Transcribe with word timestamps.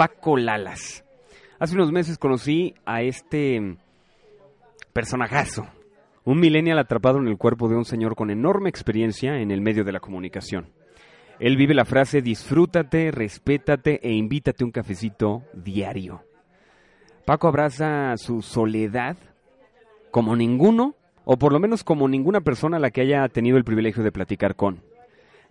Paco 0.00 0.38
Lalas. 0.38 1.04
Hace 1.58 1.74
unos 1.74 1.92
meses 1.92 2.16
conocí 2.16 2.72
a 2.86 3.02
este 3.02 3.76
personajazo, 4.94 5.66
un 6.24 6.40
millennial 6.40 6.78
atrapado 6.78 7.18
en 7.18 7.28
el 7.28 7.36
cuerpo 7.36 7.68
de 7.68 7.76
un 7.76 7.84
señor 7.84 8.16
con 8.16 8.30
enorme 8.30 8.70
experiencia 8.70 9.42
en 9.42 9.50
el 9.50 9.60
medio 9.60 9.84
de 9.84 9.92
la 9.92 10.00
comunicación. 10.00 10.70
Él 11.38 11.58
vive 11.58 11.74
la 11.74 11.84
frase 11.84 12.22
disfrútate, 12.22 13.10
respétate 13.10 14.00
e 14.02 14.14
invítate 14.14 14.64
un 14.64 14.70
cafecito 14.70 15.42
diario. 15.52 16.24
Paco 17.26 17.48
abraza 17.48 18.16
su 18.16 18.40
soledad 18.40 19.18
como 20.10 20.34
ninguno, 20.34 20.94
o 21.26 21.36
por 21.36 21.52
lo 21.52 21.60
menos 21.60 21.84
como 21.84 22.08
ninguna 22.08 22.40
persona 22.40 22.78
a 22.78 22.80
la 22.80 22.90
que 22.90 23.02
haya 23.02 23.28
tenido 23.28 23.58
el 23.58 23.64
privilegio 23.64 24.02
de 24.02 24.12
platicar 24.12 24.56
con. 24.56 24.80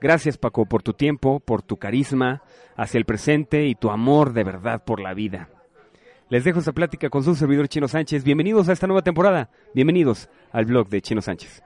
Gracias 0.01 0.37
Paco 0.37 0.65
por 0.65 0.81
tu 0.81 0.93
tiempo, 0.93 1.39
por 1.39 1.61
tu 1.61 1.77
carisma 1.77 2.41
hacia 2.75 2.97
el 2.97 3.05
presente 3.05 3.65
y 3.67 3.75
tu 3.75 3.89
amor 3.89 4.33
de 4.33 4.43
verdad 4.43 4.83
por 4.83 4.99
la 5.01 5.13
vida. 5.13 5.49
Les 6.29 6.43
dejo 6.43 6.59
esta 6.59 6.71
plática 6.71 7.09
con 7.09 7.23
su 7.23 7.35
servidor 7.35 7.67
Chino 7.67 7.87
Sánchez. 7.87 8.23
Bienvenidos 8.23 8.69
a 8.69 8.73
esta 8.73 8.87
nueva 8.87 9.01
temporada. 9.01 9.49
Bienvenidos 9.73 10.29
al 10.51 10.65
blog 10.65 10.87
de 10.87 11.01
Chino 11.01 11.21
Sánchez. 11.21 11.63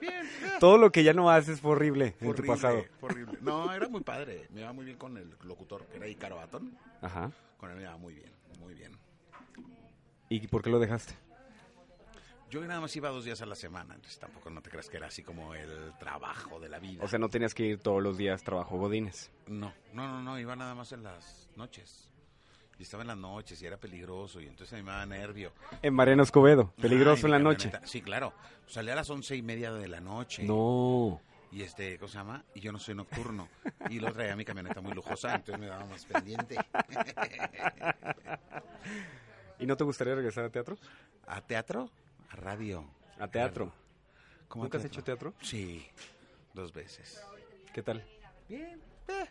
Todo 0.60 0.78
lo 0.78 0.92
que 0.92 1.02
ya 1.02 1.14
no 1.14 1.30
haces 1.30 1.60
fue 1.60 1.72
horrible 1.72 2.14
en 2.20 2.34
tu 2.34 2.44
pasado. 2.44 2.84
horrible. 3.00 3.38
No, 3.40 3.72
era 3.72 3.88
muy 3.88 4.02
padre. 4.02 4.46
Me 4.50 4.60
iba 4.60 4.72
muy 4.72 4.84
bien 4.84 4.98
con 4.98 5.16
el 5.16 5.34
locutor, 5.42 5.86
que 5.86 5.96
era 5.96 6.06
Icaro 6.06 6.36
Batón. 6.36 6.76
Ajá. 7.00 7.32
Con 7.56 7.70
él 7.70 7.76
me 7.76 7.82
iba 7.82 7.96
muy 7.96 8.14
bien, 8.14 8.30
muy 8.60 8.74
bien. 8.74 8.92
¿Y 10.28 10.46
por 10.46 10.62
qué 10.62 10.70
lo 10.70 10.78
dejaste? 10.78 11.14
Yo 12.50 12.60
nada 12.66 12.80
más 12.80 12.94
iba 12.96 13.08
dos 13.10 13.24
días 13.24 13.40
a 13.42 13.46
la 13.46 13.54
semana, 13.54 13.94
entonces 13.94 14.18
tampoco 14.18 14.50
no 14.50 14.60
te 14.60 14.70
creas 14.70 14.88
que 14.88 14.96
era 14.96 15.06
así 15.06 15.22
como 15.22 15.54
el 15.54 15.92
trabajo 16.00 16.58
de 16.58 16.68
la 16.68 16.80
vida. 16.80 17.04
O 17.04 17.06
sea, 17.06 17.20
no 17.20 17.28
tenías 17.28 17.54
que 17.54 17.64
ir 17.64 17.78
todos 17.78 18.02
los 18.02 18.18
días 18.18 18.42
trabajo 18.42 18.76
Godines. 18.76 19.30
No, 19.46 19.72
no, 19.92 20.08
no, 20.08 20.20
no, 20.20 20.38
iba 20.38 20.56
nada 20.56 20.74
más 20.74 20.90
en 20.90 21.04
las 21.04 21.48
noches. 21.54 22.09
Y 22.80 22.84
estaba 22.84 23.02
en 23.02 23.08
las 23.08 23.18
noches 23.18 23.60
y 23.60 23.66
era 23.66 23.76
peligroso 23.76 24.40
y 24.40 24.46
entonces 24.46 24.72
a 24.72 24.76
mí 24.76 24.82
me 24.82 24.90
daba 24.90 25.04
nervio. 25.04 25.52
En 25.82 25.92
Mariano 25.92 26.22
Escobedo, 26.22 26.72
peligroso 26.80 27.26
Ay, 27.26 27.28
en 27.28 27.30
la 27.32 27.38
noche. 27.38 27.70
Sí, 27.84 28.00
claro. 28.00 28.32
Salía 28.66 28.94
a 28.94 28.96
las 28.96 29.10
once 29.10 29.36
y 29.36 29.42
media 29.42 29.70
de 29.70 29.86
la 29.86 30.00
noche. 30.00 30.44
No. 30.44 31.20
Y 31.52 31.60
este, 31.60 31.98
¿cómo 31.98 32.08
se 32.08 32.16
llama? 32.16 32.42
Y 32.54 32.60
yo 32.60 32.72
no 32.72 32.78
soy 32.78 32.94
nocturno. 32.94 33.50
Y 33.90 34.00
lo 34.00 34.10
traía 34.14 34.34
mi 34.34 34.46
camioneta 34.46 34.80
muy 34.80 34.94
lujosa, 34.94 35.34
entonces 35.34 35.60
me 35.60 35.66
daba 35.66 35.84
más 35.84 36.06
pendiente. 36.06 36.56
¿Y 39.58 39.66
no 39.66 39.76
te 39.76 39.84
gustaría 39.84 40.14
regresar 40.14 40.44
a 40.44 40.50
teatro? 40.50 40.78
¿A 41.26 41.42
teatro? 41.42 41.90
A 42.30 42.36
radio. 42.36 42.86
A 43.18 43.28
teatro. 43.28 43.74
¿Cómo 44.48 44.64
¿Nunca 44.64 44.78
has 44.78 44.86
hecho 44.86 45.04
teatro? 45.04 45.34
Sí, 45.42 45.86
dos 46.54 46.72
veces. 46.72 47.22
¿Qué 47.74 47.82
tal? 47.82 48.02
Bien. 48.48 48.80
eh, 49.08 49.28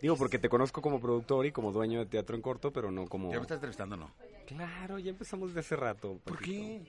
Digo, 0.00 0.16
porque 0.16 0.38
te 0.38 0.48
conozco 0.48 0.80
como 0.82 1.00
productor 1.00 1.46
y 1.46 1.52
como 1.52 1.72
dueño 1.72 2.00
de 2.00 2.06
teatro 2.06 2.34
en 2.34 2.42
corto, 2.42 2.72
pero 2.72 2.90
no 2.90 3.06
como... 3.06 3.30
¿Ya 3.30 3.36
me 3.36 3.42
estás 3.42 3.56
entrevistando 3.56 3.96
no? 3.96 4.12
Claro, 4.46 4.98
ya 4.98 5.10
empezamos 5.10 5.54
de 5.54 5.60
hace 5.60 5.76
rato. 5.76 6.18
¿Por 6.24 6.38
qué? 6.38 6.82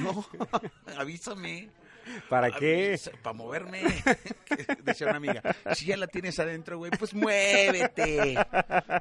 No, 0.00 0.24
avísame. 0.98 1.70
¿Para 2.28 2.50
qué? 2.50 2.98
Para 3.22 3.34
moverme. 3.34 3.82
Decía 4.84 5.08
una 5.08 5.16
amiga, 5.16 5.42
si 5.74 5.86
ya 5.86 5.96
la 5.96 6.06
tienes 6.06 6.38
adentro, 6.38 6.78
güey, 6.78 6.90
pues 6.98 7.14
muévete. 7.14 8.36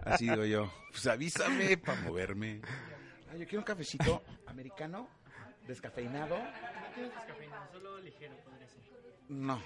Así 0.05 0.29
digo 0.29 0.45
yo, 0.45 0.71
pues 0.91 1.05
avísame 1.07 1.77
para 1.77 2.01
moverme. 2.01 2.61
Ah, 3.29 3.35
yo 3.37 3.45
quiero 3.45 3.59
un 3.59 3.65
cafecito 3.65 4.23
americano, 4.47 5.09
descafeinado. 5.67 6.37
No. 9.29 9.61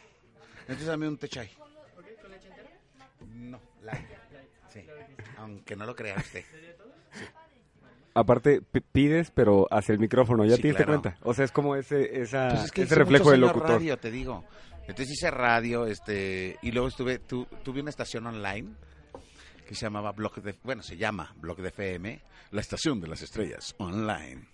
Entonces 0.62 0.88
dame 0.88 1.08
un 1.08 1.18
té 1.18 1.28
chai. 1.30 1.50
No, 3.38 3.60
light. 3.84 4.08
Sí. 4.74 4.86
Aunque 5.38 5.76
no 5.76 5.86
lo 5.86 5.96
crea 5.96 6.16
usted. 6.18 6.44
Aparte, 8.14 8.62
p- 8.62 8.82
pides, 8.82 9.30
pero 9.32 9.68
hacia 9.70 9.94
el 9.94 10.00
micrófono, 10.00 10.44
¿ya 10.44 10.56
Sí, 10.56 10.64
te 10.64 10.68
diste 10.70 10.84
claro. 10.86 11.02
cuenta? 11.02 11.20
O 11.24 11.34
sea, 11.36 11.46
es 11.46 11.52
como 11.52 11.76
ese, 11.76 12.20
esa, 12.22 12.50
Pues 12.50 12.64
es 12.66 12.72
que 12.72 12.82
ese 12.84 12.96
reflejo 12.96 13.30
del 13.32 13.42
locutor. 13.42 13.70
radio, 13.72 13.98
te 13.98 14.10
digo. 14.10 14.44
Entonces 14.88 15.12
hice 15.12 15.30
radio, 15.30 15.86
este, 15.86 16.58
y 16.64 16.72
luego 16.72 16.88
estuve, 16.88 17.20
tu- 17.20 17.46
tuve 17.64 17.82
una 17.82 17.92
estación 17.92 18.26
online 18.26 18.74
que 19.68 19.76
se 19.76 19.82
llamaba 19.86 20.14
Blog 20.14 20.42
de, 20.42 20.56
bueno, 20.64 20.82
se 20.82 20.98
llama 20.98 21.32
Blog 21.38 21.58
de 21.62 21.68
FM, 21.70 22.22
la 22.52 22.62
estación 22.62 23.00
de 23.02 23.08
las 23.08 23.22
estrellas 23.22 23.76
online. 23.78 24.48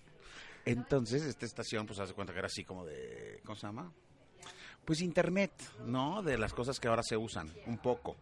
Entonces 0.66 1.22
esta 1.22 1.46
estación, 1.46 1.86
pues 1.86 2.00
hace 2.00 2.12
cuenta 2.12 2.32
que 2.32 2.40
era 2.40 2.46
así 2.48 2.64
como 2.64 2.84
de, 2.84 3.40
¿cómo 3.46 3.56
se 3.56 3.66
llama? 3.66 3.92
Pues 4.84 5.00
internet, 5.00 5.52
¿no? 5.86 6.22
De 6.22 6.36
las 6.36 6.52
cosas 6.52 6.78
que 6.80 6.88
ahora 6.88 7.02
se 7.02 7.16
usan, 7.16 7.48
un 7.66 7.78
poco. 7.78 8.16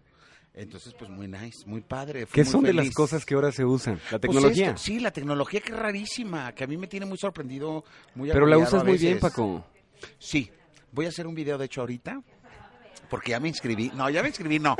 Entonces, 0.54 0.94
pues 0.98 1.10
muy 1.10 1.28
nice, 1.28 1.64
muy 1.66 1.80
padre. 1.80 2.26
¿Qué 2.30 2.42
muy 2.44 2.50
son 2.52 2.62
de 2.64 2.74
las 2.74 2.90
cosas 2.90 3.24
que 3.24 3.34
ahora 3.34 3.50
se 3.52 3.64
usan? 3.64 3.94
La 4.10 4.18
Pues 4.18 4.20
tecnología. 4.20 4.66
esto, 4.68 4.78
sí, 4.78 5.00
la 5.00 5.10
tecnología 5.10 5.60
que 5.60 5.72
es 5.72 5.78
rarísima, 5.78 6.54
que 6.54 6.64
a 6.64 6.66
mí 6.66 6.76
me 6.76 6.86
tiene 6.86 7.06
muy 7.06 7.16
sorprendido, 7.16 7.84
muy 8.14 8.30
pero 8.30 8.46
la 8.46 8.58
usas 8.58 8.84
muy 8.84 8.98
bien. 8.98 9.18
Paco. 9.18 9.64
Sí, 10.18 10.50
voy 10.90 11.06
a 11.06 11.08
hacer 11.08 11.26
un 11.26 11.34
video 11.34 11.56
de 11.56 11.64
hecho 11.64 11.80
ahorita, 11.80 12.20
porque 13.08 13.30
ya 13.30 13.40
me 13.40 13.48
inscribí. 13.48 13.90
No, 13.94 14.10
ya 14.10 14.20
me 14.20 14.28
inscribí, 14.28 14.58
no. 14.58 14.76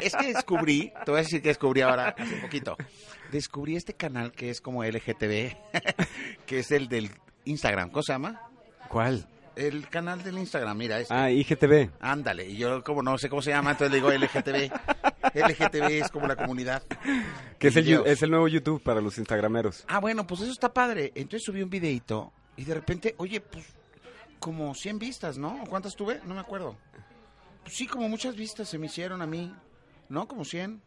Es 0.00 0.14
que 0.16 0.32
descubrí, 0.32 0.92
te 1.04 1.10
voy 1.10 1.20
a 1.20 1.22
decir 1.24 1.42
que 1.42 1.48
descubrí 1.48 1.82
ahora 1.82 2.14
hace 2.16 2.36
poquito. 2.36 2.76
Descubrí 3.30 3.76
este 3.76 3.92
canal 3.94 4.32
que 4.32 4.48
es 4.48 4.60
como 4.62 4.82
LGTB, 4.82 5.56
que 6.46 6.58
es 6.58 6.70
el 6.70 6.88
del 6.88 7.10
Instagram. 7.44 7.90
¿Cómo 7.90 8.02
se 8.02 8.12
llama? 8.12 8.40
¿Cuál? 8.88 9.28
El 9.56 9.88
canal 9.88 10.22
del 10.22 10.38
Instagram, 10.38 10.76
mira, 10.76 10.98
este. 11.00 11.12
Ah, 11.12 11.30
IGTV. 11.30 11.90
Ándale, 12.00 12.48
y 12.48 12.56
yo 12.56 12.82
como 12.82 13.02
no 13.02 13.18
sé 13.18 13.28
cómo 13.28 13.42
se 13.42 13.50
llama, 13.50 13.72
entonces 13.72 13.90
le 13.92 13.96
digo 13.96 14.10
LGTB. 14.10 14.72
LGTB 15.34 15.90
es 16.02 16.10
como 16.10 16.26
la 16.26 16.36
comunidad. 16.36 16.82
Que 17.58 17.68
es 17.68 17.74
de 17.74 17.80
el, 17.80 18.02
es 18.06 18.22
el 18.22 18.30
nuevo 18.30 18.48
YouTube 18.48 18.82
para 18.82 19.00
los 19.00 19.18
instagrameros. 19.18 19.84
Ah, 19.88 20.00
bueno, 20.00 20.26
pues 20.26 20.40
eso 20.40 20.52
está 20.52 20.72
padre. 20.72 21.12
Entonces 21.14 21.42
subí 21.44 21.62
un 21.62 21.70
videito 21.70 22.32
y 22.56 22.64
de 22.64 22.74
repente, 22.74 23.14
oye, 23.18 23.40
pues 23.40 23.64
como 24.38 24.74
100 24.74 24.98
vistas, 24.98 25.38
¿no? 25.38 25.62
¿Cuántas 25.68 25.94
tuve? 25.94 26.20
No 26.26 26.34
me 26.34 26.40
acuerdo. 26.40 26.76
Pues 27.62 27.76
sí, 27.76 27.86
como 27.86 28.08
muchas 28.08 28.34
vistas 28.34 28.68
se 28.68 28.78
me 28.78 28.86
hicieron 28.86 29.22
a 29.22 29.26
mí, 29.26 29.54
¿no? 30.08 30.26
Como 30.26 30.44
100. 30.44 30.80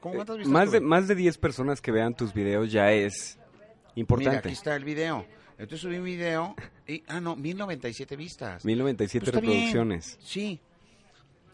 ¿Cómo 0.00 0.14
cuántas 0.14 0.36
vistas 0.38 0.50
Eh, 0.50 0.52
Más 0.54 0.70
de, 0.72 0.78
tuve? 0.78 0.88
más 0.88 1.08
de 1.08 1.14
10 1.16 1.38
personas 1.38 1.80
que 1.80 1.90
vean 1.92 2.14
tus 2.14 2.32
videos 2.32 2.70
ya 2.72 2.92
es 2.92 3.36
Mira, 3.36 3.92
importante. 3.96 4.38
aquí 4.38 4.48
está 4.52 4.74
el 4.76 4.84
video. 4.84 5.26
Entonces 5.58 5.80
subí 5.80 5.96
un 5.98 6.04
video 6.04 6.54
y, 6.86 7.02
ah, 7.08 7.20
no, 7.20 7.34
1097 7.36 8.16
vistas. 8.16 8.64
1097 8.64 9.24
Pues 9.32 9.42
bien. 9.42 9.52
reproducciones. 9.52 10.18
Sí. 10.22 10.60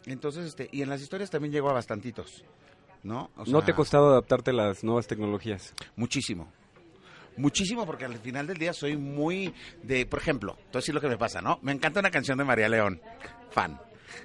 Entonces, 0.06 0.44
este, 0.46 0.68
y 0.70 0.82
en 0.82 0.90
las 0.90 1.00
historias 1.00 1.30
también 1.30 1.52
llegó 1.52 1.70
a 1.70 1.72
bastantitos, 1.72 2.44
¿no? 3.02 3.30
O 3.36 3.44
¿No 3.46 3.62
te 3.62 3.72
ha 3.72 3.74
costado 3.74 4.10
adaptarte 4.10 4.50
a 4.50 4.54
las 4.54 4.84
nuevas 4.84 5.06
tecnologías? 5.06 5.72
Muchísimo. 5.96 6.52
Muchísimo, 7.38 7.84
porque 7.86 8.04
al 8.04 8.18
final 8.18 8.46
del 8.46 8.58
día 8.58 8.72
soy 8.74 8.96
muy 8.96 9.52
de, 9.82 10.04
por 10.06 10.20
ejemplo, 10.20 10.56
a 10.72 10.76
decir 10.76 10.94
lo 10.94 11.00
que 11.00 11.08
me 11.08 11.16
pasa, 11.16 11.40
¿no? 11.40 11.58
Me 11.62 11.72
encanta 11.72 12.00
una 12.00 12.10
canción 12.10 12.36
de 12.38 12.44
María 12.44 12.68
León, 12.68 13.00
fan. 13.50 13.80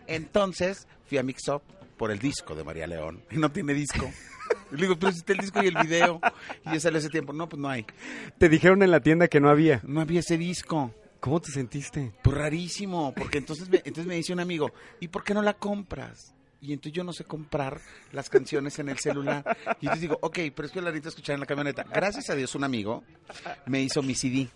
Entonces 0.05 0.87
fui 1.05 1.17
a 1.17 1.23
Mix 1.23 1.47
Up 1.47 1.61
por 1.97 2.11
el 2.11 2.19
disco 2.19 2.53
de 2.53 2.63
María 2.63 2.85
León 2.85 3.23
y 3.31 3.37
no 3.37 3.49
tiene 3.51 3.73
disco. 3.73 4.11
Y 4.71 4.75
le 4.75 4.81
digo, 4.83 4.97
pero 4.99 5.11
está 5.11 5.33
el 5.33 5.39
disco 5.39 5.61
y 5.63 5.67
el 5.67 5.77
video. 5.81 6.19
Y 6.65 6.73
ya 6.73 6.79
salió 6.79 6.99
ese 6.99 7.09
tiempo. 7.09 7.33
No, 7.33 7.47
pues 7.49 7.59
no 7.59 7.69
hay. 7.69 7.85
Te 8.37 8.49
dijeron 8.49 8.83
en 8.83 8.91
la 8.91 8.99
tienda 8.99 9.27
que 9.27 9.39
no 9.39 9.49
había. 9.49 9.81
No 9.83 10.01
había 10.01 10.19
ese 10.19 10.37
disco. 10.37 10.93
¿Cómo 11.19 11.41
te 11.41 11.51
sentiste? 11.51 12.13
Pues 12.23 12.37
rarísimo, 12.37 13.13
porque 13.13 13.39
entonces 13.39 13.69
me, 13.69 13.77
entonces 13.77 14.05
me 14.05 14.15
dice 14.15 14.31
un 14.31 14.39
amigo, 14.39 14.71
¿y 15.01 15.09
por 15.09 15.23
qué 15.23 15.33
no 15.33 15.41
la 15.41 15.53
compras? 15.53 16.33
Y 16.61 16.71
entonces 16.71 16.93
yo 16.93 17.03
no 17.03 17.11
sé 17.13 17.25
comprar 17.25 17.81
las 18.11 18.29
canciones 18.29 18.79
en 18.79 18.89
el 18.89 18.99
celular. 18.99 19.43
Y 19.81 19.85
entonces 19.85 20.01
digo, 20.01 20.17
ok, 20.21 20.39
pero 20.55 20.65
es 20.65 20.71
que 20.71 20.81
la 20.81 20.89
necesito 20.89 21.09
escuchar 21.09 21.33
en 21.33 21.39
la 21.41 21.45
camioneta. 21.45 21.83
Gracias 21.83 22.29
a 22.29 22.35
Dios 22.35 22.55
un 22.55 22.63
amigo 22.63 23.03
me 23.65 23.81
hizo 23.81 24.01
mi 24.01 24.15
CD 24.15 24.49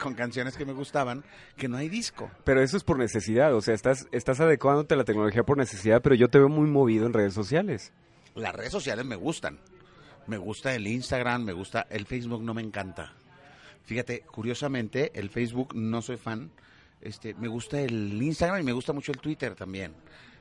con 0.00 0.14
canciones 0.14 0.56
que 0.56 0.64
me 0.64 0.72
gustaban, 0.72 1.24
que 1.56 1.68
no 1.68 1.76
hay 1.76 1.88
disco. 1.88 2.30
Pero 2.44 2.62
eso 2.62 2.76
es 2.76 2.84
por 2.84 2.98
necesidad, 2.98 3.54
o 3.54 3.60
sea, 3.60 3.74
estás, 3.74 4.06
estás 4.12 4.40
adecuándote 4.40 4.94
a 4.94 4.96
la 4.96 5.04
tecnología 5.04 5.42
por 5.42 5.58
necesidad, 5.58 6.02
pero 6.02 6.14
yo 6.14 6.28
te 6.28 6.38
veo 6.38 6.48
muy 6.48 6.68
movido 6.68 7.06
en 7.06 7.12
redes 7.12 7.34
sociales. 7.34 7.92
Las 8.34 8.54
redes 8.54 8.72
sociales 8.72 9.04
me 9.04 9.16
gustan. 9.16 9.58
Me 10.26 10.38
gusta 10.38 10.74
el 10.74 10.86
Instagram, 10.86 11.44
me 11.44 11.52
gusta 11.52 11.86
el 11.90 12.06
Facebook, 12.06 12.42
no 12.42 12.54
me 12.54 12.62
encanta. 12.62 13.12
Fíjate, 13.84 14.20
curiosamente, 14.20 15.12
el 15.14 15.28
Facebook 15.28 15.74
no 15.74 16.00
soy 16.00 16.16
fan. 16.16 16.50
Este, 17.00 17.34
me 17.34 17.48
gusta 17.48 17.80
el 17.80 18.20
Instagram 18.22 18.60
y 18.60 18.64
me 18.64 18.72
gusta 18.72 18.94
mucho 18.94 19.12
el 19.12 19.18
Twitter 19.18 19.54
también. 19.54 19.94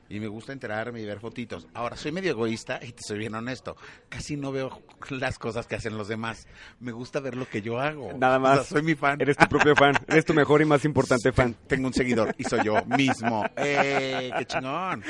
Y 0.09 0.19
me 0.19 0.27
gusta 0.27 0.53
enterarme 0.53 1.01
y 1.01 1.05
ver 1.05 1.19
fotitos. 1.19 1.67
Ahora, 1.73 1.95
soy 1.97 2.11
medio 2.11 2.31
egoísta 2.31 2.79
y 2.83 2.91
te 2.91 3.01
soy 3.01 3.17
bien 3.17 3.35
honesto. 3.35 3.75
Casi 4.09 4.35
no 4.35 4.51
veo 4.51 4.81
las 5.09 5.39
cosas 5.39 5.65
que 5.65 5.75
hacen 5.75 5.97
los 5.97 6.07
demás. 6.07 6.45
Me 6.79 6.91
gusta 6.91 7.19
ver 7.19 7.35
lo 7.35 7.47
que 7.47 7.61
yo 7.61 7.79
hago. 7.79 8.13
Nada 8.13 8.37
más. 8.37 8.59
O 8.59 8.63
sea, 8.63 8.69
soy 8.77 8.83
mi 8.83 8.95
fan. 8.95 9.19
Eres 9.21 9.37
tu 9.37 9.47
propio 9.47 9.75
fan. 9.75 9.95
Eres 10.07 10.25
tu 10.25 10.33
mejor 10.33 10.61
y 10.61 10.65
más 10.65 10.85
importante 10.85 11.31
fan. 11.33 11.55
Tengo 11.67 11.87
un 11.87 11.93
seguidor 11.93 12.35
y 12.37 12.43
soy 12.43 12.63
yo 12.63 12.83
mismo. 12.85 13.45
¡Eh! 13.57 14.31
¡Qué 14.37 14.45
chingón! 14.45 15.03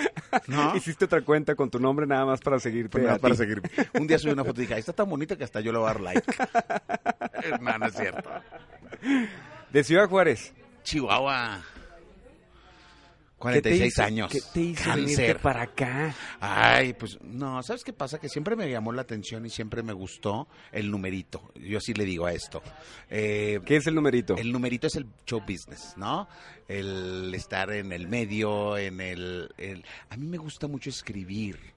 ¿No? 0.47 0.75
Hiciste 0.75 1.06
otra 1.06 1.21
cuenta 1.21 1.56
con 1.56 1.69
tu 1.69 1.80
nombre 1.80 2.06
nada 2.06 2.25
más 2.25 2.39
para 2.41 2.59
seguirte. 2.59 2.89
Pues 2.89 3.03
nada, 3.03 3.15
a 3.15 3.19
para 3.19 3.33
ti. 3.33 3.38
seguir. 3.39 3.62
Un 3.94 4.07
día 4.07 4.18
subí 4.19 4.31
una 4.31 4.44
foto 4.44 4.59
y 4.62 4.63
dije, 4.63 4.74
"Ay, 4.75 4.80
está 4.80 4.94
tan 4.94 5.09
bonita 5.09 5.35
que 5.35 5.44
hasta 5.44 5.59
yo 5.62 5.71
le 5.71 5.77
voy 5.80 5.89
a 5.89 5.94
dar 5.94 6.01
like. 6.01 6.24
no, 7.62 7.77
no 7.77 7.85
es 7.85 7.94
cierto. 7.95 8.30
De 9.71 9.83
Ciudad 9.83 10.07
Juárez. 10.07 10.53
Chihuahua. 10.83 11.62
¿Qué 13.51 13.62
te 13.62 13.69
46 13.69 13.94
hizo- 13.94 14.04
años. 14.04 14.31
¿Qué 14.31 14.40
te 14.54 14.62
hizo 14.62 14.84
Cáncer. 14.86 15.06
venirte 15.18 15.36
para 15.36 15.62
acá? 15.63 16.16
Ay, 16.40 16.94
pues 16.94 17.19
no, 17.22 17.62
¿sabes 17.63 17.84
qué 17.84 17.94
pasa? 17.94 18.19
Que 18.19 18.30
siempre 18.30 18.56
me 18.56 18.69
llamó 18.69 18.92
la 18.94 19.01
atención 19.04 19.45
y 19.45 19.50
siempre 19.50 19.84
me 19.84 19.94
gustó 19.94 20.48
el 20.72 20.90
numerito. 20.90 21.51
Yo 21.56 21.78
así 21.80 21.94
le 21.94 22.06
digo 22.06 22.25
a 22.25 22.34
esto. 22.34 22.62
Eh, 23.10 23.60
¿Qué 23.66 23.75
es 23.78 23.88
el 23.88 23.95
numerito? 23.95 24.36
el 24.38 24.51
numerito 24.51 24.88
es 24.88 24.95
el 24.95 25.07
show 25.25 25.42
business, 25.42 25.94
¿no? 25.98 26.28
El 26.68 27.34
estar 27.36 27.72
en 27.72 27.92
el 27.92 28.07
medio, 28.07 28.78
en 28.78 29.01
el, 29.01 29.50
el- 29.57 29.84
A 30.10 30.18
mí 30.18 30.25
me 30.28 30.38
gusta 30.38 30.68
mucho 30.68 30.89
escribir. 30.89 31.73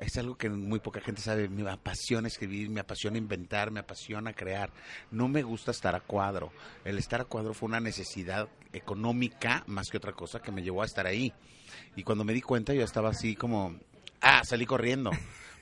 Es 0.00 0.16
algo 0.16 0.36
que 0.36 0.48
muy 0.48 0.80
poca 0.80 1.00
gente 1.00 1.20
sabe. 1.20 1.48
Me 1.48 1.70
apasiona 1.70 2.26
escribir, 2.26 2.70
me 2.70 2.80
apasiona 2.80 3.18
inventar, 3.18 3.70
me 3.70 3.80
apasiona 3.80 4.32
crear. 4.32 4.70
No 5.10 5.28
me 5.28 5.42
gusta 5.42 5.72
estar 5.72 5.94
a 5.94 6.00
cuadro. 6.00 6.52
El 6.84 6.96
estar 6.96 7.20
a 7.20 7.24
cuadro 7.26 7.52
fue 7.52 7.68
una 7.68 7.80
necesidad 7.80 8.48
económica 8.72 9.62
más 9.66 9.88
que 9.90 9.98
otra 9.98 10.12
cosa 10.12 10.40
que 10.40 10.52
me 10.52 10.62
llevó 10.62 10.82
a 10.82 10.86
estar 10.86 11.06
ahí. 11.06 11.34
Y 11.96 12.02
cuando 12.02 12.24
me 12.24 12.32
di 12.32 12.40
cuenta 12.40 12.72
yo 12.72 12.82
estaba 12.82 13.10
así 13.10 13.36
como, 13.36 13.76
ah, 14.22 14.40
salí 14.42 14.64
corriendo. 14.64 15.10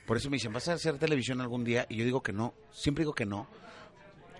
Por 0.07 0.15
eso 0.15 0.29
me 0.29 0.37
dicen, 0.37 0.53
¿vas 0.53 0.69
a 0.69 0.73
hacer 0.73 0.97
televisión 0.97 1.41
algún 1.41 1.65
día? 1.65 1.85
Y 1.89 1.97
yo 1.97 2.05
digo 2.05 2.23
que 2.23 2.31
no, 2.31 2.53
siempre 2.71 3.03
digo 3.03 3.13
que 3.13 3.25
no, 3.25 3.47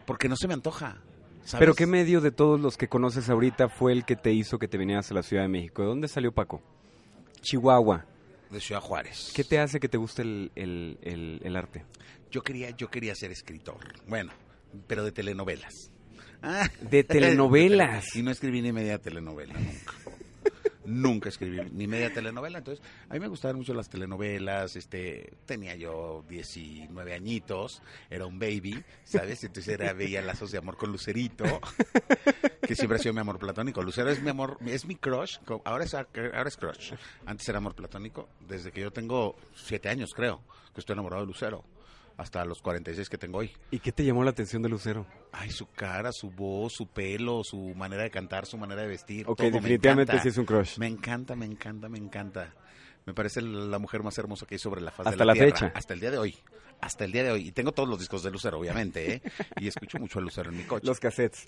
porque 0.06 0.30
no 0.30 0.38
se 0.38 0.48
me 0.48 0.54
antoja. 0.54 1.02
¿sabes? 1.44 1.60
¿Pero 1.60 1.76
qué 1.76 1.86
medio 1.86 2.22
de 2.22 2.32
todos 2.32 2.60
los 2.60 2.78
que 2.78 2.88
conoces 2.88 3.30
ahorita 3.30 3.68
fue 3.68 3.92
el 3.92 4.06
que 4.06 4.16
te 4.16 4.32
hizo 4.32 4.60
que 4.60 4.70
te 4.70 4.78
vinieras 4.78 5.12
a 5.12 5.14
la 5.14 5.24
Ciudad 5.24 5.44
de 5.44 5.50
México? 5.50 5.82
¿De 5.82 5.90
dónde 5.90 6.08
salió 6.08 6.32
Paco? 6.32 6.62
Chihuahua. 7.42 8.06
De 8.50 8.60
Ciudad 8.60 8.82
Juárez. 8.82 9.32
¿Qué 9.36 9.44
te 9.44 9.60
hace 9.60 9.80
que 9.80 9.88
te 9.90 9.98
guste 9.98 10.24
el, 10.24 10.52
el- 10.56 10.98
el- 11.04 11.40
el 11.44 11.56
arte? 11.56 11.86
Yo 12.32 12.42
quería, 12.42 12.72
yo 12.72 12.90
quería 12.90 13.14
ser 13.16 13.32
escritor. 13.32 13.78
Bueno, 14.08 14.32
pero 14.88 15.04
de 15.04 15.12
telenovelas. 15.12 15.92
Ah. 16.42 16.68
De 16.82 17.04
telenovelas. 17.06 18.16
Y 18.16 18.24
no 18.24 18.32
escribí 18.32 18.62
ni 18.62 18.72
media 18.72 18.98
telenovela 19.00 19.54
nunca. 19.54 19.94
Nunca 20.90 21.30
escribí 21.30 21.62
ni 21.72 21.86
media 21.86 22.12
telenovela, 22.12 22.58
entonces 22.58 22.84
a 23.10 23.14
mí 23.14 23.20
me 23.20 23.28
gustaban 23.28 23.58
mucho 23.58 23.76
las 23.76 23.90
telenovelas, 23.90 24.76
este, 24.76 25.34
tenía 25.46 25.76
yo 25.76 26.26
19 26.28 27.14
añitos, 27.14 27.84
era 28.10 28.26
un 28.26 28.40
baby, 28.40 28.84
¿sabes? 29.04 29.44
Entonces 29.44 29.72
era, 29.72 29.94
veía 29.94 30.24
lazos 30.24 30.52
de 30.52 30.58
amor 30.58 30.78
con 30.78 30.92
Lucerito, 30.92 31.46
que 32.64 32.76
siempre 32.76 32.98
ha 32.98 33.00
sido 33.00 33.14
mi 33.14 33.20
amor 33.20 33.38
platónico. 33.38 33.84
Lucero 33.84 34.10
es 34.10 34.20
mi 34.24 34.32
amor, 34.32 34.58
es 34.66 34.86
mi 34.86 34.96
crush, 34.96 35.38
ahora 35.64 35.84
es, 35.84 35.94
ahora 35.94 36.48
es 36.48 36.58
crush. 36.58 36.94
Antes 37.28 37.48
era 37.48 37.60
amor 37.60 37.76
platónico, 37.76 38.28
desde 38.48 38.72
que 38.72 38.82
yo 38.82 38.92
tengo 38.92 39.36
7 39.54 39.90
años 39.90 40.16
creo, 40.16 40.42
que 40.74 40.80
estoy 40.80 40.94
enamorado 40.94 41.22
de 41.22 41.28
Lucero, 41.28 41.64
hasta 42.20 42.44
los 42.46 42.62
46 42.62 43.10
que 43.10 43.18
tengo 43.18 43.40
hoy. 43.40 43.52
¿Y 43.72 43.80
qué 43.80 43.92
te 43.92 44.04
llamó 44.04 44.24
la 44.24 44.32
atención 44.32 44.62
de 44.62 44.70
Lucero? 44.70 45.06
Ay, 45.32 45.50
su 45.52 45.68
cara, 45.68 46.12
su 46.12 46.30
voz, 46.30 46.74
su 46.74 46.86
pelo, 46.88 47.44
su 47.44 47.74
manera 47.76 48.04
de 48.04 48.12
cantar, 48.12 48.46
su 48.46 48.58
manera 48.58 48.82
de 48.82 48.88
vestir. 48.90 49.26
Ok, 49.28 49.38
todo, 49.38 49.48
me 49.48 49.54
definitivamente 49.54 50.20
sí 50.20 50.28
es 50.28 50.38
un 50.38 50.46
crush. 50.46 50.78
Me 50.78 50.88
encanta, 50.88 51.36
me 51.36 51.46
encanta, 51.46 51.88
me 51.90 51.98
encanta. 51.98 52.54
Me 53.06 53.14
parece 53.14 53.42
la 53.42 53.80
mujer 53.80 54.04
más 54.04 54.18
hermosa 54.18 54.46
que 54.46 54.56
hay 54.56 54.60
sobre 54.60 54.82
la 54.82 54.92
faz 54.92 55.08
Hasta 55.08 55.12
de 55.12 55.18
la, 55.18 55.26
la 55.26 55.34
tierra. 55.34 55.52
fecha. 55.56 55.72
Hasta 55.74 55.94
el 55.94 56.00
día 56.02 56.12
de 56.12 56.18
hoy. 56.18 56.38
Hasta 56.82 57.06
el 57.06 57.12
día 57.12 57.24
de 57.24 57.32
hoy. 57.32 57.48
Y 57.48 57.52
tengo 57.54 57.72
todos 57.72 57.88
los 57.90 58.00
discos 58.00 58.22
de 58.24 58.32
Lucero, 58.32 58.60
obviamente, 58.60 59.14
¿eh? 59.16 59.22
Y 59.58 59.68
escucho 59.68 59.98
mucho 59.98 60.20
a 60.20 60.22
Lucero 60.22 60.50
en 60.50 60.58
mi 60.58 60.64
coche. 60.64 60.86
Los 60.86 61.00
cassettes. 61.00 61.48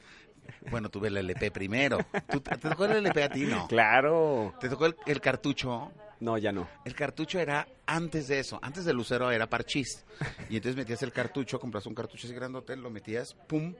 Bueno, 0.72 0.90
tuve 0.90 1.10
el 1.10 1.18
LP 1.18 1.52
primero. 1.52 2.00
¿Tú- 2.30 2.40
¿Te 2.42 2.58
tocó 2.58 2.86
el 2.86 2.94
LP 3.06 3.24
a 3.24 3.30
ti? 3.30 3.42
No. 3.44 3.68
Claro. 3.68 4.54
¿Te 4.60 4.70
tocó 4.70 4.86
el, 4.88 4.96
el 5.06 5.22
cartucho? 5.22 5.92
No, 6.22 6.38
ya 6.38 6.52
no. 6.52 6.70
El 6.86 6.94
cartucho 6.96 7.40
era 7.40 7.68
antes 7.86 8.28
de 8.28 8.40
eso. 8.40 8.60
Antes 8.62 8.86
de 8.86 8.94
Lucero 8.94 9.32
era 9.32 9.48
parchís. 9.50 10.06
Y 10.50 10.56
entonces 10.58 10.76
metías 10.78 11.02
el 11.04 11.12
cartucho, 11.12 11.60
compras 11.60 11.86
un 11.88 11.96
cartucho 11.96 12.28
así 12.28 12.34
grandote, 12.36 12.76
lo 12.78 12.90
metías, 12.92 13.34
pum, 13.48 13.74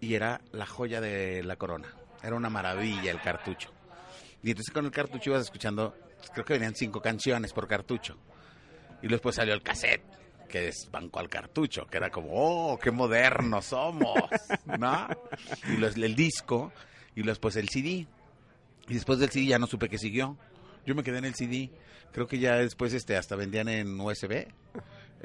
y 0.00 0.14
era 0.14 0.40
la 0.52 0.64
joya 0.64 1.00
de 1.00 1.42
la 1.42 1.56
corona. 1.56 1.88
Era 2.22 2.36
una 2.36 2.48
maravilla 2.50 3.10
el 3.10 3.20
cartucho. 3.20 3.70
Y 4.44 4.50
entonces 4.50 4.72
con 4.72 4.84
el 4.84 4.92
cartucho 4.92 5.30
ibas 5.30 5.42
escuchando, 5.42 5.94
creo 6.32 6.44
que 6.44 6.52
venían 6.54 6.76
cinco 6.76 7.02
canciones 7.02 7.52
por 7.52 7.66
cartucho. 7.66 8.16
Y 9.02 9.08
después 9.08 9.34
salió 9.34 9.52
el 9.54 9.62
cassette, 9.62 10.02
que 10.48 10.60
desbancó 10.62 11.18
al 11.18 11.28
cartucho, 11.28 11.84
que 11.86 11.96
era 11.96 12.10
como, 12.10 12.28
oh, 12.32 12.78
qué 12.78 12.92
modernos 12.92 13.66
somos, 13.66 14.14
¿no? 14.78 15.08
Y 15.68 15.76
los- 15.78 15.96
el 15.96 16.14
disco, 16.14 16.72
y 17.16 17.22
después 17.22 17.56
el 17.56 17.68
CD. 17.68 18.06
Y 18.88 18.94
después 18.94 19.18
del 19.18 19.30
CD 19.30 19.46
ya 19.46 19.58
no 19.58 19.66
supe 19.66 19.88
qué 19.88 19.98
siguió. 19.98 20.36
Yo 20.88 20.94
me 20.94 21.02
quedé 21.02 21.18
en 21.18 21.26
el 21.26 21.34
CD. 21.34 21.70
Creo 22.12 22.26
que 22.26 22.38
ya 22.38 22.56
después 22.56 22.94
este 22.94 23.14
hasta 23.14 23.36
vendían 23.36 23.68
en 23.68 24.00
USB 24.00 24.46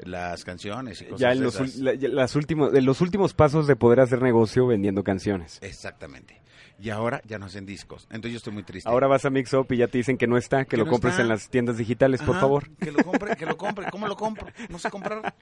las 0.04 0.44
canciones 0.44 1.00
y 1.00 1.04
cosas 1.06 1.20
Ya 1.20 1.32
en 1.32 1.42
los, 1.42 1.54
esas. 1.54 1.76
la- 1.76 1.94
ya 1.94 2.08
las 2.10 2.36
últimos, 2.36 2.74
en 2.74 2.84
los 2.84 3.00
últimos 3.00 3.32
pasos 3.32 3.66
de 3.66 3.74
poder 3.74 4.00
hacer 4.00 4.20
negocio 4.20 4.66
vendiendo 4.66 5.02
canciones. 5.02 5.58
Exactamente. 5.62 6.42
Y 6.78 6.90
ahora 6.90 7.22
ya 7.26 7.38
no 7.38 7.46
hacen 7.46 7.64
discos. 7.64 8.02
Entonces 8.10 8.32
yo 8.32 8.36
estoy 8.38 8.52
muy 8.52 8.64
triste. 8.64 8.90
Ahora 8.90 9.06
vas 9.06 9.24
a 9.24 9.30
Mix 9.30 9.54
Up 9.54 9.68
y 9.70 9.78
ya 9.78 9.86
te 9.86 9.96
dicen 9.96 10.18
que 10.18 10.26
no 10.26 10.36
está, 10.36 10.64
que 10.64 10.70
Que 10.70 10.76
lo 10.76 10.84
no 10.84 10.90
compres 10.90 11.12
está. 11.12 11.22
en 11.22 11.28
las 11.28 11.48
tiendas 11.48 11.78
digitales, 11.78 12.20
por 12.20 12.38
favor. 12.38 12.68
Que 12.76 12.92
lo 12.92 13.02
compre, 13.02 13.36
que 13.36 13.46
lo 13.46 13.56
compre. 13.56 13.86
¿Cómo 13.90 14.06
lo 14.06 14.16
compro? 14.16 14.48
No 14.68 14.78
sé 14.78 14.90
comprar. 14.90 15.34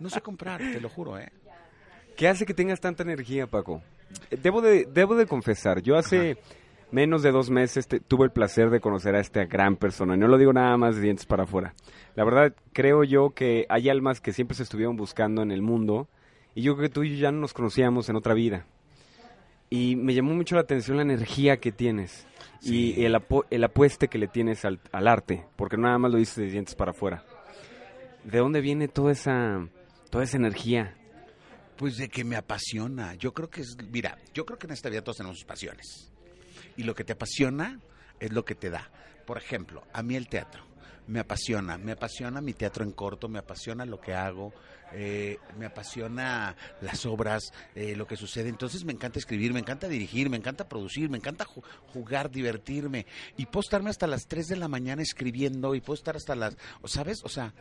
No 0.00 0.10
sé 0.10 0.20
comprar, 0.20 0.58
te 0.60 0.80
lo 0.80 0.88
juro, 0.88 1.16
¿eh? 1.18 1.30
¿Qué 2.16 2.26
hace 2.26 2.44
que 2.46 2.54
tengas 2.54 2.80
tanta 2.80 3.02
energía, 3.04 3.46
Paco? 3.46 3.82
Debo 4.42 4.60
de, 4.62 4.86
debo 4.92 5.14
de 5.14 5.26
confesar, 5.26 5.80
yo 5.82 5.96
hace 5.96 6.38
menos 6.92 7.22
de 7.22 7.30
dos 7.30 7.50
meses 7.50 7.86
te- 7.86 8.00
tuve 8.00 8.24
el 8.26 8.30
placer 8.32 8.70
de 8.70 8.80
conocer 8.80 9.14
a 9.14 9.20
esta 9.20 9.44
gran 9.44 9.76
persona. 9.76 10.14
Y 10.14 10.18
no 10.18 10.28
lo 10.28 10.38
digo 10.38 10.52
nada 10.52 10.76
más 10.76 10.96
de 10.96 11.02
dientes 11.02 11.26
para 11.26 11.44
afuera. 11.44 11.74
La 12.16 12.24
verdad, 12.24 12.54
creo 12.72 13.04
yo 13.04 13.30
que 13.30 13.66
hay 13.68 13.88
almas 13.88 14.20
que 14.20 14.32
siempre 14.32 14.56
se 14.56 14.62
estuvieron 14.64 14.96
buscando 14.96 15.42
en 15.42 15.50
el 15.50 15.62
mundo. 15.62 16.08
Y 16.54 16.62
yo 16.62 16.74
creo 16.76 16.88
que 16.88 16.94
tú 16.94 17.02
y 17.04 17.10
yo 17.10 17.16
ya 17.22 17.32
no 17.32 17.38
nos 17.40 17.52
conocíamos 17.52 18.08
en 18.08 18.16
otra 18.16 18.34
vida. 18.34 18.66
Y 19.72 19.94
me 19.94 20.14
llamó 20.14 20.34
mucho 20.34 20.56
la 20.56 20.62
atención 20.62 20.96
la 20.96 21.04
energía 21.04 21.58
que 21.58 21.70
tienes. 21.70 22.26
Sí. 22.60 22.94
Y 22.96 23.04
el, 23.04 23.14
apo- 23.14 23.46
el 23.50 23.62
apueste 23.62 24.08
que 24.08 24.18
le 24.18 24.26
tienes 24.26 24.64
al, 24.64 24.80
al 24.90 25.06
arte. 25.06 25.44
Porque 25.56 25.76
no 25.76 25.84
nada 25.84 25.98
más 25.98 26.10
lo 26.10 26.18
dices 26.18 26.36
de 26.36 26.46
dientes 26.50 26.74
para 26.74 26.90
afuera. 26.90 27.24
¿De 28.24 28.38
dónde 28.38 28.60
viene 28.60 28.88
toda 28.88 29.12
esa, 29.12 29.66
toda 30.10 30.24
esa 30.24 30.36
energía? 30.36 30.96
Pues 31.76 31.96
de 31.96 32.08
que 32.08 32.24
me 32.24 32.36
apasiona. 32.36 33.14
Yo 33.14 33.32
creo 33.32 33.48
que 33.48 33.60
es, 33.60 33.76
mira, 33.90 34.18
yo 34.34 34.44
creo 34.44 34.58
que 34.58 34.66
en 34.66 34.72
esta 34.72 34.90
vida 34.90 35.02
todos 35.02 35.18
tenemos 35.18 35.44
pasiones. 35.44 36.12
Y 36.76 36.82
lo 36.84 36.94
que 36.94 37.04
te 37.04 37.12
apasiona 37.12 37.80
es 38.18 38.32
lo 38.32 38.44
que 38.44 38.54
te 38.54 38.70
da. 38.70 38.90
Por 39.26 39.38
ejemplo, 39.38 39.84
a 39.92 40.02
mí 40.02 40.16
el 40.16 40.28
teatro 40.28 40.64
me 41.06 41.20
apasiona. 41.20 41.76
Me 41.78 41.92
apasiona 41.92 42.40
mi 42.40 42.52
teatro 42.52 42.84
en 42.84 42.92
corto, 42.92 43.28
me 43.28 43.38
apasiona 43.40 43.84
lo 43.84 44.00
que 44.00 44.14
hago, 44.14 44.52
eh, 44.92 45.38
me 45.58 45.66
apasiona 45.66 46.54
las 46.82 47.04
obras, 47.06 47.52
eh, 47.74 47.96
lo 47.96 48.06
que 48.06 48.16
sucede. 48.16 48.48
Entonces 48.48 48.84
me 48.84 48.92
encanta 48.92 49.18
escribir, 49.18 49.52
me 49.52 49.58
encanta 49.60 49.88
dirigir, 49.88 50.30
me 50.30 50.36
encanta 50.36 50.68
producir, 50.68 51.10
me 51.10 51.16
encanta 51.18 51.44
ju- 51.46 51.64
jugar, 51.92 52.30
divertirme. 52.30 53.06
Y 53.36 53.46
puedo 53.46 53.60
estarme 53.62 53.90
hasta 53.90 54.06
las 54.06 54.26
3 54.28 54.46
de 54.48 54.56
la 54.56 54.68
mañana 54.68 55.02
escribiendo 55.02 55.74
y 55.74 55.80
puedo 55.80 55.94
estar 55.96 56.16
hasta 56.16 56.36
las, 56.36 56.56
¿sabes? 56.84 57.24
O 57.24 57.28
sea, 57.28 57.54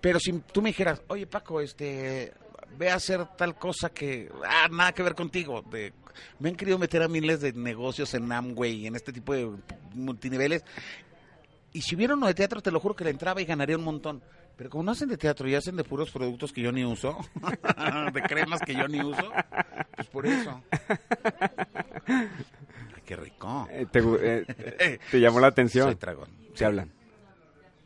pero 0.00 0.18
si 0.20 0.32
tú 0.52 0.62
me 0.62 0.70
dijeras, 0.70 1.02
oye 1.08 1.26
Paco, 1.26 1.60
este, 1.60 2.32
ve 2.78 2.90
a 2.90 2.96
hacer 2.96 3.26
tal 3.36 3.56
cosa 3.56 3.90
que, 3.90 4.30
ah, 4.44 4.68
nada 4.70 4.92
que 4.92 5.02
ver 5.02 5.14
contigo. 5.14 5.62
De, 5.62 5.92
me 6.38 6.48
han 6.48 6.56
querido 6.56 6.78
meter 6.78 7.02
a 7.02 7.08
miles 7.08 7.40
de 7.40 7.52
negocios 7.52 8.14
en 8.14 8.30
Amway 8.30 8.82
y 8.82 8.86
en 8.86 8.96
este 8.96 9.12
tipo 9.12 9.34
de 9.34 9.50
multiniveles. 9.94 10.64
Y 11.72 11.82
si 11.82 11.94
hubiera 11.94 12.14
uno 12.14 12.26
de 12.26 12.34
teatro, 12.34 12.62
te 12.62 12.70
lo 12.70 12.80
juro 12.80 12.96
que 12.96 13.04
le 13.04 13.10
entraba 13.10 13.40
y 13.40 13.44
ganaría 13.44 13.76
un 13.76 13.84
montón. 13.84 14.22
Pero 14.56 14.70
como 14.70 14.84
no 14.84 14.92
hacen 14.92 15.08
de 15.10 15.18
teatro 15.18 15.46
y 15.48 15.54
hacen 15.54 15.76
de 15.76 15.84
puros 15.84 16.10
productos 16.10 16.52
que 16.52 16.62
yo 16.62 16.72
ni 16.72 16.84
uso, 16.84 17.18
de 18.12 18.22
cremas 18.22 18.62
que 18.62 18.74
yo 18.74 18.88
ni 18.88 19.02
uso, 19.02 19.30
pues 19.94 20.08
por 20.08 20.26
eso. 20.26 20.62
Ay, 22.06 23.02
qué 23.04 23.16
rico. 23.16 23.68
Eh, 23.70 23.86
te, 23.90 24.00
eh, 24.02 24.98
te 25.10 25.20
llamó 25.20 25.40
la 25.40 25.48
atención. 25.48 25.88
Soy 25.88 25.96
tragón. 25.96 26.30
Se 26.54 26.64
hablan. 26.64 26.90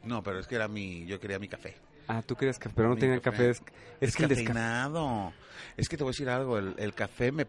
No, 0.04 0.22
pero 0.22 0.38
es 0.38 0.46
que 0.46 0.54
era 0.54 0.68
mi, 0.68 1.04
yo 1.06 1.18
quería 1.18 1.40
mi 1.40 1.49
café. 1.49 1.76
Ah, 2.11 2.23
tú 2.23 2.35
querías 2.37 2.59
café, 2.59 2.75
pero 2.76 2.88
no 2.88 2.97
tenían 2.97 3.21
café. 3.21 3.49
café. 3.49 3.50
Es, 3.50 3.62
es 4.11 4.17
que 4.17 4.23
el. 4.25 4.29
Descafeinado. 4.31 5.33
Es 5.76 5.88
que 5.88 5.97
te 5.97 6.02
voy 6.02 6.11
a 6.11 6.12
decir 6.12 6.29
algo, 6.29 6.59
el, 6.59 6.75
el 6.79 6.95
café 6.95 7.33
me, 7.33 7.47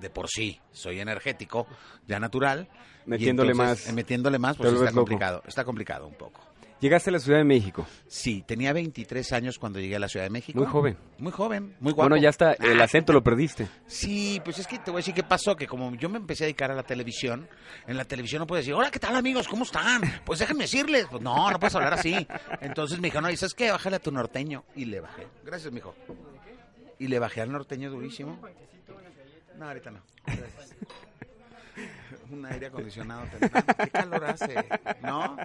de 0.00 0.10
por 0.10 0.28
sí, 0.28 0.58
soy 0.72 1.00
energético, 1.00 1.66
ya 2.06 2.18
natural. 2.18 2.68
Metiéndole 3.06 3.52
entonces, 3.52 3.86
más. 3.86 3.88
eh, 3.88 3.92
metiéndole 3.94 4.38
más, 4.38 4.56
pues 4.56 4.72
está 4.72 4.92
complicado, 4.92 5.42
está 5.46 5.64
complicado 5.64 6.06
un 6.06 6.14
poco. 6.14 6.40
Llegaste 6.80 7.10
a 7.10 7.12
la 7.12 7.18
Ciudad 7.18 7.38
de 7.38 7.44
México. 7.44 7.86
Sí, 8.06 8.44
tenía 8.46 8.72
23 8.72 9.32
años 9.32 9.58
cuando 9.58 9.80
llegué 9.80 9.96
a 9.96 9.98
la 9.98 10.08
Ciudad 10.08 10.24
de 10.26 10.30
México. 10.30 10.58
Muy 10.60 10.68
joven. 10.68 10.96
Muy 11.18 11.32
joven, 11.32 11.74
muy 11.80 11.92
guapo. 11.92 12.08
Bueno, 12.08 12.22
ya 12.22 12.28
está, 12.28 12.52
el 12.52 12.80
Ah, 12.80 12.84
acento 12.84 13.12
lo 13.12 13.22
perdiste. 13.22 13.66
Sí, 13.86 14.40
pues 14.44 14.58
es 14.60 14.66
que 14.68 14.78
te 14.78 14.92
voy 14.92 14.98
a 14.98 15.00
decir 15.00 15.12
qué 15.14 15.24
pasó, 15.24 15.56
que 15.56 15.66
como 15.66 15.92
yo 15.96 16.08
me 16.08 16.18
empecé 16.18 16.44
a 16.44 16.46
dedicar 16.46 16.70
a 16.70 16.74
la 16.76 16.84
televisión, 16.84 17.48
en 17.86 17.96
la 17.96 18.04
televisión 18.04 18.38
no 18.40 18.46
puedes 18.46 18.64
decir, 18.64 18.74
hola, 18.74 18.90
¿qué 18.92 19.00
tal 19.00 19.16
amigos? 19.16 19.48
¿Cómo 19.48 19.64
están? 19.64 20.02
Pues 20.24 20.38
déjenme 20.38 20.64
decirles. 20.64 21.06
Pues 21.10 21.20
no, 21.22 21.50
no 21.50 21.58
puedes 21.58 21.74
hablar 21.74 21.94
así. 21.94 22.14
Entonces 22.60 23.00
me 23.00 23.08
dijo, 23.08 23.20
no, 23.20 23.28
¿sabes 23.36 23.54
qué? 23.54 23.72
Bájale 23.72 23.96
a 23.96 24.00
tu 24.00 24.12
norteño. 24.12 24.64
Y 24.76 24.84
le 24.84 25.00
bajé. 25.00 25.26
Gracias, 25.44 25.72
mijo. 25.72 25.94
Y 27.00 27.08
le 27.08 27.18
bajé 27.18 27.40
al 27.40 27.50
norteño 27.50 27.90
durísimo. 27.90 28.38
No, 29.58 29.66
ahorita 29.66 29.90
no. 29.90 30.00
Gracias. 30.26 30.76
Un 32.30 32.44
aire 32.46 32.66
acondicionado. 32.66 33.26
¿Qué 33.40 33.90
calor 33.90 34.24
hace? 34.24 34.54
¿No? 35.02 35.36
Te 35.36 35.44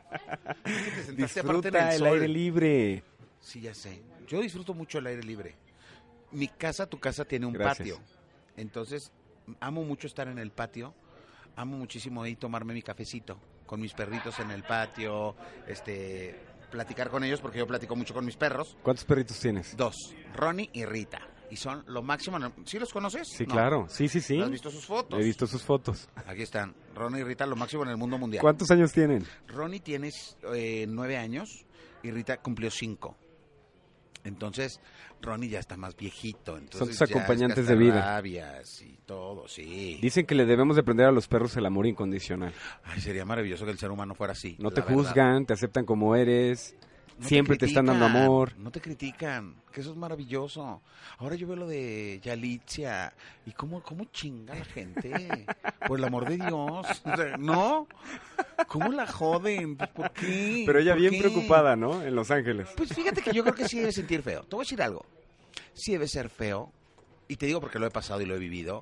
aparte 0.71 1.09
en 1.09 1.15
Disfruta 1.15 1.91
el, 1.93 1.99
sol. 1.99 2.07
aire 2.07 2.27
libre. 2.27 3.03
Sí, 3.39 3.61
ya 3.61 3.73
sé. 3.73 4.01
Yo 4.27 4.41
disfruto 4.41 4.73
mucho 4.73 4.99
el 4.99 5.07
aire 5.07 5.23
libre. 5.23 5.55
Mi 6.31 6.47
casa, 6.47 6.87
tu 6.87 6.99
casa 6.99 7.25
tiene 7.25 7.45
un 7.45 7.53
Gracias. 7.53 7.89
patio. 7.97 7.99
Entonces, 8.57 9.11
amo 9.59 9.83
mucho 9.83 10.07
estar 10.07 10.27
en 10.27 10.39
el 10.39 10.51
patio. 10.51 10.93
Amo 11.55 11.77
muchísimo 11.77 12.23
ahí 12.23 12.35
tomarme 12.35 12.73
mi 12.73 12.81
cafecito 12.81 13.39
con 13.65 13.79
mis 13.79 13.93
perritos 13.93 14.39
en 14.39 14.51
el 14.51 14.63
patio, 14.63 15.35
este, 15.67 16.35
platicar 16.69 17.09
con 17.09 17.23
ellos 17.23 17.39
porque 17.41 17.59
yo 17.59 17.65
platico 17.67 17.95
mucho 17.95 18.13
con 18.13 18.25
mis 18.25 18.35
perros. 18.35 18.77
¿Cuántos 18.83 19.05
perritos 19.05 19.39
tienes? 19.39 19.75
Dos, 19.77 20.13
Ronnie 20.35 20.69
y 20.73 20.85
Rita. 20.85 21.21
Y 21.49 21.55
son 21.55 21.83
lo 21.87 22.01
máximo. 22.01 22.37
¿Sí 22.65 22.79
los 22.79 22.91
conoces? 22.91 23.27
Sí, 23.27 23.45
No. 23.45 23.53
claro. 23.53 23.85
Sí, 23.89 24.07
sí, 24.07 24.21
sí. 24.21 24.41
¿Has 24.41 24.49
visto 24.49 24.71
sus 24.71 24.85
fotos? 24.85 25.19
He 25.19 25.23
visto 25.23 25.45
sus 25.45 25.61
fotos. 25.63 26.09
Aquí 26.25 26.41
están. 26.41 26.73
Ronnie 26.95 27.21
y 27.21 27.23
Rita, 27.23 27.45
lo 27.45 27.55
máximo 27.55 27.83
en 27.83 27.89
el 27.89 27.97
mundo 27.97 28.17
mundial. 28.17 28.41
¿Cuántos 28.41 28.71
años 28.71 28.91
tienen? 28.91 29.23
Ronnie 29.47 29.79
tiene 29.79 30.09
eh, 30.55 30.85
nueve 30.89 31.17
años 31.17 31.65
y 32.01 32.11
Rita 32.11 32.37
cumplió 32.37 32.71
cinco. 32.71 33.15
Entonces, 34.23 34.79
Ronnie 35.21 35.49
ya 35.49 35.59
está 35.59 35.75
más 35.75 35.95
viejito. 35.97 36.57
Entonces 36.57 36.89
tus 36.89 36.99
ya 36.99 37.05
es 37.05 37.11
acompañantes 37.11 37.67
de 37.67 37.75
vida. 37.75 37.95
cascarrabias 37.95 38.81
y 38.81 38.97
todo, 39.05 39.47
sí. 39.49 39.99
Dicen 40.01 40.25
que 40.25 40.33
le 40.33 40.45
debemos 40.45 40.75
de 40.77 40.81
aprender 40.81 41.05
a 41.07 41.11
los 41.11 41.27
perros 41.27 41.55
el 41.57 41.65
amor 41.65 41.85
incondicional. 41.87 42.53
Ay, 42.83 43.01
sería 43.01 43.25
maravilloso 43.25 43.65
que 43.65 43.71
el 43.71 43.77
ser 43.77 43.91
humano 43.91 44.15
fuera 44.15 44.31
así. 44.33 44.55
No 44.59 44.71
te 44.71 44.81
verdad. 44.81 44.95
juzgan, 44.95 45.45
te 45.45 45.53
aceptan 45.53 45.85
como 45.85 46.15
eres, 46.15 46.75
No 47.19 47.27
siempre 47.27 47.57
te, 47.57 47.65
están 47.65 47.85
dando 47.85 48.05
amor. 48.05 48.57
No 48.57 48.71
te 48.71 48.81
critican, 48.81 49.55
que 49.71 49.81
eso 49.81 49.91
es 49.91 49.97
maravilloso. 49.97 50.81
Ahora 51.17 51.35
yo 51.35 51.47
veo 51.47 51.55
lo 51.55 51.67
de 51.67 52.19
Yalitzia 52.23 53.13
y 53.45 53.51
cómo, 53.51 53.81
cómo 53.83 54.05
chinga 54.05 54.55
la 54.55 54.65
gente. 54.65 55.45
Por 55.87 55.99
el 55.99 56.05
amor 56.05 56.27
de 56.27 56.37
Dios. 56.37 56.51
O 56.51 57.15
sea, 57.15 57.37
¿No? 57.37 57.87
¿Cómo 58.67 58.91
la 58.91 59.07
joden? 59.07 59.77
Pues, 59.77 59.89
¿Por 59.91 60.11
qué? 60.11 60.63
Pero 60.65 60.79
ella 60.79 60.93
¿Por 60.93 61.01
bien 61.01 61.13
qué? 61.13 61.19
preocupada, 61.19 61.75
¿no? 61.75 62.01
En 62.01 62.15
Los 62.15 62.31
Ángeles. 62.31 62.69
Pues 62.75 62.93
fíjate 62.93 63.21
que 63.21 63.31
yo 63.31 63.43
creo 63.43 63.55
que 63.55 63.67
sí 63.67 63.79
debe 63.79 63.91
sentir 63.91 64.21
feo. 64.21 64.43
Te 64.43 64.55
voy 64.55 64.63
a 64.63 64.65
decir 64.65 64.81
algo. 64.81 65.05
Sí 65.73 65.91
debe 65.91 66.07
ser 66.07 66.29
feo. 66.29 66.71
Y 67.27 67.37
te 67.37 67.45
digo 67.45 67.61
porque 67.61 67.79
lo 67.79 67.87
he 67.87 67.91
pasado 67.91 68.21
y 68.21 68.25
lo 68.25 68.35
he 68.35 68.39
vivido. 68.39 68.81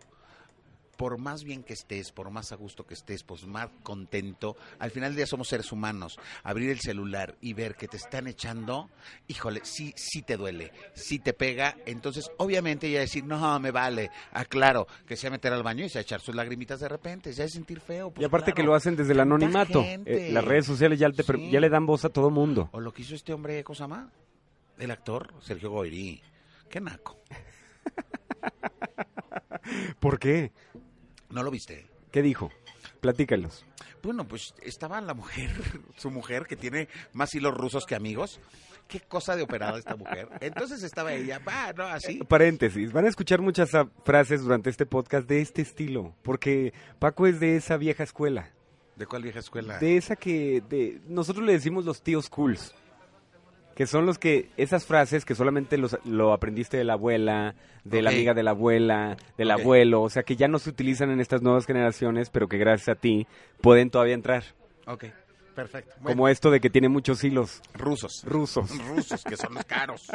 Por 1.02 1.18
más 1.18 1.44
bien 1.44 1.64
que 1.64 1.74
estés, 1.74 2.12
por 2.12 2.30
más 2.30 2.52
a 2.52 2.56
gusto 2.56 2.86
que 2.86 2.94
estés, 2.94 3.24
pues 3.24 3.48
más 3.48 3.70
contento, 3.82 4.56
al 4.78 4.92
final 4.92 5.10
del 5.10 5.16
día 5.16 5.26
somos 5.26 5.48
seres 5.48 5.72
humanos. 5.72 6.20
Abrir 6.44 6.70
el 6.70 6.80
celular 6.80 7.36
y 7.42 7.54
ver 7.54 7.74
que 7.74 7.88
te 7.88 7.98
están 7.98 8.28
echando, 8.28 8.88
híjole, 9.28 9.62
sí, 9.64 9.96
sí 9.98 10.22
te 10.22 10.38
duele, 10.38 10.72
sí 10.94 11.18
te 11.18 11.34
pega. 11.34 11.76
Entonces, 11.88 12.30
obviamente, 12.38 12.92
ya 12.92 13.00
decir, 13.00 13.24
no, 13.24 13.60
me 13.60 13.72
vale. 13.72 14.12
Aclaro, 14.32 14.86
que 15.08 15.18
sea 15.18 15.32
meter 15.32 15.52
al 15.52 15.64
baño 15.64 15.84
y 15.86 15.90
se 15.90 16.00
echar 16.02 16.22
sus 16.22 16.36
lagrimitas 16.36 16.80
de 16.80 16.88
repente, 16.88 17.34
ya 17.34 17.46
es 17.46 17.54
sentir 17.54 17.80
feo. 17.80 18.12
pues 18.12 18.22
y 18.22 18.26
aparte 18.26 18.52
claro. 18.52 18.56
que 18.58 18.64
lo 18.68 18.76
hacen 18.76 18.96
desde 18.96 19.14
el 19.14 19.22
anonimato. 19.22 19.84
Eh, 19.84 20.30
las 20.32 20.46
redes 20.46 20.68
sociales 20.68 21.00
ya, 21.00 21.10
te 21.10 21.24
per- 21.24 21.38
Sí. 21.38 21.50
ya 21.50 21.60
le 21.60 21.70
dan 21.70 21.88
voz 21.88 22.06
a 22.06 22.10
todo 22.10 22.30
mundo. 22.30 22.70
O 22.74 22.80
lo 22.80 22.94
que 22.94 23.02
hizo 23.02 23.16
este 23.16 23.34
hombre, 23.34 23.64
¿cómo 23.64 23.74
se 23.76 23.82
llama? 23.82 24.12
El 24.78 24.92
actor, 24.92 25.34
Sergio 25.42 25.72
Goyri. 25.72 26.22
Qué 26.70 26.80
naco. 26.80 27.18
¿Por 30.00 30.20
qué? 30.20 30.52
¿No 31.32 31.44
lo 31.44 31.52
viste? 31.52 31.88
¿Qué 32.12 32.22
dijo? 32.22 32.52
Platícalos. 33.00 33.66
Bueno, 34.04 34.28
pues 34.28 34.54
estaba 34.62 35.00
la 35.02 35.14
mujer, 35.14 35.52
su 35.98 36.12
mujer, 36.12 36.46
que 36.46 36.56
tiene 36.56 36.88
más 37.14 37.34
hilos 37.34 37.54
rusos 37.56 37.86
que 37.86 37.96
amigos. 37.96 38.40
Qué 38.88 39.00
cosa 39.00 39.38
de 39.38 39.44
operada 39.44 39.78
esta 39.80 39.96
mujer. 39.96 40.28
Entonces 40.42 40.84
estaba 40.84 41.14
ella, 41.14 41.40
va, 41.40 41.72
¿no? 41.72 41.84
Así. 41.86 42.20
Paréntesis, 42.26 42.92
van 42.92 43.06
a 43.06 43.10
escuchar 43.10 43.42
muchas 43.42 43.74
ah, 43.74 43.88
frases 44.04 44.42
durante 44.42 44.70
este 44.70 44.86
podcast 44.86 45.28
de 45.30 45.40
este 45.40 45.62
estilo, 45.62 46.14
porque 46.24 46.74
Paco 47.00 47.26
es 47.26 47.40
de 47.40 47.56
esa 47.56 47.78
vieja 47.78 48.04
escuela, 48.04 48.52
¿De 48.98 49.06
cuál 49.06 49.24
vieja 49.24 49.40
escuela? 49.40 49.78
de 49.80 49.96
esa 49.96 50.18
que 50.18 50.62
de, 50.68 51.00
nosotros 51.08 51.46
le 51.46 51.54
decimos 51.54 51.86
los 51.86 52.02
tíos 52.02 52.28
cools, 52.30 52.74
que 53.76 53.88
son 53.88 54.06
los 54.06 54.18
que, 54.18 54.50
esas 54.58 54.86
frases 54.86 55.26
que 55.26 55.36
solamente 55.36 55.78
los, 55.78 55.98
lo 56.06 56.34
aprendiste 56.34 56.78
de 56.78 56.84
la 56.84 56.94
abuela, 56.94 57.56
de 57.84 58.02
la 58.02 58.10
amiga 58.12 58.34
de 58.34 58.44
la 58.44 58.52
abuela, 58.52 59.18
del 59.38 59.52
abuelo, 59.52 60.02
o 60.02 60.10
sea 60.10 60.24
que 60.24 60.36
ya 60.36 60.48
no 60.48 60.60
se 60.60 60.70
utilizan 60.70 61.12
en 61.12 61.20
estas 61.20 61.42
nuevas 61.42 61.66
generaciones, 61.66 62.30
pero 62.30 62.48
que 62.48 62.58
gracias 62.58 62.90
a 62.90 63.00
ti 63.00 63.28
pueden 63.62 63.90
todavía 63.90 64.14
entrar, 64.14 64.44
Ok, 64.88 65.06
perfecto. 65.52 65.94
Bueno, 66.00 66.18
como 66.18 66.28
esto 66.28 66.52
de 66.52 66.60
que 66.60 66.70
tiene 66.70 66.90
muchos 66.90 67.24
hilos 67.24 67.62
rusos. 67.74 68.24
rusos. 68.26 68.70
rusos, 68.88 69.24
que 69.24 69.38
son 69.38 69.54
los 69.54 69.66
caros. 69.66 70.08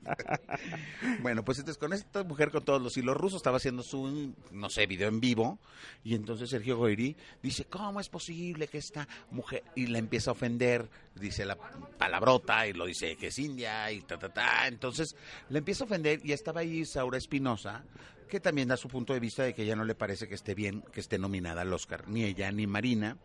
bueno, 1.22 1.44
pues 1.44 1.58
entonces 1.58 1.78
con 1.78 1.92
esta 1.92 2.24
mujer 2.24 2.50
con 2.50 2.64
todos 2.64 2.80
los 2.80 2.96
hilos 2.96 3.16
rusos 3.16 3.38
estaba 3.38 3.58
haciendo 3.58 3.82
su, 3.82 4.34
no 4.50 4.70
sé, 4.70 4.86
video 4.86 5.08
en 5.08 5.20
vivo. 5.20 5.58
Y 6.04 6.14
entonces 6.14 6.50
Sergio 6.50 6.76
Goyri 6.76 7.16
dice, 7.42 7.64
¿cómo 7.64 8.00
es 8.00 8.08
posible 8.08 8.68
que 8.68 8.78
esta 8.78 9.06
mujer... 9.30 9.62
Y 9.74 9.86
la 9.86 9.98
empieza 9.98 10.30
a 10.30 10.32
ofender, 10.32 10.88
dice 11.14 11.44
la 11.44 11.56
palabrota 11.56 12.66
y 12.66 12.72
lo 12.72 12.86
dice 12.86 13.16
que 13.16 13.28
es 13.28 13.38
india 13.38 13.90
y 13.92 14.00
ta, 14.02 14.18
ta, 14.18 14.28
ta. 14.28 14.66
Entonces 14.66 15.16
la 15.48 15.58
empieza 15.58 15.84
a 15.84 15.86
ofender 15.86 16.20
y 16.24 16.32
estaba 16.32 16.60
ahí 16.60 16.84
Saura 16.84 17.18
Espinosa, 17.18 17.84
que 18.28 18.40
también 18.40 18.68
da 18.68 18.76
su 18.76 18.88
punto 18.88 19.12
de 19.12 19.20
vista 19.20 19.42
de 19.42 19.54
que 19.54 19.62
ella 19.62 19.76
no 19.76 19.84
le 19.84 19.94
parece 19.94 20.28
que 20.28 20.34
esté 20.34 20.54
bien 20.54 20.82
que 20.92 21.00
esté 21.00 21.18
nominada 21.18 21.62
al 21.62 21.72
Oscar, 21.72 22.08
ni 22.08 22.24
ella 22.24 22.50
ni 22.52 22.66
Marina 22.66 23.16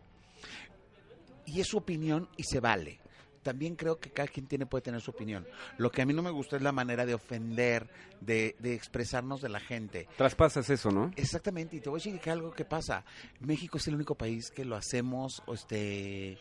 y 1.46 1.60
es 1.60 1.68
su 1.68 1.78
opinión 1.78 2.28
y 2.36 2.42
se 2.44 2.60
vale. 2.60 2.98
También 3.42 3.76
creo 3.76 4.00
que 4.00 4.10
cada 4.10 4.26
quien 4.26 4.46
tiene 4.48 4.66
puede 4.66 4.82
tener 4.82 5.00
su 5.00 5.12
opinión. 5.12 5.46
Lo 5.78 5.88
que 5.92 6.02
a 6.02 6.06
mí 6.06 6.12
no 6.12 6.20
me 6.20 6.30
gusta 6.32 6.56
es 6.56 6.62
la 6.62 6.72
manera 6.72 7.06
de 7.06 7.14
ofender, 7.14 7.88
de, 8.20 8.56
de 8.58 8.74
expresarnos 8.74 9.40
de 9.40 9.48
la 9.48 9.60
gente. 9.60 10.08
Traspasas 10.16 10.68
eso, 10.68 10.90
¿no? 10.90 11.12
Exactamente, 11.14 11.76
y 11.76 11.80
te 11.80 11.88
voy 11.88 12.00
a 12.00 12.02
decir 12.02 12.20
que 12.20 12.30
algo 12.30 12.50
que 12.50 12.64
pasa. 12.64 13.04
México 13.38 13.78
es 13.78 13.86
el 13.86 13.94
único 13.94 14.16
país 14.16 14.50
que 14.50 14.64
lo 14.64 14.74
hacemos, 14.74 15.44
este, 15.46 16.36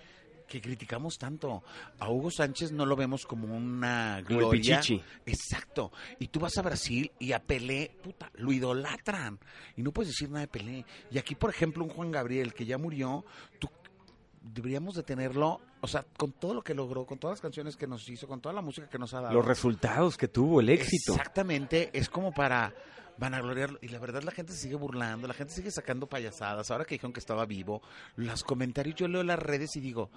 que 0.48 0.60
criticamos 0.62 1.20
tanto. 1.20 1.62
A 2.00 2.10
Hugo 2.10 2.32
Sánchez 2.32 2.72
no 2.72 2.88
lo 2.88 2.96
vemos 2.96 3.28
como 3.28 3.56
una 3.56 4.24
Como 4.26 4.40
el 4.40 4.46
gloria. 4.48 4.80
pichichi. 4.80 5.04
Exacto. 5.28 5.92
Y 6.18 6.30
tú 6.30 6.40
vas 6.40 6.58
a 6.58 6.64
Brasil 6.64 7.12
y 7.20 7.34
a 7.34 7.40
Pelé, 7.40 7.92
puta, 8.04 8.32
lo 8.34 8.52
idolatran. 8.52 9.38
Y 9.78 9.84
no 9.84 9.92
puedes 9.92 10.10
decir 10.12 10.30
nada 10.30 10.42
de 10.42 10.48
Pelé. 10.48 10.84
Y 11.12 11.20
aquí, 11.20 11.36
por 11.36 11.52
ejemplo, 11.52 11.84
un 11.84 11.92
Juan 11.92 12.10
Gabriel 12.12 12.52
que 12.56 12.66
ya 12.66 12.80
murió, 12.80 13.24
tú 13.60 13.70
deberíamos 14.54 14.96
de 14.96 15.04
tenerlo, 15.04 15.60
o 15.82 15.88
sea, 15.88 16.06
con 16.18 16.32
todo 16.32 16.54
lo 16.54 16.62
que 16.62 16.74
logró, 16.74 17.06
con 17.06 17.18
todas 17.18 17.34
las 17.36 17.42
canciones 17.42 17.76
que 17.76 17.88
nos 17.88 18.08
hizo, 18.10 18.28
con 18.28 18.42
toda 18.42 18.54
la 18.54 18.62
música 18.62 18.88
que 18.90 18.98
nos 19.00 19.14
ha 19.14 19.22
dado. 19.22 19.34
Los 19.34 19.46
resultados 19.46 20.18
que 20.18 20.28
tuvo, 20.28 20.60
el 20.62 20.70
éxito. 20.70 21.14
Exactamente, 21.14 21.90
es 21.94 22.10
como 22.10 22.32
para 22.34 22.74
vanagloriarlo. 23.18 23.80
Y 23.82 23.88
la 23.88 24.00
verdad 24.00 24.24
la 24.24 24.32
gente 24.32 24.54
se 24.54 24.60
sigue 24.60 24.76
burlando, 24.76 25.28
la 25.28 25.34
gente 25.34 25.54
sigue 25.54 25.72
sacando 25.72 26.08
payasadas. 26.08 26.70
Ahora 26.72 26.86
que 26.86 26.96
dijeron 26.96 27.14
que 27.14 27.20
estaba 27.20 27.46
vivo, 27.46 27.82
los 28.16 28.44
comentarios, 28.44 28.96
yo 28.96 29.08
leo 29.08 29.24
las 29.24 29.40
redes 29.40 29.76
y 29.76 29.80
digo, 29.80 30.10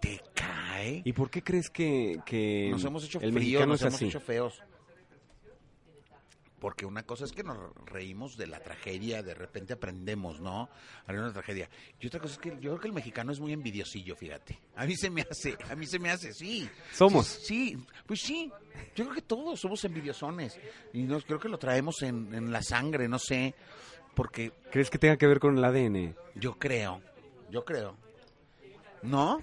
¿te 0.00 0.20
cae? 0.34 1.02
¿Y 1.04 1.12
por 1.12 1.30
qué 1.30 1.42
crees 1.42 1.68
que, 1.70 2.20
que 2.24 2.68
nos 2.70 2.84
hemos 2.84 3.04
hecho 3.04 3.20
el 3.20 3.32
mexicano 3.32 3.66
nos 3.66 3.80
es 3.80 3.86
hemos 3.86 3.94
así? 3.96 4.06
hecho 4.06 4.20
feos. 4.20 4.62
Porque 6.64 6.86
una 6.86 7.02
cosa 7.02 7.26
es 7.26 7.32
que 7.32 7.42
nos 7.42 7.58
reímos 7.84 8.38
de 8.38 8.46
la 8.46 8.58
tragedia, 8.58 9.22
de 9.22 9.34
repente 9.34 9.74
aprendemos, 9.74 10.40
¿no? 10.40 10.70
A 11.06 11.12
una 11.12 11.30
tragedia. 11.30 11.68
Y 12.00 12.06
otra 12.06 12.20
cosa 12.20 12.32
es 12.32 12.38
que 12.38 12.52
yo 12.52 12.70
creo 12.70 12.80
que 12.80 12.88
el 12.88 12.94
mexicano 12.94 13.32
es 13.32 13.38
muy 13.38 13.52
envidiosillo, 13.52 14.16
fíjate. 14.16 14.58
A 14.74 14.86
mí 14.86 14.96
se 14.96 15.10
me 15.10 15.26
hace, 15.30 15.58
a 15.68 15.76
mí 15.76 15.84
se 15.84 15.98
me 15.98 16.08
hace, 16.08 16.32
sí. 16.32 16.66
Somos. 16.90 17.26
Sí, 17.26 17.76
sí, 17.76 17.86
pues 18.06 18.22
sí. 18.22 18.50
Yo 18.96 19.04
creo 19.04 19.14
que 19.14 19.20
todos 19.20 19.60
somos 19.60 19.84
envidiosones. 19.84 20.58
Y 20.94 21.02
no, 21.02 21.20
creo 21.20 21.38
que 21.38 21.50
lo 21.50 21.58
traemos 21.58 22.00
en, 22.00 22.32
en 22.32 22.50
la 22.50 22.62
sangre, 22.62 23.08
no 23.08 23.18
sé. 23.18 23.54
Porque 24.14 24.50
¿Crees 24.72 24.88
que 24.88 24.96
tenga 24.96 25.18
que 25.18 25.26
ver 25.26 25.40
con 25.40 25.58
el 25.58 25.64
ADN? 25.66 26.16
yo 26.34 26.58
creo, 26.58 27.02
yo 27.50 27.62
creo. 27.62 27.94
¿No? 29.02 29.38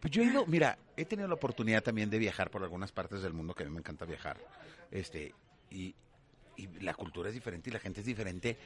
Pues 0.00 0.12
yo 0.12 0.22
he 0.22 0.26
ido, 0.26 0.44
mira, 0.44 0.76
he 0.96 1.04
tenido 1.04 1.28
la 1.28 1.34
oportunidad 1.34 1.82
también 1.82 2.10
de 2.10 2.18
viajar 2.18 2.50
por 2.50 2.62
algunas 2.62 2.92
partes 2.92 3.22
del 3.22 3.32
mundo, 3.32 3.54
que 3.54 3.62
a 3.62 3.66
mí 3.66 3.72
me 3.72 3.78
encanta 3.78 4.04
viajar. 4.04 4.36
Este, 4.90 5.32
y, 5.74 5.94
y 6.56 6.66
la 6.80 6.94
cultura 6.94 7.28
es 7.28 7.34
diferente 7.34 7.70
y 7.70 7.72
la 7.72 7.80
gente 7.80 8.00
es 8.00 8.06
diferente. 8.06 8.56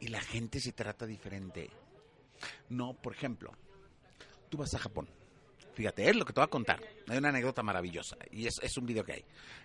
Y 0.00 0.08
la 0.08 0.20
gente 0.20 0.60
se 0.60 0.72
trata 0.72 1.06
diferente. 1.06 1.70
No, 2.68 2.94
por 2.94 3.14
ejemplo, 3.14 3.52
tú 4.48 4.58
vas 4.58 4.72
a 4.74 4.78
Japón. 4.78 5.08
Fíjate, 5.74 6.08
es 6.08 6.16
lo 6.16 6.24
que 6.24 6.32
te 6.32 6.40
voy 6.40 6.46
a 6.46 6.50
contar. 6.50 6.80
Hay 7.08 7.18
una 7.18 7.28
anécdota 7.28 7.62
maravillosa. 7.62 8.16
Y 8.30 8.46
es, 8.46 8.54
es 8.62 8.76
un 8.76 8.86
video 8.86 9.04
que 9.04 9.12
hay. 9.12 9.24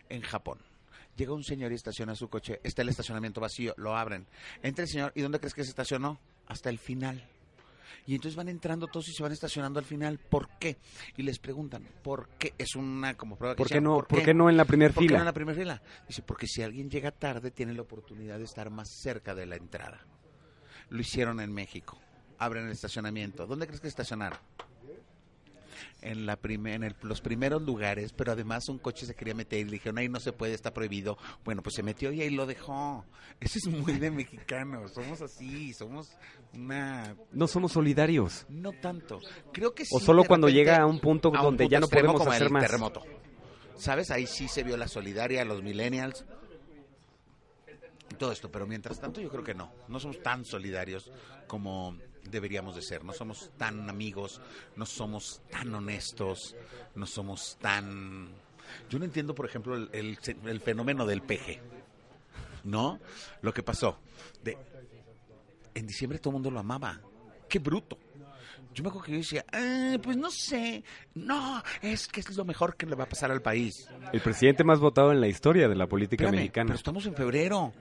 En 0.10 0.22
Japón. 0.22 0.60
Llega 1.16 1.34
un 1.34 1.44
señor 1.44 1.72
y 1.72 1.76
estaciona 1.76 2.16
su 2.16 2.30
coche. 2.30 2.60
Está 2.64 2.82
el 2.82 2.90
estacionamiento 2.90 3.42
vacío. 3.42 3.74
Lo 3.78 3.96
abren. 3.96 4.28
Entra 4.62 4.84
el 4.84 4.90
señor. 4.90 5.12
¿Y 5.16 5.22
dónde 5.22 5.40
crees 5.40 5.54
que 5.54 5.64
se 5.64 5.70
estacionó? 5.70 6.20
Hasta 6.48 6.70
el 6.70 6.80
final. 6.80 7.28
Y 8.06 8.16
entonces 8.16 8.36
van 8.36 8.50
entrando 8.50 8.88
todos 8.88 9.08
y 9.10 9.14
se 9.14 9.24
van 9.24 9.32
estacionando 9.32 9.80
al 9.80 9.86
final. 9.86 10.20
¿Por 10.20 10.50
qué? 10.60 10.78
Y 11.18 11.24
les 11.24 11.40
preguntan, 11.40 11.88
¿por 12.04 12.30
qué? 12.38 12.54
Es 12.58 12.76
una 12.76 13.16
como 13.16 13.36
prueba 13.36 13.56
que 13.56 13.58
¿Por 13.58 13.68
qué 13.68 13.76
hicieron, 13.76 13.84
no, 13.84 14.04
¿por 14.04 14.24
qué 14.24 14.34
no 14.34 14.50
en 14.50 14.58
la 14.58 14.66
primera 14.66 14.94
¿Por 14.94 15.02
qué 15.02 15.06
no 15.06 15.10
fila? 15.10 15.20
en 15.20 15.26
la 15.26 15.34
primera 15.34 15.58
fila? 15.58 15.82
Dice, 16.08 16.22
porque 16.22 16.48
si 16.48 16.62
alguien 16.62 16.90
llega 16.90 17.12
tarde, 17.12 17.52
tiene 17.52 17.74
la 17.74 17.82
oportunidad 17.82 18.38
de 18.38 18.46
estar 18.46 18.70
más 18.70 18.90
cerca 18.90 19.36
de 19.36 19.46
la 19.46 19.56
entrada. 19.56 20.06
Lo 20.90 21.00
hicieron 21.02 21.40
en 21.40 21.54
México. 21.54 22.00
Abren 22.38 22.66
el 22.66 22.72
estacionamiento. 22.72 23.48
¿Dónde 23.48 23.68
crees 23.68 23.82
que 23.82 23.88
estacionaron? 23.88 24.38
En, 26.02 26.26
la 26.26 26.36
prime- 26.36 26.76
en 26.76 26.84
el- 26.84 26.96
los 27.02 27.22
primeros 27.22 27.62
lugares, 27.62 28.14
pero 28.14 28.32
además 28.34 28.68
un 28.70 28.78
coche 28.78 29.06
se 29.06 29.16
quería 29.16 29.34
meter 29.34 29.60
y 29.60 29.64
le 29.66 29.72
dijeron, 29.72 29.98
ahí 29.98 30.10
no 30.10 30.20
se 30.20 30.34
puede, 30.34 30.54
está 30.54 30.74
prohibido. 30.74 31.18
Bueno, 31.46 31.62
pues 31.64 31.76
se 31.76 31.84
metió 31.84 32.12
y 32.12 32.22
ahí 32.22 32.30
lo 32.30 32.46
dejó. 32.46 33.06
Eso 33.40 33.60
es 33.60 33.68
muy 33.68 33.94
de 33.94 34.12
mexicanos. 34.12 34.92
Somos 34.94 35.22
así, 35.22 35.74
somos 35.74 36.12
una... 36.54 37.16
No 37.32 37.48
somos 37.48 37.72
solidarios. 37.74 38.46
No 38.50 38.72
tanto. 38.74 39.20
Creo 39.52 39.74
que 39.74 39.86
sí. 39.86 39.96
O 39.96 40.00
solo 40.00 40.24
cuando 40.26 40.48
repente, 40.48 40.60
llega 40.72 40.82
a 40.82 40.86
un 40.86 41.00
punto 41.00 41.30
a 41.30 41.40
un 41.40 41.44
donde 41.46 41.68
ya 41.70 41.80
no 41.80 41.88
podemos 41.88 42.18
como 42.20 42.32
hacer 42.32 42.48
el 42.48 42.54
más. 42.54 42.64
terremoto. 42.66 43.02
¿Sabes? 43.78 44.12
Ahí 44.12 44.28
sí 44.28 44.48
se 44.48 44.64
vio 44.64 44.78
la 44.78 44.88
solidaria, 44.88 45.44
los 45.46 45.64
millennials. 45.64 46.26
Todo 48.18 48.32
esto, 48.32 48.52
pero 48.52 48.68
mientras 48.68 49.00
tanto 49.00 49.20
yo 49.20 49.30
creo 49.30 49.44
que 49.44 49.56
no. 49.56 49.72
No 49.88 50.00
somos 50.00 50.22
tan 50.22 50.46
solidarios 50.46 51.12
como 51.48 51.98
deberíamos 52.30 52.76
de 52.76 52.82
ser. 52.82 53.04
No 53.04 53.14
somos 53.14 53.52
tan 53.58 53.90
amigos, 53.90 54.42
no 54.76 54.86
somos 54.86 55.42
tan 55.52 55.74
honestos, 55.74 56.56
no 56.96 57.06
somos 57.06 57.58
tan... 57.62 58.30
Yo 58.90 58.98
no 59.00 59.06
entiendo, 59.06 59.36
por 59.36 59.46
ejemplo, 59.46 59.76
el, 59.76 59.90
el- 59.94 60.18
el 60.46 60.60
fenómeno 60.62 61.06
del 61.06 61.22
peje. 61.22 61.62
¿No? 62.64 63.00
Lo 63.42 63.54
que 63.54 63.62
pasó. 63.62 64.00
De, 64.44 64.58
en 65.76 65.86
diciembre 65.86 66.20
todo 66.20 66.30
el 66.32 66.34
mundo 66.36 66.50
lo 66.52 66.60
amaba. 66.60 67.00
¡Qué 67.50 67.60
bruto! 67.60 67.98
Yo 68.74 68.82
me 68.84 68.90
acuerdo 68.90 69.06
que 69.06 69.12
yo 69.12 69.18
decía, 69.20 69.46
"Ah, 69.52 69.98
pues 70.02 70.18
no 70.18 70.32
sé, 70.32 70.84
no, 71.14 71.62
es 71.84 72.08
que 72.08 72.22
es 72.22 72.36
lo 72.36 72.44
mejor 72.44 72.76
que 72.76 72.88
le 72.88 72.96
va 72.96 73.04
a 73.04 73.10
pasar 73.10 73.30
al 73.30 73.42
país. 73.42 73.88
El 74.12 74.20
presidente 74.22 74.64
más 74.64 74.80
votado 74.80 75.12
en 75.12 75.22
la 75.22 75.28
historia 75.28 75.68
de 75.70 75.76
la 75.76 75.86
política 75.86 76.24
Espérame, 76.24 76.42
mexicana. 76.42 76.68
pero 76.70 76.78
estamos 76.78 77.06
en 77.06 77.14
febrero. 77.14 77.72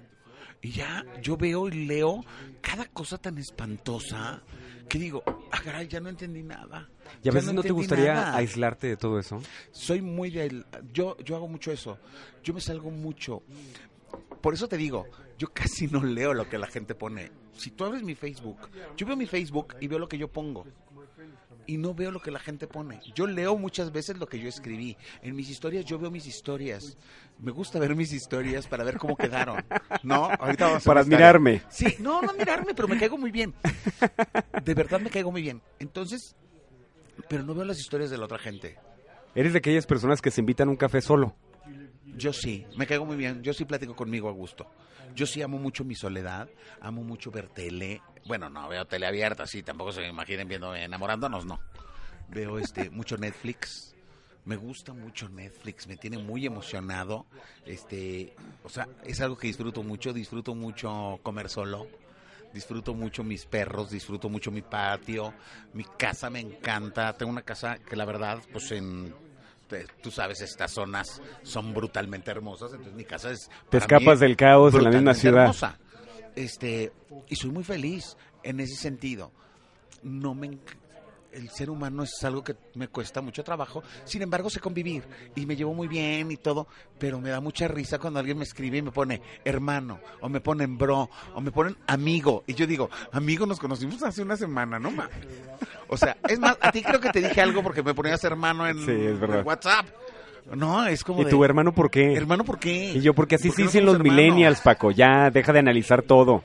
Y 0.62 0.70
ya 0.70 1.04
yo 1.20 1.36
veo 1.36 1.68
y 1.68 1.86
leo 1.86 2.24
cada 2.60 2.86
cosa 2.86 3.18
tan 3.18 3.36
espantosa 3.36 4.42
que 4.88 4.98
digo, 4.98 5.22
ah, 5.26 5.60
caray, 5.62 5.88
ya 5.88 6.00
no 6.00 6.08
entendí 6.08 6.42
nada. 6.42 6.88
¿Y 7.22 7.28
a 7.28 7.32
veces 7.32 7.52
no, 7.52 7.62
te 7.62 7.72
gustaría 7.72 8.14
nada". 8.14 8.36
aislarte 8.36 8.86
de 8.86 8.96
todo 8.96 9.18
eso? 9.18 9.42
Soy 9.72 10.00
muy 10.02 10.30
de... 10.30 10.64
Yo, 10.92 11.16
yo 11.18 11.36
hago 11.36 11.48
mucho 11.48 11.72
eso. 11.72 11.98
Yo 12.44 12.54
me 12.54 12.60
salgo 12.60 12.90
mucho. 12.90 13.42
Por 14.40 14.54
eso 14.54 14.68
te 14.68 14.76
digo, 14.76 15.06
yo 15.38 15.48
casi 15.52 15.88
no 15.88 16.02
leo 16.04 16.34
lo 16.34 16.48
que 16.48 16.58
la 16.58 16.66
gente 16.66 16.94
pone. 16.94 17.30
Si 17.56 17.70
tú 17.70 17.84
abres 17.84 18.02
mi 18.02 18.14
Facebook, 18.14 18.68
yo 18.96 19.06
veo 19.06 19.16
mi 19.16 19.26
Facebook 19.26 19.74
y 19.80 19.88
veo 19.88 19.98
lo 19.98 20.08
que 20.08 20.18
yo 20.18 20.28
pongo. 20.28 20.66
Y 21.66 21.78
no 21.78 21.94
veo 21.94 22.10
lo 22.10 22.20
que 22.20 22.30
la 22.30 22.38
gente 22.38 22.66
pone. 22.66 23.00
Yo 23.14 23.26
leo 23.26 23.56
muchas 23.56 23.92
veces 23.92 24.18
lo 24.18 24.26
que 24.26 24.38
yo 24.38 24.48
escribí. 24.48 24.96
En 25.22 25.36
mis 25.36 25.48
historias 25.48 25.84
yo 25.84 25.98
veo 25.98 26.10
mis 26.10 26.26
historias. 26.26 26.96
Me 27.38 27.52
gusta 27.52 27.78
ver 27.78 27.94
mis 27.94 28.12
historias 28.12 28.66
para 28.66 28.84
ver 28.84 28.98
cómo 28.98 29.16
quedaron. 29.16 29.64
¿No? 30.02 30.24
Ahorita 30.24 30.66
vamos 30.66 30.86
a 30.86 30.90
Para 30.90 31.00
admirarme. 31.00 31.62
Sí, 31.68 31.96
no, 32.00 32.20
no 32.20 32.30
admirarme, 32.30 32.74
pero 32.74 32.88
me 32.88 32.98
caigo 32.98 33.16
muy 33.16 33.30
bien. 33.30 33.54
De 34.64 34.74
verdad 34.74 35.00
me 35.00 35.10
caigo 35.10 35.30
muy 35.30 35.42
bien. 35.42 35.62
Entonces, 35.78 36.34
pero 37.28 37.42
no 37.42 37.54
veo 37.54 37.64
las 37.64 37.78
historias 37.78 38.10
de 38.10 38.18
la 38.18 38.24
otra 38.24 38.38
gente. 38.38 38.76
Eres 39.34 39.52
de 39.52 39.58
aquellas 39.58 39.86
personas 39.86 40.20
que 40.20 40.30
se 40.30 40.40
invitan 40.40 40.68
a 40.68 40.70
un 40.72 40.76
café 40.76 41.00
solo. 41.00 41.34
Yo 42.16 42.32
sí, 42.32 42.66
me 42.76 42.86
caigo 42.86 43.06
muy 43.06 43.16
bien. 43.16 43.42
Yo 43.42 43.52
sí 43.52 43.64
platico 43.64 43.96
conmigo 43.96 44.28
a 44.28 44.32
gusto. 44.32 44.66
Yo 45.14 45.26
sí 45.26 45.42
amo 45.42 45.58
mucho 45.58 45.84
mi 45.84 45.94
soledad, 45.94 46.48
amo 46.80 47.02
mucho 47.02 47.30
ver 47.30 47.48
tele. 47.48 48.00
Bueno, 48.24 48.48
no 48.48 48.68
veo 48.68 48.86
tele 48.86 49.06
abierta, 49.06 49.46
sí, 49.46 49.62
tampoco 49.62 49.92
se 49.92 50.00
me 50.00 50.08
imaginen 50.08 50.48
viendo 50.48 50.74
enamorándonos, 50.74 51.44
no. 51.44 51.60
Veo 52.28 52.58
este 52.58 52.90
mucho 52.90 53.16
Netflix. 53.16 53.94
Me 54.44 54.56
gusta 54.56 54.92
mucho 54.92 55.28
Netflix, 55.28 55.86
me 55.86 55.96
tiene 55.96 56.18
muy 56.18 56.46
emocionado. 56.46 57.26
Este, 57.64 58.34
o 58.64 58.68
sea, 58.68 58.88
es 59.04 59.20
algo 59.20 59.36
que 59.36 59.46
disfruto 59.46 59.82
mucho, 59.82 60.12
disfruto 60.12 60.54
mucho 60.54 61.20
comer 61.22 61.48
solo. 61.48 61.86
Disfruto 62.52 62.92
mucho 62.92 63.24
mis 63.24 63.46
perros, 63.46 63.90
disfruto 63.90 64.28
mucho 64.28 64.50
mi 64.50 64.60
patio, 64.60 65.32
mi 65.72 65.84
casa 65.84 66.28
me 66.28 66.40
encanta. 66.40 67.16
Tengo 67.16 67.32
una 67.32 67.42
casa 67.42 67.78
que 67.78 67.96
la 67.96 68.04
verdad, 68.04 68.40
pues 68.52 68.72
en 68.72 69.14
te- 69.72 69.86
tú 70.02 70.10
sabes, 70.10 70.40
estas 70.42 70.70
zonas 70.72 71.22
son 71.42 71.72
brutalmente 71.72 72.30
hermosas, 72.30 72.72
entonces 72.72 72.94
mi 72.94 73.04
casa 73.04 73.30
es... 73.30 73.50
Te 73.70 73.78
escapas 73.78 74.20
del 74.20 74.36
caos 74.36 74.74
en 74.74 74.84
la 74.84 74.90
misma 74.90 75.14
ciudad. 75.14 75.42
hermosa. 75.42 75.78
Este, 76.36 76.92
y 77.28 77.36
soy 77.36 77.50
muy 77.50 77.64
feliz 77.64 78.16
en 78.42 78.60
ese 78.60 78.76
sentido. 78.76 79.32
No 80.02 80.34
me... 80.34 80.58
El 81.32 81.48
ser 81.50 81.70
humano 81.70 82.02
es 82.02 82.22
algo 82.24 82.44
que 82.44 82.54
me 82.74 82.88
cuesta 82.88 83.20
mucho 83.22 83.42
trabajo, 83.42 83.82
sin 84.04 84.22
embargo 84.22 84.50
sé 84.50 84.60
convivir 84.60 85.02
y 85.34 85.46
me 85.46 85.56
llevo 85.56 85.72
muy 85.74 85.88
bien 85.88 86.30
y 86.30 86.36
todo, 86.36 86.66
pero 86.98 87.20
me 87.20 87.30
da 87.30 87.40
mucha 87.40 87.68
risa 87.68 87.98
cuando 87.98 88.20
alguien 88.20 88.36
me 88.38 88.44
escribe 88.44 88.78
y 88.78 88.82
me 88.82 88.92
pone 88.92 89.22
hermano, 89.44 90.00
o 90.20 90.28
me 90.28 90.40
ponen 90.40 90.76
bro, 90.76 91.08
o 91.34 91.40
me 91.40 91.50
ponen 91.50 91.76
amigo, 91.86 92.44
y 92.46 92.54
yo 92.54 92.66
digo, 92.66 92.90
amigo, 93.12 93.46
nos 93.46 93.58
conocimos 93.58 94.02
hace 94.02 94.22
una 94.22 94.36
semana, 94.36 94.78
¿no? 94.78 94.90
ma-?" 94.90 95.08
O 95.88 95.96
sea, 95.96 96.16
es 96.28 96.38
más, 96.38 96.56
a 96.60 96.70
ti 96.72 96.82
creo 96.82 97.00
que 97.00 97.10
te 97.10 97.20
dije 97.20 97.40
algo 97.40 97.62
porque 97.62 97.82
me 97.82 97.94
ponías 97.94 98.22
hermano 98.24 98.66
en, 98.66 98.78
Sí, 98.84 98.92
es 98.92 99.18
verdad. 99.18 99.40
en 99.40 99.46
WhatsApp. 99.46 99.86
No, 100.54 100.86
es 100.86 101.02
como 101.04 101.22
¿Y 101.22 101.24
de, 101.24 101.30
tu 101.30 101.44
hermano 101.44 101.72
por 101.72 101.90
qué? 101.90 102.14
hermano, 102.14 102.44
¿por 102.44 102.58
qué? 102.58 102.92
Y 102.94 103.00
yo, 103.00 103.14
porque 103.14 103.36
así 103.36 103.48
¿Por 103.48 103.58
no 103.58 103.64
dicen 103.66 103.84
somos 103.86 103.98
los 103.98 104.02
millennials, 104.02 104.60
Paco. 104.60 104.90
Ya, 104.90 105.30
deja 105.30 105.52
de 105.52 105.58
analizar 105.60 106.02
todo. 106.02 106.42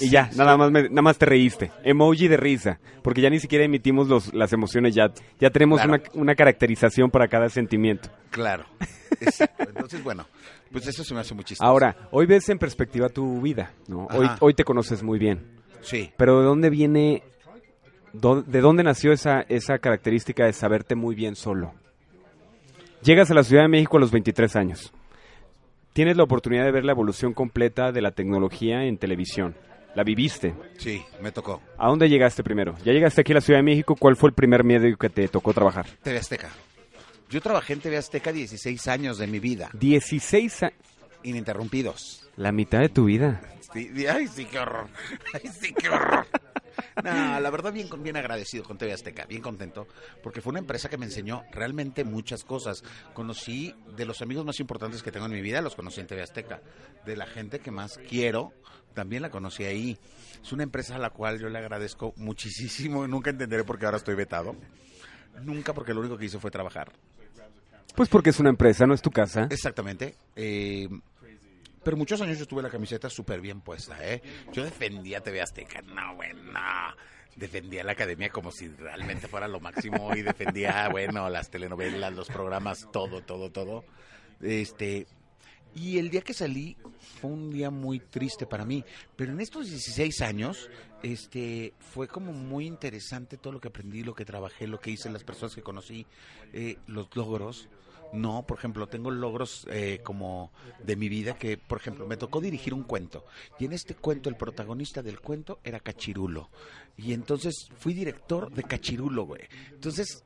Y 0.00 0.04
Sí, 0.04 0.10
ya, 0.10 0.30
sí. 0.30 0.38
nada 0.38 0.56
más, 0.56 0.70
me- 0.70 0.88
nada 0.88 1.02
más 1.02 1.18
te 1.18 1.26
reíste. 1.26 1.72
Emoji 1.82 2.28
de 2.28 2.36
risa. 2.36 2.78
Porque 3.02 3.20
ya 3.20 3.28
ni 3.28 3.40
siquiera 3.40 3.64
emitimos 3.64 4.06
los, 4.08 4.32
las 4.32 4.52
emociones, 4.52 4.94
ya, 4.94 5.10
ya 5.40 5.50
tenemos 5.50 5.80
Claro. 5.82 6.00
una, 6.14 6.20
una 6.22 6.34
caracterización 6.36 7.10
para 7.10 7.26
cada 7.28 7.48
sentimiento. 7.48 8.08
Claro, 8.30 8.64
exacto. 9.20 9.64
Entonces, 9.68 10.02
bueno, 10.04 10.26
pues 10.70 10.86
eso 10.86 11.02
se 11.02 11.12
me 11.12 11.20
hace 11.20 11.34
muy 11.34 11.42
chistoso. 11.44 11.68
Ahora, 11.68 11.96
hoy 12.12 12.26
ves 12.26 12.48
en 12.50 12.58
perspectiva 12.58 13.08
tu 13.08 13.40
vida, 13.42 13.72
¿no? 13.88 14.06
Hoy, 14.12 14.28
hoy 14.38 14.54
te 14.54 14.62
conoces 14.64 15.02
muy 15.02 15.18
bien. 15.18 15.40
Sí, 15.80 16.12
Pero 16.16 16.38
¿de 16.40 16.44
dónde 16.46 16.70
viene, 16.70 17.22
de 18.12 18.60
dónde 18.60 18.82
nació 18.84 19.12
esa, 19.12 19.40
esa 19.48 19.78
característica 19.78 20.44
de 20.44 20.52
saberte 20.52 20.94
muy 20.94 21.14
bien 21.16 21.34
solo? 21.34 21.72
Llegas 23.02 23.30
a 23.30 23.34
la 23.34 23.42
Ciudad 23.44 23.62
de 23.62 23.68
México 23.68 23.96
a 23.96 24.00
los 24.00 24.10
23 24.10 24.56
años. 24.56 24.92
Tienes 25.92 26.16
la 26.16 26.22
oportunidad 26.24 26.64
de 26.64 26.72
ver 26.72 26.84
la 26.84 26.92
evolución 26.92 27.32
completa 27.32 27.92
de 27.92 28.02
la 28.02 28.12
tecnología 28.12 28.84
en 28.84 28.98
televisión. 28.98 29.56
La 29.94 30.04
viviste. 30.04 30.54
sí, 30.78 31.02
me 31.20 31.32
tocó. 31.32 31.60
¿A 31.76 31.88
dónde 31.88 32.08
llegaste 32.08 32.44
primero? 32.44 32.76
Ya 32.84 32.92
llegaste 32.92 33.22
aquí 33.22 33.32
a 33.32 33.36
la 33.36 33.40
Ciudad 33.40 33.58
de 33.58 33.64
México. 33.64 33.96
¿Cuál 33.96 34.16
fue 34.16 34.28
el 34.30 34.34
primer 34.34 34.62
medio 34.62 34.96
que 34.96 35.08
te 35.08 35.26
tocó 35.28 35.52
trabajar? 35.52 35.86
TV 36.02 36.18
Azteca. 36.18 36.48
Yo 37.28 37.40
trabajé 37.40 37.72
en 37.72 37.80
TV 37.80 37.96
Azteca 37.96 38.32
16 38.32 38.86
años 38.88 39.18
de 39.18 39.26
mi 39.26 39.38
vida, 39.40 39.70
16 39.74 40.62
años. 40.64 40.76
ininterrumpidos. 41.22 42.28
La 42.36 42.52
mitad 42.52 42.80
de 42.80 42.88
tu 42.88 43.04
vida. 43.06 43.40
Sí, 43.72 43.88
ay, 44.06 44.26
sí, 44.28 44.44
qué 44.46 44.58
horror. 44.58 44.86
Ay, 45.32 45.48
sí, 45.52 45.72
qué 45.74 45.88
horror. 45.88 46.26
No, 47.02 47.40
la 47.40 47.50
verdad 47.50 47.72
bien, 47.72 47.88
bien 48.02 48.16
agradecido 48.16 48.64
con 48.64 48.78
TV 48.78 48.92
Azteca, 48.92 49.26
bien 49.26 49.42
contento, 49.42 49.86
porque 50.22 50.40
fue 50.40 50.50
una 50.50 50.60
empresa 50.60 50.88
que 50.88 50.98
me 50.98 51.06
enseñó 51.06 51.42
realmente 51.52 52.04
muchas 52.04 52.44
cosas. 52.44 52.82
Conocí 53.14 53.74
de 53.96 54.04
los 54.04 54.22
amigos 54.22 54.44
más 54.44 54.60
importantes 54.60 55.02
que 55.02 55.12
tengo 55.12 55.26
en 55.26 55.32
mi 55.32 55.40
vida, 55.40 55.60
los 55.60 55.74
conocí 55.74 56.00
en 56.00 56.06
TV 56.06 56.22
Azteca. 56.22 56.60
De 57.04 57.16
la 57.16 57.26
gente 57.26 57.60
que 57.60 57.70
más 57.70 57.98
quiero, 58.08 58.52
también 58.94 59.22
la 59.22 59.30
conocí 59.30 59.64
ahí. 59.64 59.98
Es 60.42 60.52
una 60.52 60.62
empresa 60.62 60.96
a 60.96 60.98
la 60.98 61.10
cual 61.10 61.38
yo 61.38 61.48
le 61.48 61.58
agradezco 61.58 62.12
muchísimo. 62.16 63.06
Nunca 63.08 63.30
entenderé 63.30 63.64
por 63.64 63.78
qué 63.78 63.86
ahora 63.86 63.98
estoy 63.98 64.14
vetado. 64.14 64.56
Nunca 65.42 65.72
porque 65.72 65.94
lo 65.94 66.00
único 66.00 66.16
que 66.16 66.26
hice 66.26 66.38
fue 66.38 66.50
trabajar. 66.50 66.92
Pues 67.94 68.08
porque 68.08 68.30
es 68.30 68.38
una 68.40 68.50
empresa, 68.50 68.86
no 68.86 68.94
es 68.94 69.02
tu 69.02 69.10
casa. 69.10 69.48
Exactamente. 69.50 70.16
Eh, 70.36 70.88
pero 71.82 71.96
muchos 71.96 72.20
años 72.20 72.38
yo 72.38 72.46
tuve 72.46 72.62
la 72.62 72.70
camiseta 72.70 73.08
súper 73.08 73.40
bien 73.40 73.60
puesta, 73.60 73.96
¿eh? 74.02 74.22
Yo 74.52 74.64
defendía 74.64 75.20
TV 75.20 75.40
Azteca, 75.40 75.82
no, 75.82 76.14
bueno, 76.14 76.42
no. 76.52 76.60
Defendía 77.36 77.84
la 77.84 77.92
academia 77.92 78.28
como 78.28 78.50
si 78.50 78.68
realmente 78.68 79.28
fuera 79.28 79.48
lo 79.48 79.60
máximo 79.60 80.14
y 80.14 80.22
defendía, 80.22 80.88
bueno, 80.92 81.28
las 81.30 81.50
telenovelas, 81.50 82.12
los 82.12 82.28
programas, 82.28 82.88
todo, 82.92 83.22
todo, 83.22 83.50
todo. 83.50 83.84
Este, 84.40 85.06
y 85.74 85.98
el 85.98 86.10
día 86.10 86.22
que 86.22 86.34
salí 86.34 86.76
fue 87.20 87.30
un 87.30 87.50
día 87.50 87.70
muy 87.70 88.00
triste 88.00 88.46
para 88.46 88.64
mí, 88.64 88.84
pero 89.16 89.32
en 89.32 89.40
estos 89.40 89.68
16 89.68 90.20
años 90.22 90.68
este 91.02 91.72
fue 91.78 92.08
como 92.08 92.32
muy 92.32 92.66
interesante 92.66 93.36
todo 93.36 93.52
lo 93.54 93.60
que 93.60 93.68
aprendí, 93.68 94.02
lo 94.02 94.14
que 94.14 94.24
trabajé, 94.24 94.66
lo 94.66 94.80
que 94.80 94.90
hice, 94.90 95.10
las 95.10 95.24
personas 95.24 95.54
que 95.54 95.62
conocí, 95.62 96.06
eh, 96.52 96.76
los 96.86 97.14
logros. 97.14 97.68
No, 98.12 98.44
por 98.46 98.58
ejemplo, 98.58 98.86
tengo 98.88 99.10
logros 99.10 99.66
eh, 99.70 100.00
como 100.02 100.50
de 100.82 100.96
mi 100.96 101.08
vida 101.08 101.34
que, 101.34 101.56
por 101.56 101.78
ejemplo, 101.78 102.06
me 102.06 102.16
tocó 102.16 102.40
dirigir 102.40 102.74
un 102.74 102.82
cuento 102.82 103.24
y 103.58 103.66
en 103.66 103.72
este 103.72 103.94
cuento 103.94 104.28
el 104.28 104.36
protagonista 104.36 105.02
del 105.02 105.20
cuento 105.20 105.60
era 105.62 105.78
Cachirulo 105.80 106.50
y 106.96 107.12
entonces 107.12 107.68
fui 107.78 107.94
director 107.94 108.50
de 108.52 108.64
Cachirulo, 108.64 109.24
güey. 109.26 109.42
Entonces 109.72 110.24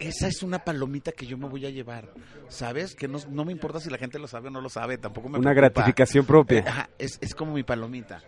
esa 0.00 0.26
es 0.28 0.42
una 0.42 0.64
palomita 0.64 1.12
que 1.12 1.26
yo 1.26 1.36
me 1.38 1.48
voy 1.48 1.66
a 1.66 1.70
llevar, 1.70 2.12
¿sabes? 2.48 2.94
Que 2.94 3.08
no, 3.08 3.18
no 3.30 3.44
me 3.44 3.52
importa 3.52 3.80
si 3.80 3.90
la 3.90 3.98
gente 3.98 4.18
lo 4.18 4.26
sabe 4.28 4.48
o 4.48 4.50
no 4.50 4.60
lo 4.60 4.68
sabe, 4.68 4.98
tampoco 4.98 5.28
me 5.28 5.38
Una 5.38 5.52
preocupa. 5.52 5.80
gratificación 5.82 6.24
propia. 6.26 6.58
Eh, 6.60 6.64
ajá, 6.66 6.90
es, 6.98 7.18
es 7.20 7.34
como 7.34 7.52
mi 7.54 7.62
palomita. 7.62 8.22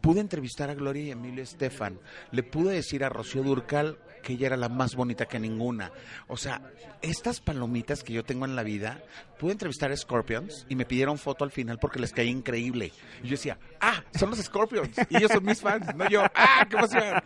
Pude 0.00 0.20
entrevistar 0.20 0.68
a 0.70 0.74
Gloria 0.74 1.02
y 1.04 1.10
Emilio 1.10 1.42
Estefan. 1.42 1.98
Le 2.32 2.42
pude 2.42 2.72
decir 2.74 3.04
a 3.04 3.08
Rocío 3.08 3.42
Durcal 3.42 3.98
que 4.20 4.34
ella 4.34 4.48
era 4.48 4.56
la 4.56 4.68
más 4.68 4.94
bonita 4.94 5.26
que 5.26 5.38
ninguna. 5.38 5.90
O 6.28 6.36
sea, 6.36 6.60
estas 7.02 7.40
palomitas 7.40 8.02
que 8.02 8.12
yo 8.12 8.24
tengo 8.24 8.44
en 8.44 8.56
la 8.56 8.62
vida, 8.62 9.02
pude 9.38 9.52
entrevistar 9.52 9.90
a 9.90 9.96
Scorpions 9.96 10.66
y 10.68 10.76
me 10.76 10.84
pidieron 10.84 11.18
foto 11.18 11.44
al 11.44 11.50
final 11.50 11.78
porque 11.78 11.98
les 11.98 12.12
caía 12.12 12.30
increíble. 12.30 12.92
Y 13.22 13.24
yo 13.24 13.30
decía, 13.32 13.58
ah, 13.80 14.02
son 14.14 14.30
los 14.30 14.38
Scorpions. 14.38 14.96
Y 15.08 15.16
ellos 15.16 15.32
son 15.32 15.44
mis 15.44 15.60
fans, 15.60 15.94
no 15.94 16.08
yo. 16.08 16.22
Ah, 16.34 16.66
qué 16.68 16.76
emoción. 16.76 17.22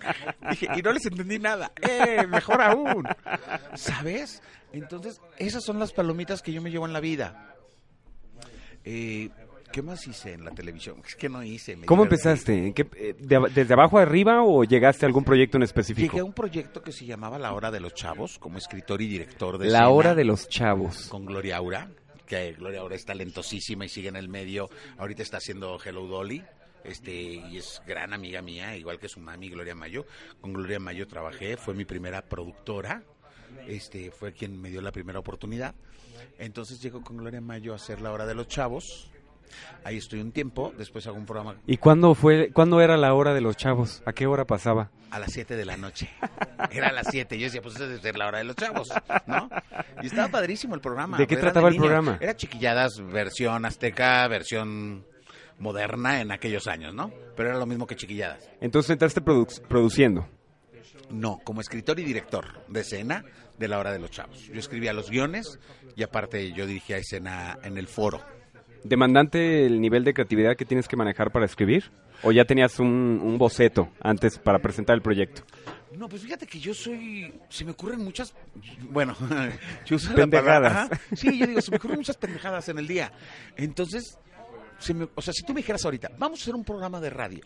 Dije, 0.50 0.68
y 0.76 0.82
no 0.82 0.92
les 0.92 1.06
entendí 1.06 1.38
nada. 1.38 1.72
Eh, 1.80 2.26
mejor 2.26 2.62
aún. 2.62 3.04
¿Sabes? 3.74 4.42
Entonces, 4.72 5.20
esas 5.38 5.64
son 5.64 5.78
las 5.78 5.92
palomitas 5.92 6.42
que 6.42 6.52
yo 6.52 6.62
me 6.62 6.70
llevo 6.70 6.86
en 6.86 6.92
la 6.92 7.00
vida. 7.00 7.54
Eh, 8.84 9.30
¿Qué 9.74 9.82
más 9.82 10.06
hice 10.06 10.34
en 10.34 10.44
la 10.44 10.52
televisión? 10.52 11.02
Es 11.04 11.16
que 11.16 11.28
no 11.28 11.42
hice. 11.42 11.74
me 11.74 11.84
¿Cómo 11.84 12.04
empezaste? 12.04 12.68
¿En 12.68 12.72
qué- 12.74 12.86
eh, 12.96 13.16
de 13.18 13.40
¿Desde 13.52 13.74
abajo 13.74 13.98
arriba 13.98 14.44
o 14.44 14.62
llegaste 14.62 15.04
a 15.04 15.08
algún 15.08 15.24
proyecto 15.24 15.56
en 15.56 15.62
Llegué 15.62 15.66
específico? 15.66 16.20
a 16.20 16.22
un 16.22 16.32
proyecto 16.32 16.80
que 16.80 16.92
se 16.92 17.04
llamaba 17.06 17.40
La 17.40 17.52
Hora 17.52 17.72
de 17.72 17.80
los 17.80 17.92
Chavos, 17.92 18.38
como 18.38 18.58
escritor 18.58 19.02
y 19.02 19.08
director 19.08 19.58
de 19.58 19.64
La 19.66 19.78
escena, 19.78 19.88
hora 19.88 20.14
de 20.14 20.24
los 20.24 20.48
chavos. 20.48 21.08
con 21.08 21.26
Gloria 21.26 21.56
Aura, 21.56 21.90
que 22.24 22.52
Gloria 22.52 22.82
Aura 22.82 22.94
es 22.94 23.04
talentosísima 23.04 23.84
y 23.84 23.88
sigue 23.88 24.08
en 24.10 24.14
el 24.16 24.28
medio. 24.28 24.70
Ahorita 24.96 25.22
está 25.24 25.38
haciendo 25.38 25.76
Hello 25.84 26.06
Dolly. 26.06 26.44
Este, 26.84 27.12
y 27.12 27.56
es 27.56 27.82
gran 27.86 28.12
amiga 28.12 28.42
mía, 28.42 28.76
igual 28.76 29.00
que 29.00 29.08
su 29.08 29.18
mami 29.18 29.48
Gloria 29.48 29.74
Mayo. 29.74 30.06
Con 30.40 30.52
Gloria 30.52 30.78
Mayo 30.78 31.08
trabajé, 31.08 31.56
fue 31.56 31.74
mi 31.74 31.84
primera 31.84 32.22
productora. 32.22 33.02
Este, 33.66 34.12
fue 34.12 34.32
quien 34.34 34.60
me 34.60 34.68
dio 34.70 34.80
la 34.82 34.92
primera 34.92 35.18
oportunidad. 35.18 35.74
Entonces 36.38 36.80
llego 36.80 37.02
con 37.02 37.16
Gloria 37.16 37.40
Mayo 37.40 37.72
a 37.72 37.76
hacer 37.76 38.00
La 38.00 38.12
Hora 38.12 38.26
de 38.26 38.34
los 38.34 38.46
Chavos. 38.48 39.10
Ahí 39.84 39.98
estoy 39.98 40.20
un 40.20 40.32
tiempo, 40.32 40.72
después 40.78 41.06
hago 41.06 41.16
un 41.18 41.26
programa 41.26 41.56
¿Y 41.66 41.76
cuándo 41.76 42.14
fue, 42.14 42.50
cuándo 42.52 42.80
era 42.80 42.96
la 42.96 43.12
hora 43.14 43.34
de 43.34 43.40
los 43.42 43.56
chavos? 43.56 44.02
¿A 44.06 44.12
qué 44.12 44.26
hora 44.26 44.44
pasaba? 44.46 44.90
a 45.10 45.18
las 45.20 45.32
7 45.32 45.54
de 45.54 45.64
la 45.64 45.76
noche. 45.76 46.10
Era 46.72 46.88
a 46.88 46.92
las 46.92 47.06
7. 47.08 47.38
Yo 47.38 47.44
decía, 47.44 47.62
pues 47.62 47.76
esa 47.76 47.86
debe 47.86 48.00
ser 48.00 48.16
la 48.18 48.26
hora 48.26 48.38
de 48.38 48.44
los 48.44 48.56
chavos, 48.56 48.88
¿no? 49.28 49.48
Y 50.02 50.06
estaba 50.06 50.26
padrísimo 50.26 50.74
el 50.74 50.80
programa. 50.80 51.18
¿De 51.18 51.28
qué 51.28 51.34
Era 51.34 51.42
trataba 51.42 51.68
el 51.68 51.74
niños. 51.74 51.84
programa? 51.86 52.18
Era 52.20 52.34
chiquilladas, 52.34 52.94
versión 53.12 53.64
azteca, 53.64 54.26
versión 54.26 55.06
moderna 55.60 56.20
en 56.20 56.32
aquellos 56.32 56.66
años, 56.66 56.94
¿no? 56.94 57.12
Pero 57.36 57.50
era 57.50 57.58
lo 57.58 57.66
mismo 57.66 57.86
que 57.86 57.94
chiquilladas. 57.94 58.48
Entonces 58.60 58.90
entraste 58.90 59.22
produ- 59.22 59.62
produciendo. 59.68 60.26
No, 61.10 61.38
como 61.44 61.60
escritor 61.60 62.00
y 62.00 62.02
director 62.04 62.64
de 62.66 62.80
escena 62.80 63.24
de 63.56 63.68
la 63.68 63.78
hora 63.78 63.92
de 63.92 64.00
los 64.00 64.10
chavos. 64.10 64.46
Yo 64.48 64.58
escribía 64.58 64.92
los 64.92 65.10
guiones 65.10 65.60
y 65.94 66.02
aparte 66.02 66.52
yo 66.52 66.66
dirigía 66.66 66.96
escena 66.96 67.56
en 67.62 67.78
el 67.78 67.86
foro. 67.86 68.20
¿Demandante 68.84 69.64
el 69.66 69.80
nivel 69.80 70.04
de 70.04 70.12
creatividad 70.14 70.56
que 70.56 70.64
tienes 70.64 70.86
que 70.88 70.96
manejar 70.96 71.32
para 71.32 71.46
escribir? 71.46 71.90
¿O 72.22 72.32
ya 72.32 72.44
tenías 72.44 72.78
un, 72.78 73.20
un 73.22 73.38
boceto 73.38 73.88
antes 74.00 74.38
para 74.38 74.58
presentar 74.60 74.94
el 74.94 75.02
proyecto? 75.02 75.42
No, 75.96 76.08
pues 76.08 76.22
fíjate 76.22 76.46
que 76.46 76.58
yo 76.58 76.74
soy. 76.74 77.32
Se 77.48 77.64
me 77.64 77.70
ocurren 77.72 78.00
muchas. 78.04 78.34
Bueno, 78.90 79.14
yo 79.86 79.96
uso 79.96 80.10
la 80.10 80.16
Pendejadas. 80.16 80.72
palabra-. 80.88 81.00
Sí, 81.16 81.38
yo 81.38 81.46
digo, 81.46 81.60
se 81.60 81.70
me 81.70 81.76
ocurren 81.78 81.98
muchas 81.98 82.16
pendejadas 82.16 82.68
en 82.68 82.78
el 82.78 82.86
día. 82.86 83.10
Entonces, 83.56 84.18
se 84.78 84.92
me- 84.92 85.08
o 85.14 85.22
sea, 85.22 85.32
si 85.32 85.44
tú 85.44 85.54
me 85.54 85.60
dijeras 85.60 85.84
ahorita, 85.84 86.10
vamos 86.18 86.40
a 86.40 86.42
hacer 86.42 86.54
un 86.54 86.64
programa 86.64 87.00
de 87.00 87.10
radio. 87.10 87.40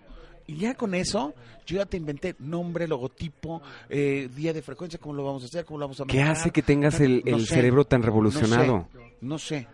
Y 0.46 0.56
ya 0.56 0.74
con 0.74 0.94
eso, 0.94 1.34
yo 1.66 1.76
ya 1.76 1.84
te 1.86 1.98
inventé 1.98 2.34
nombre, 2.38 2.88
logotipo, 2.88 3.60
eh, 3.90 4.30
día 4.34 4.54
de 4.54 4.62
frecuencia, 4.62 4.98
cómo 4.98 5.14
lo 5.14 5.24
vamos 5.24 5.42
a 5.42 5.46
hacer, 5.46 5.64
cómo 5.66 5.78
lo 5.78 5.84
vamos 5.84 6.00
a 6.00 6.04
¿Qué 6.06 6.16
manejar. 6.16 6.36
hace 6.36 6.50
que 6.50 6.62
tengas 6.62 7.00
el, 7.00 7.22
No 7.26 7.36
el 7.36 7.46
sé, 7.46 7.54
cerebro 7.56 7.84
tan 7.84 8.00
no 8.00 8.06
revolucionado? 8.06 8.88
sé, 8.90 8.98
No 9.20 9.38
sé. 9.38 9.68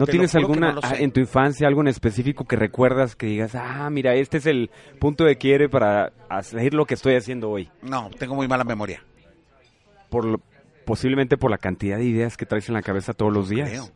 ¿No 0.00 0.06
Te 0.06 0.12
tienes 0.12 0.34
alguna 0.34 0.72
no 0.72 0.80
ah, 0.82 0.94
en 0.98 1.12
tu 1.12 1.20
infancia 1.20 1.68
algo 1.68 1.82
en 1.82 1.88
específico 1.88 2.46
que 2.46 2.56
recuerdas 2.56 3.14
que 3.14 3.26
digas, 3.26 3.54
ah, 3.54 3.90
mira, 3.90 4.14
este 4.14 4.38
es 4.38 4.46
el 4.46 4.70
punto 4.98 5.24
de 5.24 5.36
quiere 5.36 5.68
para 5.68 6.12
hacer 6.30 6.72
lo 6.72 6.86
que 6.86 6.94
estoy 6.94 7.16
haciendo 7.16 7.50
hoy? 7.50 7.68
No, 7.82 8.08
tengo 8.18 8.34
muy 8.34 8.48
mala 8.48 8.64
memoria. 8.64 9.04
Por 10.08 10.24
lo- 10.24 10.40
posiblemente 10.86 11.36
por 11.36 11.50
la 11.50 11.58
cantidad 11.58 11.98
de 11.98 12.04
ideas 12.04 12.38
que 12.38 12.46
traes 12.46 12.66
en 12.68 12.74
la 12.74 12.82
cabeza 12.82 13.12
todos 13.12 13.30
los 13.32 13.50
días. 13.50 13.68
Creo. 13.68 13.88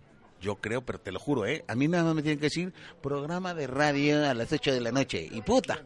Yo 0.43 0.57
creo, 0.57 0.83
pero 0.83 0.99
te 1.01 1.11
lo 1.11 1.19
juro, 1.19 1.47
¿eh? 1.47 1.65
A 1.69 1.75
mí 1.75 1.89
nada 1.89 2.05
más 2.05 2.15
me 2.17 2.21
tienen 2.23 2.39
que 2.39 2.45
decir 2.47 2.75
programa 3.03 3.55
de 3.55 3.67
radio 3.67 4.29
a 4.29 4.35
las 4.35 4.53
8 4.53 4.75
de 4.75 4.81
la 4.83 4.93
noche. 4.93 5.27
Y 5.33 5.41
puta. 5.41 5.79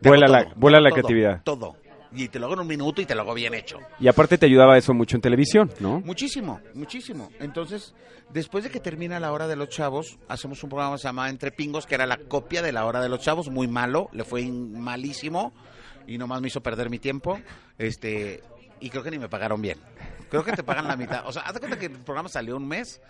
Vuela 0.00 0.26
hago 0.26 0.32
la- 0.36 0.44
todo, 0.44 0.54
vuela 0.54 0.80
la 0.80 0.90
todo, 0.90 0.94
creatividad. 0.94 1.42
Todo. 1.42 1.76
Y 2.16 2.28
te 2.28 2.38
lo 2.38 2.46
hago 2.46 2.54
en 2.54 2.60
un 2.60 2.66
minuto 2.66 3.02
y 3.02 3.04
te 3.04 3.14
lo 3.14 3.20
hago 3.20 3.34
bien 3.34 3.52
hecho. 3.54 3.78
Y 4.00 4.08
aparte 4.08 4.38
te 4.38 4.46
ayudaba 4.46 4.78
eso 4.78 4.94
mucho 4.94 5.16
en 5.16 5.20
televisión, 5.20 5.70
¿no? 5.80 6.00
Muchísimo, 6.00 6.60
muchísimo. 6.72 7.30
Entonces, 7.40 7.94
después 8.32 8.64
de 8.64 8.70
que 8.70 8.80
termina 8.80 9.20
la 9.20 9.32
hora 9.32 9.46
de 9.46 9.54
los 9.54 9.68
chavos, 9.68 10.18
hacemos 10.26 10.62
un 10.62 10.70
programa 10.70 10.96
que 10.96 11.02
se 11.02 11.08
llama 11.08 11.28
Entre 11.28 11.52
Pingos, 11.52 11.86
que 11.86 11.94
era 11.94 12.06
la 12.06 12.16
copia 12.16 12.62
de 12.62 12.72
la 12.72 12.86
hora 12.86 13.02
de 13.02 13.10
los 13.10 13.20
chavos, 13.20 13.50
muy 13.50 13.68
malo, 13.68 14.08
le 14.12 14.24
fue 14.24 14.46
malísimo 14.46 15.52
y 16.06 16.16
nomás 16.16 16.40
me 16.40 16.48
hizo 16.48 16.62
perder 16.62 16.88
mi 16.88 16.98
tiempo. 16.98 17.38
Este, 17.78 18.42
y 18.80 18.88
creo 18.90 19.02
que 19.02 19.10
ni 19.10 19.18
me 19.18 19.28
pagaron 19.28 19.60
bien. 19.60 19.78
Creo 20.28 20.44
que 20.44 20.52
te 20.52 20.62
pagan 20.62 20.88
la 20.88 20.96
mitad. 20.96 21.26
O 21.26 21.32
sea, 21.32 21.42
haz 21.42 21.54
de 21.54 21.60
cuenta 21.60 21.78
que 21.78 21.86
el 21.86 21.92
programa 21.92 22.28
salió 22.28 22.56
un 22.56 22.66
mes 22.66 23.00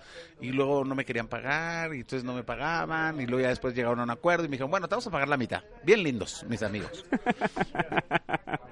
y 0.40 0.50
luego 0.50 0.84
no 0.84 0.94
me 0.94 1.04
querían 1.04 1.28
pagar 1.28 1.94
y 1.94 2.00
entonces 2.00 2.24
no 2.24 2.34
me 2.34 2.44
pagaban 2.44 3.20
y 3.20 3.26
luego 3.26 3.42
ya 3.42 3.48
después 3.48 3.74
llegaron 3.74 4.00
a 4.00 4.02
un 4.04 4.10
acuerdo 4.10 4.44
y 4.44 4.48
me 4.48 4.52
dijeron, 4.52 4.70
bueno, 4.70 4.88
te 4.88 4.94
vamos 4.94 5.06
a 5.06 5.10
pagar 5.10 5.28
la 5.28 5.36
mitad. 5.36 5.62
Bien 5.82 6.02
lindos, 6.02 6.44
mis 6.48 6.62
amigos. 6.62 7.04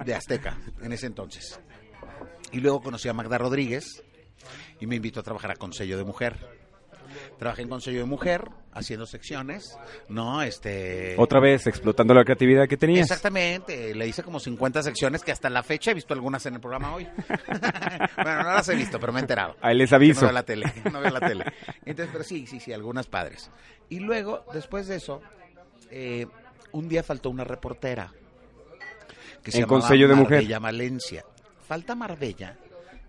De 0.05 0.15
Azteca, 0.15 0.59
en 0.83 0.93
ese 0.93 1.07
entonces. 1.07 1.59
Y 2.53 2.61
luego 2.61 2.83
conocí 2.83 3.09
a 3.09 3.15
Magda 3.15 3.39
Rodríguez 3.39 4.03
y 4.81 4.87
me 4.87 4.97
invitó 4.97 5.21
a 5.21 5.23
trabajar 5.23 5.51
a 5.51 5.57
Consejo 5.57 5.97
de 5.97 6.05
Mujer. 6.05 6.64
Trabajé 7.39 7.63
en 7.63 7.69
Consejo 7.69 7.99
de 7.99 8.05
Mujer 8.05 8.49
haciendo 8.73 9.07
secciones, 9.07 9.79
¿no? 10.09 10.43
Este 10.43 11.15
Otra 11.19 11.41
vez 11.41 11.67
explotando 11.67 12.13
la 12.15 12.25
creatividad 12.25 12.69
que 12.69 12.77
tenías. 12.77 13.09
Exactamente, 13.09 13.95
le 13.95 14.07
hice 14.07 14.23
como 14.23 14.41
50 14.41 14.83
secciones 14.83 15.23
que 15.23 15.33
hasta 15.33 15.49
la 15.49 15.63
fecha 15.63 15.93
he 15.93 15.95
visto 15.95 16.15
algunas 16.15 16.45
en 16.47 16.55
el 16.55 16.61
programa 16.61 16.95
hoy. 16.95 17.07
bueno, 18.17 18.43
no 18.43 18.53
las 18.53 18.69
he 18.69 18.75
visto, 18.75 18.99
pero 18.99 19.13
me 19.13 19.21
he 19.21 19.23
enterado. 19.23 19.57
Ahí 19.61 19.77
les 19.77 19.91
Que 19.91 19.97
aviso. 19.97 20.23
No 20.23 20.27
veo 20.29 20.35
la 20.35 20.43
tele, 20.43 20.73
no 20.93 21.01
veo 21.01 21.11
la 21.11 21.21
tele. 21.21 21.45
Entonces, 21.85 22.11
pero 22.13 22.25
sí, 22.25 22.47
sí, 22.47 22.61
sí, 22.61 22.73
algunas 22.73 23.07
padres. 23.07 23.51
Y 23.89 24.01
luego, 24.01 24.45
después 24.53 24.89
de 24.89 24.97
eso, 24.97 25.23
eh, 25.91 26.27
un 26.73 26.89
día 26.89 27.03
faltó 27.03 27.31
una 27.31 27.45
reportera 27.45 28.13
que 29.43 29.53
se 29.53 29.61
En 29.61 29.67
Consejo 29.67 30.09
de 30.09 30.15
Mujer. 30.15 30.61
Marbella. 30.61 31.25
Falta 31.67 31.95
Marbella 31.95 32.59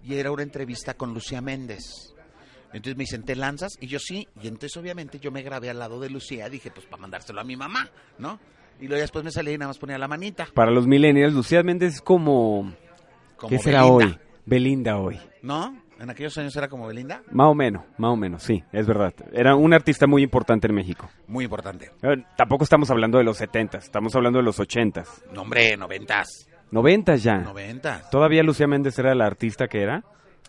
y 0.03 0.15
era 0.15 0.31
una 0.31 0.43
entrevista 0.43 0.93
con 0.93 1.13
Lucía 1.13 1.41
Méndez. 1.41 2.14
Entonces 2.75 2.97
me 2.97 3.03
dicen, 3.03 3.23
¿te 3.23 3.35
lanzas? 3.35 3.77
Y 3.79 3.87
yo 3.87 3.99
sí. 3.99 4.27
Y 4.41 4.47
entonces 4.47 4.75
obviamente 4.77 5.17
yo 5.19 5.31
me 5.31 5.41
grabé 5.41 5.69
al 5.69 5.79
lado 5.79 5.99
de 5.99 6.09
Lucía. 6.09 6.49
Dije, 6.49 6.71
pues 6.71 6.85
para 6.85 7.01
mandárselo 7.01 7.39
a 7.39 7.43
mi 7.43 7.55
mamá, 7.55 7.89
¿no? 8.17 8.39
Y 8.79 8.87
luego 8.87 9.01
después 9.01 9.23
me 9.23 9.31
salí 9.31 9.53
y 9.53 9.57
nada 9.57 9.69
más 9.69 9.77
ponía 9.79 9.97
la 9.97 10.07
manita. 10.07 10.47
Para 10.53 10.71
los 10.71 10.85
millennials, 10.85 11.33
Lucía 11.33 11.63
Méndez 11.63 11.95
es 11.95 12.01
como... 12.01 12.73
Como 13.37 13.49
¿Qué 13.49 13.59
será 13.59 13.83
Belinda, 13.83 13.95
hoy? 14.05 14.19
Belinda 14.45 14.97
hoy. 14.97 15.19
¿No? 15.41 15.81
En 15.99 16.09
aquellos 16.09 16.37
años 16.37 16.53
era 16.57 16.67
como 16.67 16.87
Belinda. 16.87 17.21
Más 17.31 17.47
o 17.47 17.55
menos, 17.55 17.83
más 17.97 18.11
o 18.11 18.17
menos, 18.17 18.43
sí, 18.43 18.61
es 18.73 18.85
verdad. 18.85 19.13
Era 19.31 19.55
un 19.55 19.73
artista 19.73 20.07
muy 20.07 20.23
importante 20.23 20.67
en 20.67 20.75
México. 20.75 21.09
Muy 21.27 21.45
importante. 21.45 21.91
Eh, 22.01 22.23
Tampoco 22.35 22.65
estamos 22.65 22.91
hablando 22.91 23.17
de 23.17 23.23
los 23.23 23.37
70, 23.37 23.77
estamos 23.77 24.13
hablando 24.15 24.39
de 24.39 24.43
los 24.43 24.59
80, 24.59 25.03
No, 25.33 25.43
hombre, 25.43 25.77
noventas. 25.77 26.49
90 26.71 27.15
ya. 27.15 27.37
Noventas. 27.37 28.09
¿Todavía 28.09 28.43
Lucía 28.43 28.67
Méndez 28.67 28.99
era 28.99 29.15
la 29.15 29.25
artista 29.25 29.67
que 29.67 29.81
era? 29.81 30.03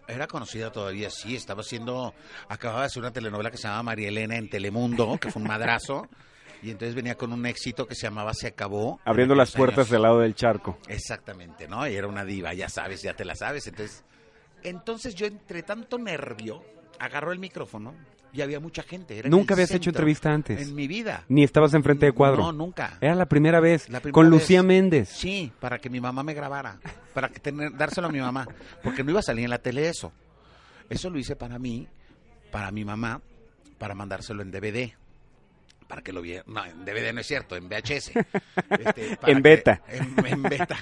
Era 0.09 0.27
conocida 0.27 0.71
todavía, 0.71 1.11
sí. 1.11 1.35
Estaba 1.37 1.61
haciendo... 1.63 2.15
Acababa 2.49 2.81
de 2.83 2.87
hacer 2.87 3.01
una 3.03 3.13
telenovela 3.13 3.51
que 3.51 3.57
se 3.57 3.65
llamaba 3.65 3.83
María 3.83 4.09
Elena 4.09 4.37
en 4.37 4.49
Telemundo, 4.49 5.19
que 5.21 5.31
fue 5.31 5.43
un 5.43 5.49
madrazo. 5.49 6.09
Y 6.63 6.71
entonces 6.71 6.95
venía 6.95 7.17
con 7.17 7.33
un 7.33 7.45
éxito 7.47 7.87
que 7.87 7.95
se 7.95 8.03
llamaba 8.07 8.33
Se 8.35 8.47
Acabó. 8.49 9.01
en 9.05 9.11
Abriendo 9.11 9.35
las 9.35 9.53
puertas 9.53 9.79
años. 9.81 9.91
del 9.91 10.03
lado 10.03 10.21
del 10.21 10.35
charco. 10.35 10.79
Exactamente, 10.89 11.69
¿no? 11.69 11.87
Y 11.89 11.95
era 11.95 12.07
una 12.07 12.25
diva, 12.25 12.55
ya 12.55 12.69
sabes, 12.69 13.03
ya 13.03 13.15
te 13.15 13.25
la 13.25 13.35
sabes. 13.35 13.67
Entonces, 13.67 14.05
entonces 14.63 15.15
yo 15.15 15.27
entre 15.27 15.63
tanto 15.63 15.99
nervio 15.99 16.65
agarro 16.99 17.33
el 17.33 17.39
micrófono 17.39 17.95
y 18.37 18.43
había 18.43 18.61
mucha 18.61 18.83
gente. 18.83 19.19
era 19.19 19.29
Nunca 19.29 19.55
habías 19.55 19.71
hecho 19.71 19.91
entrevista 19.91 20.33
antes. 20.33 20.61
En 20.61 20.75
mi 20.75 20.87
vida. 20.87 21.25
Ni 21.29 21.43
estabas 21.45 21.73
enfrente 21.75 22.07
de 22.07 22.13
cuadro. 22.13 22.43
No, 22.43 22.53
nunca. 22.53 22.99
Era 23.01 23.15
la 23.15 23.27
primera 23.27 23.61
vez. 23.61 23.89
La 23.89 24.01
primera 24.01 24.13
con 24.15 24.31
vez. 24.31 24.41
Lucía 24.43 24.63
Méndez. 24.63 25.09
Sí, 25.09 25.53
para 25.61 25.79
que 25.79 25.89
mi 25.91 26.01
mamá 26.01 26.23
me 26.23 26.35
grabara, 26.35 26.79
para 27.15 27.29
que 27.31 27.41
tener, 27.41 27.77
dárselo 27.77 28.09
a 28.09 28.13
mi 28.13 28.21
mamá, 28.21 28.47
porque 28.83 29.03
no 29.03 29.11
iba 29.11 29.21
a 29.21 29.23
salir 29.23 29.45
en 29.45 29.51
la 29.51 29.59
tele 29.59 29.89
eso. 29.89 30.13
Eso 30.91 31.11
lo 31.11 31.19
hice 31.19 31.35
para 31.37 31.59
mí, 31.59 31.89
para 32.53 32.71
mi 32.71 32.85
mamá, 32.85 33.21
para 33.79 33.95
mandárselo 33.95 34.43
en 34.43 34.51
DVD. 34.51 34.93
Para 35.89 36.03
que 36.03 36.13
lo 36.13 36.21
viera. 36.21 36.43
No, 36.49 36.65
en 36.65 36.85
DVD 36.85 37.13
no 37.13 37.21
es 37.21 37.27
cierto, 37.29 37.55
en 37.57 37.69
VHS. 37.69 38.11
Este, 38.71 39.17
para 39.17 39.33
En 39.33 39.37
que- 39.43 39.49
beta. 39.49 39.83
en, 39.89 40.27
en 40.27 40.43
beta. 40.43 40.77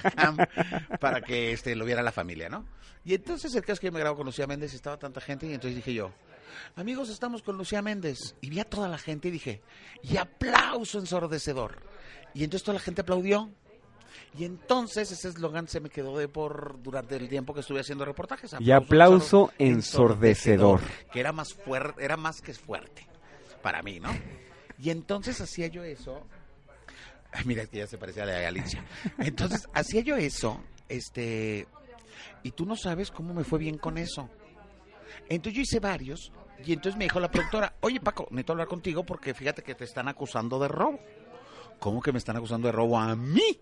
para 0.99 1.21
que 1.21 1.51
este, 1.51 1.75
lo 1.75 1.85
viera 1.85 2.01
la 2.01 2.11
familia, 2.11 2.49
¿no? 2.49 2.65
Y 3.03 3.13
entonces 3.13 3.53
el 3.53 3.61
caso 3.61 3.73
es 3.73 3.79
que 3.81 3.85
yo 3.87 3.91
me 3.91 3.99
grabo 3.99 4.17
con 4.17 4.25
Lucía 4.25 4.47
Méndez 4.47 4.73
y 4.73 4.77
estaba 4.77 4.97
tanta 4.97 5.21
gente 5.21 5.45
y 5.45 5.53
entonces 5.53 5.75
dije 5.75 5.93
yo, 5.93 6.11
amigos, 6.75 7.09
estamos 7.09 7.41
con 7.41 7.57
Lucía 7.57 7.81
Méndez. 7.81 8.35
Y 8.41 8.49
vi 8.49 8.59
a 8.59 8.65
toda 8.65 8.87
la 8.87 8.97
gente 8.97 9.27
y 9.27 9.31
dije, 9.31 9.61
y 10.03 10.17
aplauso 10.17 10.99
ensordecedor. 10.99 11.81
Y 12.33 12.43
entonces 12.43 12.63
toda 12.63 12.75
la 12.75 12.81
gente 12.81 13.01
aplaudió. 13.01 13.49
Y 14.37 14.43
entonces 14.43 15.11
ese 15.11 15.29
eslogan 15.29 15.67
se 15.67 15.79
me 15.79 15.89
quedó 15.89 16.17
de 16.17 16.27
por 16.27 16.81
durante 16.81 17.15
el 17.15 17.29
tiempo 17.29 17.53
que 17.53 17.61
estuve 17.61 17.79
haciendo 17.79 18.03
reportajes. 18.03 18.55
Y 18.59 18.71
aplauso 18.71 19.51
ensordecedor. 19.57 20.81
Que 21.11 21.21
era 21.21 21.31
más 21.31 21.53
fuerte, 21.53 22.03
era 22.03 22.17
más 22.17 22.41
que 22.41 22.53
fuerte 22.53 23.07
para 23.61 23.81
mí, 23.81 23.99
¿no? 23.99 24.09
Y 24.77 24.89
entonces 24.89 25.39
hacía 25.39 25.67
yo 25.67 25.83
eso. 25.83 26.21
Ay, 27.31 27.45
mira, 27.45 27.65
que 27.65 27.77
ya 27.79 27.87
se 27.87 27.97
parecía 27.97 28.23
a 28.23 28.25
la 28.27 28.33
de 28.33 28.45
Alicia. 28.45 28.85
Entonces 29.19 29.67
hacía 29.73 30.01
yo 30.01 30.15
eso, 30.17 30.61
este, 30.87 31.67
y 32.43 32.51
tú 32.51 32.65
no 32.65 32.75
sabes 32.75 33.11
cómo 33.11 33.33
me 33.33 33.43
fue 33.43 33.59
bien 33.59 33.77
con 33.77 33.97
eso. 33.97 34.29
Entonces 35.29 35.53
yo 35.53 35.61
hice 35.61 35.79
varios 35.79 36.31
y 36.65 36.73
entonces 36.73 36.97
me 36.97 37.05
dijo 37.05 37.19
la 37.19 37.29
productora, 37.29 37.75
oye 37.81 37.99
Paco, 37.99 38.27
necesito 38.31 38.53
hablar 38.53 38.67
contigo 38.67 39.05
porque 39.05 39.33
fíjate 39.33 39.61
que 39.61 39.75
te 39.75 39.83
están 39.83 40.07
acusando 40.07 40.59
de 40.59 40.67
robo. 40.67 40.99
¿Cómo 41.79 42.01
que 42.01 42.11
me 42.11 42.19
están 42.19 42.37
acusando 42.37 42.67
de 42.67 42.71
robo 42.71 42.97
a 42.97 43.15
mí? 43.15 43.59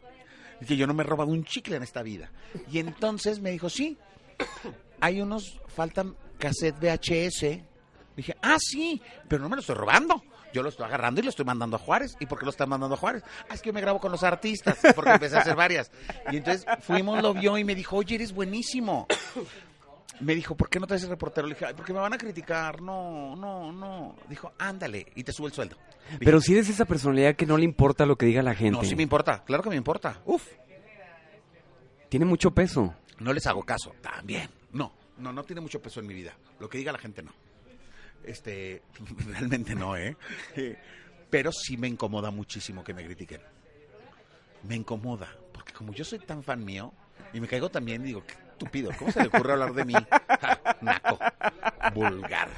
Y 0.61 0.65
que 0.65 0.77
yo 0.77 0.87
no 0.87 0.93
me 0.93 1.03
he 1.03 1.05
robado 1.05 1.31
un 1.31 1.43
chicle 1.43 1.75
en 1.75 1.83
esta 1.83 2.03
vida. 2.03 2.31
Y 2.71 2.79
entonces 2.79 3.39
me 3.39 3.51
dijo, 3.51 3.69
sí, 3.69 3.97
hay 4.99 5.21
unos, 5.21 5.59
faltan 5.67 6.15
cassette 6.37 6.77
VHS. 6.79 7.59
Dije, 8.15 8.37
ah, 8.41 8.57
sí, 8.59 9.01
pero 9.27 9.41
no 9.41 9.49
me 9.49 9.55
lo 9.55 9.61
estoy 9.61 9.75
robando. 9.75 10.23
Yo 10.53 10.61
lo 10.61 10.69
estoy 10.69 10.85
agarrando 10.85 11.19
y 11.19 11.23
lo 11.23 11.31
estoy 11.31 11.45
mandando 11.45 11.77
a 11.77 11.79
Juárez. 11.79 12.15
¿Y 12.19 12.27
por 12.27 12.37
qué 12.37 12.45
lo 12.45 12.51
están 12.51 12.69
mandando 12.69 12.93
a 12.93 12.97
Juárez? 12.97 13.23
Ah, 13.49 13.55
es 13.55 13.61
que 13.61 13.69
yo 13.69 13.73
me 13.73 13.81
grabo 13.81 13.99
con 13.99 14.11
los 14.11 14.21
artistas, 14.23 14.77
porque 14.95 15.11
empecé 15.11 15.35
a 15.35 15.39
hacer 15.39 15.55
varias. 15.55 15.91
Y 16.31 16.37
entonces 16.37 16.65
fuimos, 16.81 17.23
lo 17.23 17.33
vio 17.33 17.57
y 17.57 17.63
me 17.63 17.73
dijo, 17.73 17.97
oye, 17.97 18.15
eres 18.15 18.31
buenísimo. 18.31 19.07
Me 20.19 20.35
dijo, 20.35 20.55
¿por 20.55 20.69
qué 20.69 20.79
no 20.79 20.87
te 20.87 20.93
haces 20.93 21.09
reportero? 21.09 21.47
Le 21.47 21.55
dije, 21.55 21.65
Ay, 21.65 21.73
porque 21.75 21.91
me 21.93 21.99
van 21.99 22.13
a 22.13 22.17
criticar. 22.17 22.81
No, 22.81 23.35
no, 23.35 23.71
no. 23.71 24.15
Dijo, 24.29 24.53
ándale, 24.59 25.07
y 25.15 25.23
te 25.23 25.33
sube 25.33 25.47
el 25.47 25.53
sueldo. 25.53 25.75
Dije, 26.11 26.19
Pero 26.25 26.39
si 26.39 26.53
eres 26.53 26.69
esa 26.69 26.85
personalidad 26.85 27.35
que 27.35 27.45
no 27.45 27.57
le 27.57 27.63
importa 27.65 28.05
lo 28.05 28.15
que 28.17 28.25
diga 28.27 28.41
la 28.43 28.53
gente. 28.55 28.77
no, 28.77 28.83
sí 28.83 28.95
me 28.95 29.03
importa, 29.03 29.43
claro 29.43 29.63
que 29.63 29.69
me 29.69 29.75
importa. 29.75 30.21
Uf, 30.25 30.47
Tiene 32.09 32.25
mucho 32.25 32.51
peso. 32.51 32.93
no 33.19 33.33
les 33.33 33.47
hago 33.47 33.63
caso. 33.63 33.93
También. 34.01 34.49
No, 34.71 34.93
no, 35.17 35.33
no 35.33 35.43
tiene 35.43 35.61
mucho 35.61 35.81
peso 35.81 35.99
en 35.99 36.07
mi 36.07 36.13
vida. 36.13 36.33
Lo 36.59 36.69
que 36.69 36.77
diga 36.77 36.91
la 36.91 36.99
gente, 36.99 37.23
no. 37.23 37.31
Este, 38.23 38.81
realmente 39.27 39.75
no, 39.75 39.97
¿eh? 39.97 40.15
Eh, 40.55 40.77
Pero 41.29 41.51
sí 41.51 41.75
me 41.77 41.87
incomoda 41.87 42.31
muchísimo 42.31 42.83
que 42.83 42.93
me 42.93 43.03
critiquen. 43.03 43.41
Me 44.63 44.75
incomoda, 44.75 45.27
porque 45.51 45.73
como 45.73 45.91
yo 45.91 46.05
soy 46.05 46.19
tan 46.19 46.43
fan 46.43 46.63
mío, 46.63 46.93
y 47.33 47.41
me 47.41 47.47
caigo 47.47 47.69
también, 47.69 48.03
digo, 48.03 48.23
qué 48.25 48.35
estúpido, 48.63 48.91
¿cómo 48.97 49.11
se 49.11 49.21
le 49.21 49.27
ocurre 49.27 49.53
hablar 49.53 49.73
de 49.73 49.85
mí? 49.85 49.93
Ja, 49.93 50.77
naco, 50.81 51.19
vulgar. 51.93 52.49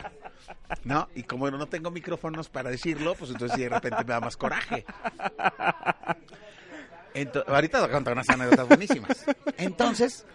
¿No? 0.83 1.07
Y 1.15 1.23
como 1.23 1.49
no 1.49 1.65
tengo 1.67 1.91
micrófonos 1.91 2.49
para 2.49 2.69
decirlo, 2.69 3.15
pues 3.15 3.31
entonces 3.31 3.57
de 3.57 3.69
repente 3.69 3.97
me 3.97 4.03
da 4.13 4.19
más 4.19 4.37
coraje. 4.37 4.85
Ento- 7.13 7.43
ahorita 7.47 7.79
voy 7.79 7.89
a 7.89 7.91
contar 7.91 8.13
unas 8.13 8.29
anécdotas 8.29 8.67
buenísimas. 8.67 9.25
Entonces, 9.57 10.25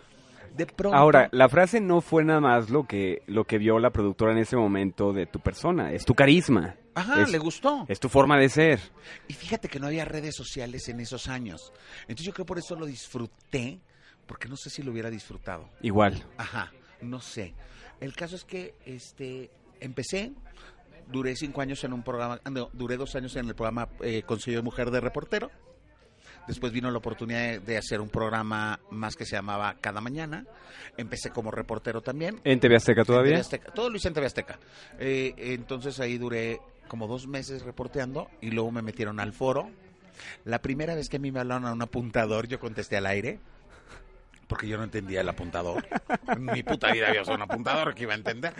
de 0.56 0.66
pronto... 0.66 0.96
Ahora, 0.96 1.28
la 1.32 1.48
frase 1.48 1.80
no 1.80 2.00
fue 2.00 2.24
nada 2.24 2.40
más 2.40 2.70
lo 2.70 2.84
que, 2.86 3.22
lo 3.26 3.44
que 3.44 3.58
vio 3.58 3.78
la 3.78 3.90
productora 3.90 4.32
en 4.32 4.38
ese 4.38 4.56
momento 4.56 5.12
de 5.12 5.26
tu 5.26 5.40
persona. 5.40 5.92
Es 5.92 6.04
tu 6.04 6.14
carisma. 6.14 6.76
Ajá, 6.94 7.22
es, 7.22 7.30
le 7.30 7.38
gustó. 7.38 7.84
es 7.88 8.00
tu 8.00 8.08
forma 8.08 8.38
de 8.38 8.48
ser. 8.48 8.80
Y 9.28 9.34
fíjate 9.34 9.68
que 9.68 9.78
no 9.78 9.86
había 9.86 10.04
redes 10.04 10.34
sociales 10.34 10.88
en 10.88 11.00
esos 11.00 11.28
años. 11.28 11.72
Entonces 12.02 12.26
yo 12.26 12.32
creo 12.32 12.46
por 12.46 12.58
eso 12.58 12.74
lo 12.76 12.86
disfruté, 12.86 13.80
porque 14.30 14.48
no 14.48 14.56
sé 14.56 14.70
si 14.70 14.84
lo 14.84 14.92
hubiera 14.92 15.10
disfrutado. 15.10 15.68
Igual. 15.82 16.24
Ajá, 16.38 16.72
no 17.00 17.20
sé. 17.20 17.52
El 17.98 18.14
caso 18.14 18.36
es 18.36 18.44
que 18.44 18.76
este 18.86 19.50
empecé, 19.80 20.30
duré 21.08 21.34
cinco 21.34 21.62
años 21.62 21.82
en 21.82 21.92
un 21.92 22.04
programa, 22.04 22.40
ah, 22.44 22.48
no, 22.48 22.70
duré 22.72 22.96
dos 22.96 23.16
años 23.16 23.34
en 23.34 23.48
el 23.48 23.56
programa 23.56 23.88
eh, 24.00 24.22
Consejo 24.22 24.58
de 24.58 24.62
Mujer 24.62 24.92
de 24.92 25.00
Reportero. 25.00 25.50
Después 26.46 26.72
vino 26.72 26.92
la 26.92 26.98
oportunidad 26.98 27.60
de, 27.60 27.76
hacer 27.76 28.00
un 28.00 28.08
programa 28.08 28.78
más 28.92 29.16
que 29.16 29.26
se 29.26 29.34
llamaba 29.34 29.74
Cada 29.80 30.00
Mañana. 30.00 30.46
Empecé 30.96 31.30
como 31.30 31.50
reportero 31.50 32.00
también. 32.00 32.40
¿En 32.44 32.60
TV 32.60 32.76
Azteca 32.76 33.00
En 33.00 33.06
TV 33.06 33.16
todavía? 33.16 33.40
Azteca. 33.40 33.72
Todo 33.72 33.90
lo 33.90 33.96
hice 33.96 34.06
en 34.06 34.14
TV 34.14 34.26
Azteca. 34.28 34.60
Eh, 35.00 35.34
entonces 35.36 35.98
ahí 35.98 36.18
duré 36.18 36.60
como 36.86 37.08
dos 37.08 37.26
meses 37.26 37.62
reporteando 37.62 38.30
y 38.40 38.52
luego 38.52 38.70
me 38.70 38.82
metieron 38.82 39.18
al 39.18 39.32
foro. 39.32 39.70
La 40.44 40.62
primera 40.62 40.94
vez 40.94 41.08
que 41.08 41.16
a 41.16 41.20
mí 41.20 41.32
me 41.32 41.40
hablaron 41.40 41.66
a 41.66 41.72
un 41.72 41.82
apuntador, 41.82 42.46
yo 42.46 42.60
contesté 42.60 42.96
al 42.96 43.06
aire. 43.06 43.40
Porque 44.50 44.66
yo 44.66 44.76
no 44.76 44.82
entendía 44.82 45.20
el 45.20 45.28
apuntador. 45.28 45.86
En 46.26 46.44
mi 46.44 46.64
puta 46.64 46.90
vida 46.90 47.06
había 47.06 47.22
usado 47.22 47.36
un 47.36 47.42
apuntador 47.42 47.94
que 47.94 48.02
iba 48.02 48.14
a 48.14 48.16
entender. 48.16 48.52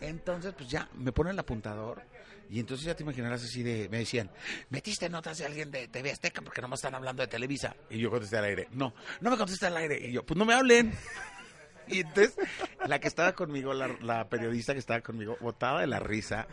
Entonces, 0.00 0.54
pues 0.56 0.68
ya, 0.68 0.88
me 0.94 1.10
ponen 1.10 1.32
el 1.32 1.40
apuntador. 1.40 2.02
Y 2.48 2.60
entonces 2.60 2.86
ya 2.86 2.94
te 2.94 3.02
imaginarás 3.02 3.42
así 3.42 3.64
de... 3.64 3.88
Me 3.88 3.98
decían, 3.98 4.30
¿metiste 4.70 5.08
notas 5.08 5.38
de 5.38 5.46
alguien 5.46 5.72
de 5.72 5.88
TV 5.88 6.12
Azteca? 6.12 6.40
Porque 6.40 6.62
no 6.62 6.68
me 6.68 6.76
están 6.76 6.94
hablando 6.94 7.20
de 7.20 7.26
Televisa. 7.26 7.74
Y 7.90 7.98
yo 7.98 8.10
contesté 8.10 8.36
al 8.36 8.44
aire. 8.44 8.68
No, 8.70 8.94
no 9.20 9.30
me 9.30 9.36
contesté 9.36 9.66
al 9.66 9.76
aire. 9.76 9.98
Y 10.08 10.12
yo, 10.12 10.24
pues 10.24 10.38
no 10.38 10.44
me 10.44 10.54
hablen. 10.54 10.92
Y 11.86 12.00
entonces, 12.00 12.34
la 12.86 12.98
que 12.98 13.08
estaba 13.08 13.34
conmigo, 13.34 13.74
la, 13.74 13.88
la 14.00 14.26
periodista 14.30 14.72
que 14.72 14.78
estaba 14.78 15.02
conmigo, 15.02 15.36
botaba 15.42 15.82
de 15.82 15.86
la 15.86 16.00
risa. 16.00 16.46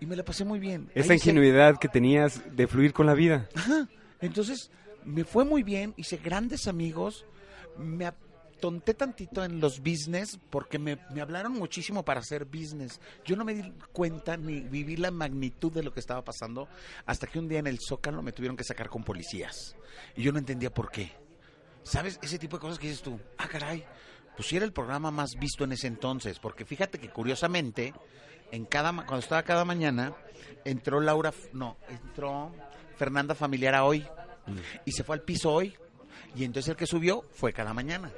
Y 0.00 0.06
me 0.06 0.16
la 0.16 0.24
pasé 0.24 0.44
muy 0.44 0.58
bien. 0.58 0.90
Esa 0.96 1.12
Ahí 1.12 1.18
ingenuidad 1.18 1.78
que 1.78 1.86
tenías 1.86 2.42
de 2.56 2.66
fluir 2.66 2.92
con 2.92 3.06
la 3.06 3.14
vida. 3.14 3.48
Ajá. 3.54 3.86
Entonces, 4.20 4.72
me 5.04 5.22
fue 5.22 5.44
muy 5.44 5.62
bien, 5.62 5.94
hice 5.96 6.16
grandes 6.16 6.66
amigos, 6.66 7.24
me 7.78 8.06
atonté 8.06 8.94
tantito 8.94 9.44
en 9.44 9.60
los 9.60 9.80
business 9.80 10.38
porque 10.50 10.78
me, 10.78 10.98
me 11.12 11.20
hablaron 11.20 11.52
muchísimo 11.52 12.04
para 12.04 12.20
hacer 12.20 12.44
business. 12.44 13.00
Yo 13.24 13.36
no 13.36 13.44
me 13.44 13.54
di 13.54 13.72
cuenta 13.92 14.36
ni 14.36 14.60
viví 14.60 14.96
la 14.96 15.10
magnitud 15.10 15.72
de 15.72 15.82
lo 15.82 15.92
que 15.92 16.00
estaba 16.00 16.24
pasando 16.24 16.68
hasta 17.06 17.26
que 17.26 17.38
un 17.38 17.48
día 17.48 17.58
en 17.58 17.66
el 17.66 17.78
Zócalo 17.80 18.22
me 18.22 18.32
tuvieron 18.32 18.56
que 18.56 18.64
sacar 18.64 18.88
con 18.88 19.04
policías. 19.04 19.76
Y 20.16 20.22
yo 20.22 20.32
no 20.32 20.38
entendía 20.38 20.72
por 20.72 20.90
qué. 20.90 21.12
¿Sabes? 21.82 22.18
Ese 22.22 22.38
tipo 22.38 22.56
de 22.56 22.62
cosas 22.62 22.78
que 22.78 22.88
dices 22.88 23.02
tú, 23.02 23.20
ah, 23.36 23.46
caray, 23.46 23.84
pues 24.36 24.48
sí 24.48 24.56
era 24.56 24.64
el 24.64 24.72
programa 24.72 25.10
más 25.10 25.36
visto 25.38 25.64
en 25.64 25.72
ese 25.72 25.86
entonces, 25.86 26.38
porque 26.38 26.64
fíjate 26.64 26.98
que 26.98 27.10
curiosamente, 27.10 27.92
en 28.50 28.64
cada 28.64 28.90
cuando 28.92 29.18
estaba 29.18 29.42
cada 29.42 29.64
mañana, 29.64 30.14
entró 30.64 31.00
Laura, 31.00 31.32
no, 31.52 31.76
entró 31.88 32.52
Fernanda 32.96 33.34
Familiar 33.34 33.74
a 33.74 33.84
hoy, 33.84 34.06
y 34.84 34.92
se 34.92 35.04
fue 35.04 35.16
al 35.16 35.22
piso 35.22 35.52
hoy, 35.52 35.76
y 36.34 36.44
entonces 36.44 36.70
el 36.70 36.76
que 36.76 36.86
subió 36.86 37.24
fue 37.32 37.52
cada 37.52 37.72
mañana. 37.72 38.10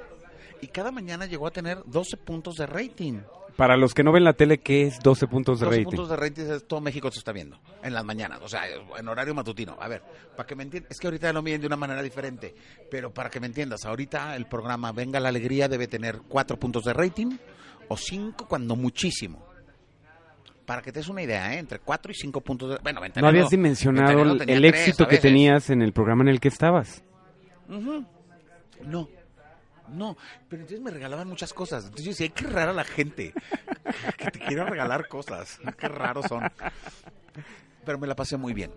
Y 0.61 0.67
cada 0.67 0.91
mañana 0.91 1.25
llegó 1.25 1.47
a 1.47 1.51
tener 1.51 1.83
12 1.85 2.17
puntos 2.17 2.55
de 2.55 2.65
rating. 2.65 3.19
Para 3.55 3.75
los 3.75 3.93
que 3.93 4.03
no 4.03 4.11
ven 4.11 4.23
la 4.23 4.33
tele, 4.33 4.59
¿qué 4.59 4.83
es 4.83 4.99
12 4.99 5.27
puntos 5.27 5.59
de 5.59 5.65
12 5.65 5.77
rating? 5.77 5.85
puntos 5.85 6.09
de 6.09 6.15
rating 6.15 6.43
es 6.43 6.67
todo 6.67 6.79
México 6.79 7.11
se 7.11 7.19
está 7.19 7.31
viendo 7.31 7.59
en 7.83 7.93
las 7.93 8.05
mañanas, 8.05 8.39
o 8.43 8.47
sea, 8.47 8.61
en 8.67 9.07
horario 9.07 9.33
matutino. 9.33 9.77
A 9.79 9.87
ver, 9.87 10.03
para 10.35 10.45
que 10.45 10.55
me 10.55 10.63
entiendas, 10.63 10.91
es 10.91 10.99
que 10.99 11.07
ahorita 11.07 11.33
lo 11.33 11.41
miden 11.41 11.61
de 11.61 11.67
una 11.67 11.75
manera 11.75 12.01
diferente, 12.03 12.53
pero 12.89 13.11
para 13.11 13.29
que 13.29 13.39
me 13.39 13.47
entiendas, 13.47 13.83
ahorita 13.85 14.35
el 14.35 14.45
programa 14.45 14.91
Venga 14.91 15.19
la 15.19 15.29
Alegría 15.29 15.67
debe 15.67 15.87
tener 15.87 16.21
4 16.27 16.57
puntos 16.57 16.83
de 16.83 16.93
rating 16.93 17.37
o 17.87 17.97
5 17.97 18.47
cuando 18.47 18.75
muchísimo. 18.75 19.43
Para 20.65 20.81
que 20.81 20.91
te 20.91 20.99
des 20.99 21.07
una 21.07 21.23
idea, 21.23 21.55
¿eh? 21.55 21.59
entre 21.59 21.79
4 21.79 22.11
y 22.11 22.15
5 22.15 22.41
puntos 22.41 22.69
de... 22.69 22.77
Bueno, 22.83 23.01
No 23.15 23.27
habías 23.27 23.49
dimensionado 23.49 24.21
el, 24.21 24.65
éxito 24.65 25.07
que 25.07 25.17
tenías 25.17 25.69
en 25.69 25.81
el 25.81 25.93
programa 25.93 26.23
en 26.23 26.27
el 26.27 26.39
que 26.39 26.49
estabas. 26.49 27.03
No, 27.67 29.09
no, 29.89 30.17
pero 30.49 30.61
entonces 30.61 30.81
me 30.81 30.91
regalaban 30.91 31.27
muchas 31.27 31.53
cosas. 31.53 31.83
Entonces 31.85 32.05
yo 32.05 32.11
decía, 32.11 32.29
qué 32.29 32.45
rara 32.45 32.73
la 32.73 32.83
gente 32.83 33.33
que 34.17 34.31
te 34.31 34.39
quiere 34.39 34.63
regalar 34.65 35.07
cosas. 35.07 35.59
Qué 35.77 35.87
raros 35.87 36.25
son. 36.27 36.43
Pero 37.85 37.97
me 37.97 38.07
la 38.07 38.15
pasé 38.15 38.37
muy 38.37 38.53
bien. 38.53 38.71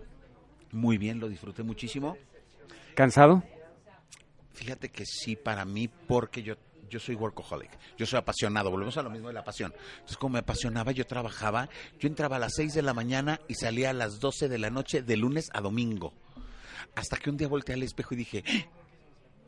Muy 0.71 0.97
bien, 0.97 1.19
lo 1.19 1.27
disfruté 1.27 1.63
muchísimo. 1.63 2.17
¿Cansado? 2.95 3.43
Fíjate 4.53 4.89
que 4.89 5.05
sí, 5.05 5.35
para 5.35 5.65
mí, 5.65 5.89
porque 5.89 6.43
yo, 6.43 6.55
yo 6.89 6.99
soy 6.99 7.15
workaholic. 7.15 7.71
Yo 7.97 8.05
soy 8.05 8.19
apasionado. 8.19 8.71
Volvemos 8.71 8.95
a 8.97 9.01
lo 9.03 9.09
mismo 9.09 9.27
de 9.27 9.33
la 9.33 9.43
pasión. 9.43 9.73
Entonces, 9.95 10.17
como 10.17 10.33
me 10.33 10.39
apasionaba, 10.39 10.91
yo 10.93 11.05
trabajaba. 11.05 11.67
Yo 11.99 12.07
entraba 12.07 12.37
a 12.37 12.39
las 12.39 12.53
6 12.55 12.73
de 12.73 12.81
la 12.83 12.93
mañana 12.93 13.41
y 13.47 13.55
salía 13.55 13.89
a 13.89 13.93
las 13.93 14.19
12 14.19 14.47
de 14.47 14.57
la 14.59 14.69
noche, 14.69 15.01
de 15.01 15.17
lunes 15.17 15.49
a 15.53 15.59
domingo. 15.61 16.13
Hasta 16.95 17.17
que 17.17 17.29
un 17.29 17.37
día 17.37 17.47
volteé 17.47 17.75
al 17.75 17.83
espejo 17.83 18.13
y 18.13 18.17
dije, 18.17 18.43
"¡Ah! 18.47 18.80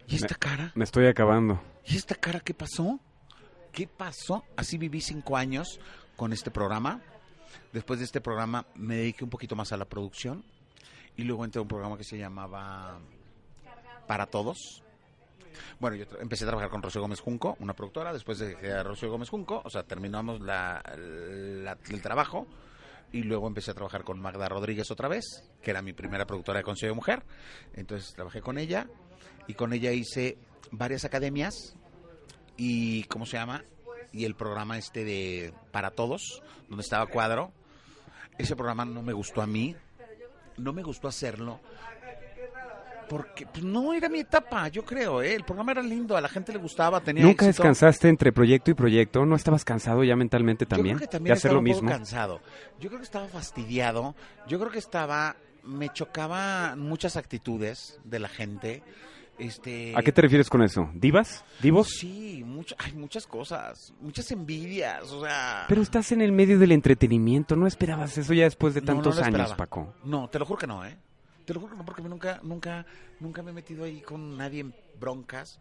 ¿Y 0.07 0.15
esta 0.15 0.35
cara? 0.35 0.71
Me 0.75 0.83
estoy 0.83 1.07
acabando. 1.07 1.61
¿Y 1.85 1.95
esta 1.97 2.15
cara 2.15 2.39
qué 2.39 2.53
pasó? 2.53 2.99
¿Qué 3.71 3.87
pasó? 3.87 4.43
Así 4.55 4.77
viví 4.77 5.01
cinco 5.01 5.35
años 5.37 5.79
con 6.15 6.31
este 6.33 6.51
programa. 6.51 7.01
Después 7.71 7.99
de 7.99 8.05
este 8.05 8.21
programa 8.21 8.65
me 8.75 8.97
dediqué 8.97 9.23
un 9.23 9.29
poquito 9.29 9.55
más 9.55 9.71
a 9.71 9.77
la 9.77 9.85
producción. 9.85 10.43
Y 11.15 11.23
luego 11.23 11.45
entré 11.45 11.59
a 11.59 11.61
un 11.61 11.67
programa 11.67 11.97
que 11.97 12.03
se 12.03 12.17
llamaba 12.17 12.99
Para 14.07 14.25
Todos. 14.27 14.83
Bueno, 15.79 15.95
yo 15.95 16.05
empecé 16.19 16.45
a 16.45 16.47
trabajar 16.47 16.69
con 16.71 16.81
Rocío 16.81 17.01
Gómez 17.01 17.19
Junco, 17.19 17.55
una 17.59 17.73
productora. 17.75 18.11
Después 18.13 18.39
de 18.39 18.71
a 18.73 18.81
Rocío 18.83 19.11
Gómez 19.11 19.29
Junco, 19.29 19.61
o 19.63 19.69
sea, 19.69 19.83
terminamos 19.83 20.41
la- 20.41 20.81
la- 20.97 21.77
el 21.89 22.01
trabajo. 22.01 22.47
Y 23.11 23.21
luego 23.21 23.47
empecé 23.47 23.69
a 23.69 23.73
trabajar 23.75 24.03
con 24.03 24.19
Magda 24.19 24.49
Rodríguez 24.49 24.89
otra 24.89 25.07
vez, 25.07 25.23
que 25.61 25.69
era 25.69 25.83
mi 25.83 25.93
primera 25.93 26.25
productora 26.25 26.57
de 26.59 26.63
Consejo 26.63 26.89
de 26.93 26.95
Mujer. 26.95 27.23
Entonces 27.75 28.11
trabajé 28.15 28.41
con 28.41 28.57
ella. 28.57 28.87
Y 29.47 29.53
con 29.56 29.73
ella 29.73 29.91
hice 29.91 30.38
varias 30.71 31.06
academias 31.06 31.75
y 32.58 33.03
¿cómo 33.06 33.25
se 33.25 33.38
llama? 33.38 33.63
Y 34.12 34.25
el 34.25 34.36
programa 34.36 34.77
este 34.77 35.03
de 35.03 35.53
Para 35.71 35.91
Todos, 35.91 36.41
donde 36.69 36.84
estaba 36.84 37.08
Cuadro. 37.08 37.51
Ese 38.38 38.56
programa 38.56 38.86
no 38.86 39.01
me 39.01 39.13
gustó 39.13 39.41
a 39.41 39.47
mí. 39.47 39.75
No 40.58 40.71
me 40.71 40.84
gustó 40.84 41.08
hacerlo 41.08 41.60
Porque 43.10 43.45
pues, 43.47 43.63
no 43.63 43.91
era 43.93 44.08
mi 44.08 44.19
etapa, 44.19 44.67
yo 44.69 44.86
creo, 44.86 45.21
¿eh? 45.21 45.34
El 45.34 45.43
programa 45.43 45.71
era 45.73 45.82
lindo, 45.82 46.15
a 46.15 46.21
la 46.21 46.29
gente 46.29 46.51
le 46.53 46.60
gustaba, 46.60 47.01
tenía 47.01 47.23
¿Nunca 47.23 47.45
éxito. 47.45 47.63
descansaste 47.63 48.08
entre 48.08 48.32
proyecto 48.32 48.71
y 48.71 48.75
proyecto? 48.75 49.25
¿No 49.25 49.36
estabas 49.36 49.65
cansado 49.65 50.03
ya 50.03 50.15
mentalmente 50.15 50.65
también? 50.65 50.95
Yo 50.95 51.08
creo 51.08 51.10
que 51.10 51.19
de 51.19 51.32
hacer 51.32 51.38
estaba 51.38 51.53
lo 51.56 51.60
un 51.60 51.65
poco 51.65 51.75
mismo. 51.82 51.89
cansado. 51.89 52.41
Yo 52.79 52.89
creo 52.89 52.99
que 52.99 53.06
estaba 53.06 53.27
fastidiado. 53.27 54.15
Yo 54.47 54.60
creo 54.60 54.71
que 54.71 54.79
estaba, 54.79 55.36
me 55.63 55.89
chocaba 55.89 56.75
muchas 56.75 57.17
actitudes 57.17 57.99
de 58.03 58.19
la 58.19 58.29
gente. 58.29 58.84
Este, 59.38 59.93
¿A 59.96 60.02
qué 60.04 60.12
te 60.12 60.22
refieres 60.22 60.50
con 60.50 60.62
eso? 60.62 60.89
¿Divas? 60.93 61.43
¿Divos? 61.62 61.89
Sí, 61.89 62.43
mucho, 62.46 62.76
hay 62.78 62.93
muchas 62.93 63.26
cosas, 63.26 63.93
muchas 64.00 64.30
envidias, 64.32 65.12
o 65.12 65.24
sea. 65.24 65.65
Pero 65.67 65.82
estás 65.82 66.12
en 66.12 66.22
el 66.22 66.32
medio 66.32 66.60
del 66.60 66.72
entretenimiento, 66.72 67.56
¿no 67.56 67.65
esperabas 67.65 68.17
eso 68.17 68.34
ya 68.34 68.43
después 68.43 68.74
de 68.74 68.82
No, 68.82 68.93
no 68.93 69.02
tantos 69.02 69.19
años. 69.19 69.54
Paco? 69.54 69.96
No, 70.04 70.30
te 70.30 70.38
lo 70.39 70.46
juro 70.46 70.60
que 70.60 70.67
no, 70.67 70.86
¿eh? 70.86 70.96
Te 71.46 71.54
lo 71.54 71.60
juro 71.60 71.72
que 71.72 71.78
no, 71.78 71.86
porque 71.86 72.02
nunca, 72.04 72.39
nunca, 72.43 72.86
nunca 73.19 73.41
me 73.41 73.52
he 73.52 73.54
metido 73.54 73.84
ahí 73.84 74.02
con 74.02 74.38
nadie 74.38 74.62
en 74.62 74.76
broncas 75.00 75.60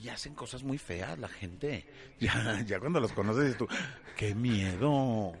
y 0.00 0.08
hacen 0.08 0.34
cosas 0.34 0.62
muy 0.62 0.78
feas 0.78 1.18
la 1.18 1.28
gente. 1.28 1.86
Ya, 2.20 2.62
ya 2.66 2.78
cuando 2.78 3.00
los 3.00 3.12
conoces 3.12 3.44
dices 3.44 3.58
tú, 3.58 3.66
qué 4.16 4.34
miedo. 4.34 5.32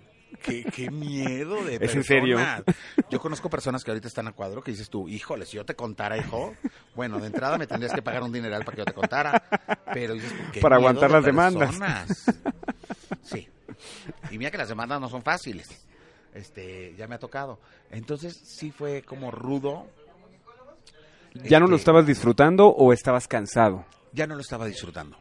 Qué, 0.42 0.64
qué 0.64 0.90
miedo 0.90 1.62
de 1.64 1.76
¿Es 1.80 1.94
en 1.94 2.04
serio? 2.04 2.36
personas. 2.36 2.64
Yo 3.10 3.20
conozco 3.20 3.48
personas 3.50 3.82
que 3.84 3.90
ahorita 3.90 4.08
están 4.08 4.26
a 4.28 4.32
cuadro 4.32 4.62
que 4.62 4.70
dices 4.72 4.88
tú, 4.90 5.08
híjole, 5.08 5.46
si 5.46 5.56
yo 5.56 5.64
te 5.64 5.74
contara, 5.74 6.16
hijo, 6.18 6.54
bueno, 6.94 7.18
de 7.18 7.26
entrada 7.28 7.58
me 7.58 7.66
tendrías 7.66 7.92
que 7.92 8.02
pagar 8.02 8.22
un 8.22 8.32
dineral 8.32 8.64
para 8.64 8.74
que 8.76 8.80
yo 8.80 8.84
te 8.86 8.92
contara, 8.94 9.42
pero 9.92 10.14
dices 10.14 10.32
qué 10.52 10.60
Para 10.60 10.76
miedo 10.78 10.88
aguantar 10.90 11.10
de 11.10 11.16
las 11.16 11.24
demandas. 11.24 11.68
personas. 11.70 12.24
Sí. 13.22 13.48
Y 14.30 14.38
mira 14.38 14.50
que 14.50 14.58
las 14.58 14.68
demandas 14.68 15.00
no 15.00 15.08
son 15.08 15.22
fáciles. 15.22 15.66
Este, 16.34 16.94
ya 16.96 17.06
me 17.08 17.14
ha 17.14 17.18
tocado. 17.18 17.58
Entonces 17.90 18.36
sí 18.36 18.70
fue 18.70 19.02
como 19.02 19.30
rudo. 19.30 19.86
¿Ya 21.44 21.58
no 21.58 21.66
lo 21.66 21.76
Este, 21.76 21.82
estabas 21.82 22.06
disfrutando 22.06 22.68
o 22.68 22.92
estabas 22.92 23.26
cansado? 23.26 23.84
Ya 24.12 24.26
no 24.26 24.34
lo 24.34 24.42
estaba 24.42 24.66
disfrutando. 24.66 25.16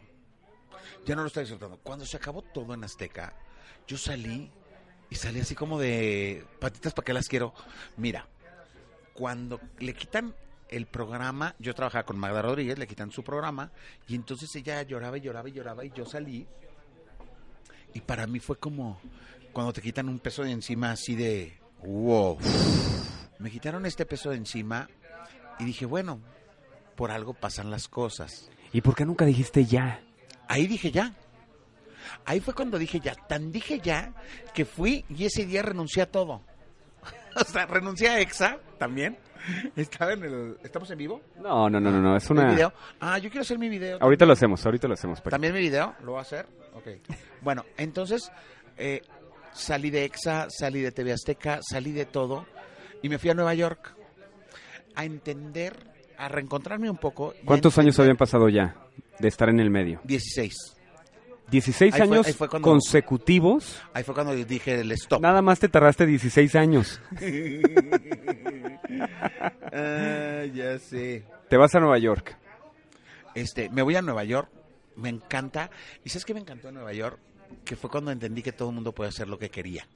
Ya 1.05 1.15
no 1.15 1.21
lo 1.21 1.27
estaba 1.27 1.41
disfrutando. 1.43 1.79
Cuando 1.81 2.05
se 2.05 2.17
acabó 2.17 2.41
todo 2.41 2.73
en 2.73 2.83
Azteca, 2.83 3.33
yo 3.87 3.97
salí 3.97 4.51
y 5.13 5.15
salí 5.15 5.41
así 5.41 5.53
como 5.53 5.79
de 5.79 6.43
patitas 6.59 6.91
para 6.95 7.05
qué 7.05 7.13
las 7.13 7.27
quiero. 7.27 7.53
Mira, 7.97 8.25
cuando 9.13 9.61
le 9.77 9.93
quitan 9.93 10.33
el 10.69 10.87
programa, 10.87 11.53
yo 11.59 11.75
trabajaba 11.75 12.03
con 12.03 12.17
Magda 12.17 12.41
Rodríguez, 12.41 12.79
le 12.79 12.87
quitan 12.87 13.11
su 13.11 13.23
programa 13.23 13.71
y 14.07 14.15
entonces 14.15 14.49
ella 14.55 14.81
lloraba 14.81 15.19
y 15.19 15.21
lloraba 15.21 15.49
y 15.49 15.51
lloraba 15.51 15.85
y 15.85 15.91
yo 15.91 16.03
salí 16.07 16.47
y 17.93 18.01
para 18.01 18.25
mí 18.25 18.39
fue 18.39 18.57
como 18.57 18.99
cuando 19.51 19.71
te 19.71 19.83
quitan 19.83 20.09
un 20.09 20.17
peso 20.17 20.41
de 20.41 20.49
encima 20.49 20.91
así 20.91 21.15
de 21.15 21.59
wow. 21.83 22.39
Me 23.37 23.51
quitaron 23.51 23.85
este 23.85 24.07
peso 24.07 24.31
de 24.31 24.37
encima 24.37 24.89
y 25.59 25.65
dije, 25.65 25.85
bueno, 25.85 26.21
por 26.95 27.11
algo 27.11 27.35
pasan 27.35 27.69
las 27.69 27.87
cosas. 27.87 28.49
¿Y 28.71 28.81
por 28.81 28.95
qué 28.95 29.05
nunca 29.05 29.25
dijiste 29.25 29.65
ya? 29.65 30.01
Ahí 30.47 30.65
dije 30.65 30.89
ya. 30.89 31.13
Ahí 32.25 32.39
fue 32.39 32.53
cuando 32.53 32.77
dije 32.77 32.99
ya. 32.99 33.15
Tan 33.15 33.51
dije 33.51 33.79
ya 33.79 34.13
que 34.53 34.65
fui 34.65 35.05
y 35.09 35.25
ese 35.25 35.45
día 35.45 35.61
renuncié 35.61 36.03
a 36.03 36.11
todo. 36.11 36.41
o 37.35 37.43
sea, 37.43 37.65
renuncié 37.65 38.09
a 38.09 38.19
EXA 38.19 38.57
también. 38.77 39.17
Estaba 39.75 40.13
en 40.13 40.23
el... 40.23 40.57
¿Estamos 40.63 40.89
en 40.91 40.97
vivo? 40.97 41.21
No, 41.41 41.69
no, 41.69 41.79
no, 41.79 41.91
no, 41.91 42.01
no, 42.01 42.15
es 42.15 42.29
¿El 42.29 42.37
una... 42.37 42.51
video? 42.51 42.73
Ah, 42.99 43.17
yo 43.17 43.29
quiero 43.29 43.41
hacer 43.41 43.59
mi 43.59 43.67
video. 43.67 43.97
Ahorita 43.99 44.25
lo 44.25 44.33
hacemos, 44.33 44.65
ahorita 44.65 44.87
lo 44.87 44.93
hacemos. 44.93 45.19
Paco. 45.19 45.31
¿También 45.31 45.53
mi 45.53 45.59
video? 45.59 45.95
¿Lo 46.03 46.11
voy 46.11 46.19
a 46.19 46.21
hacer? 46.21 46.47
Ok. 46.73 46.87
Bueno, 47.41 47.65
entonces 47.77 48.31
eh, 48.77 49.01
salí 49.51 49.89
de 49.89 50.05
EXA, 50.05 50.47
salí 50.49 50.81
de 50.81 50.91
TV 50.91 51.11
Azteca, 51.11 51.59
salí 51.61 51.91
de 51.91 52.05
todo 52.05 52.45
y 53.01 53.09
me 53.09 53.19
fui 53.19 53.29
a 53.29 53.33
Nueva 53.33 53.53
York 53.53 53.95
a 54.95 55.05
entender, 55.05 55.75
a 56.17 56.29
reencontrarme 56.29 56.89
un 56.89 56.97
poco. 56.97 57.33
¿Cuántos 57.45 57.77
años 57.77 57.99
habían 57.99 58.17
pasado 58.17 58.47
ya 58.49 58.75
de 59.19 59.27
estar 59.27 59.49
en 59.49 59.59
el 59.59 59.69
medio? 59.69 59.99
16. 60.05 60.53
16 61.51 61.93
Ahí 61.93 61.99
fue- 62.07 62.15
años 62.15 62.27
ahí 62.27 62.33
fue 62.33 62.49
cuando- 62.49 62.69
consecutivos. 62.69 63.81
Ahí 63.93 64.03
fue 64.03 64.13
cuando 64.15 64.33
dije 64.35 64.79
el 64.79 64.91
stop. 64.93 65.21
Nada 65.21 65.41
más 65.41 65.59
te 65.59 65.69
tardaste 65.69 66.05
16 66.05 66.55
años. 66.55 66.99
Ah, 69.71 70.45
ya 70.53 70.77
sé. 70.79 71.23
Te 71.49 71.57
vas 71.57 71.73
a 71.75 71.79
Nueva 71.79 71.97
York. 71.97 72.37
Este, 73.35 73.69
me 73.69 73.81
voy 73.81 73.95
a 73.95 74.01
Nueva 74.01 74.23
York, 74.23 74.49
me 74.95 75.09
encanta. 75.09 75.69
¿Y 76.03 76.09
sabes 76.09 76.25
qué 76.25 76.33
me 76.33 76.39
encantó 76.39 76.67
en 76.69 76.75
Nueva 76.75 76.93
York? 76.93 77.17
Que 77.65 77.75
fue 77.75 77.89
cuando 77.89 78.11
entendí 78.11 78.41
que 78.43 78.51
todo 78.51 78.69
el 78.69 78.75
mundo 78.75 78.91
puede 78.91 79.09
hacer 79.09 79.27
lo 79.27 79.39
que 79.39 79.49
quería. 79.49 79.87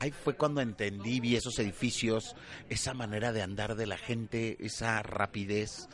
Ahí 0.00 0.10
fue 0.10 0.34
cuando 0.34 0.60
entendí, 0.60 1.20
vi 1.20 1.36
esos 1.36 1.58
edificios, 1.58 2.34
esa 2.68 2.94
manera 2.94 3.32
de 3.32 3.42
andar 3.42 3.76
de 3.76 3.86
la 3.86 3.96
gente, 3.98 4.56
esa 4.60 5.02
rapidez, 5.02 5.88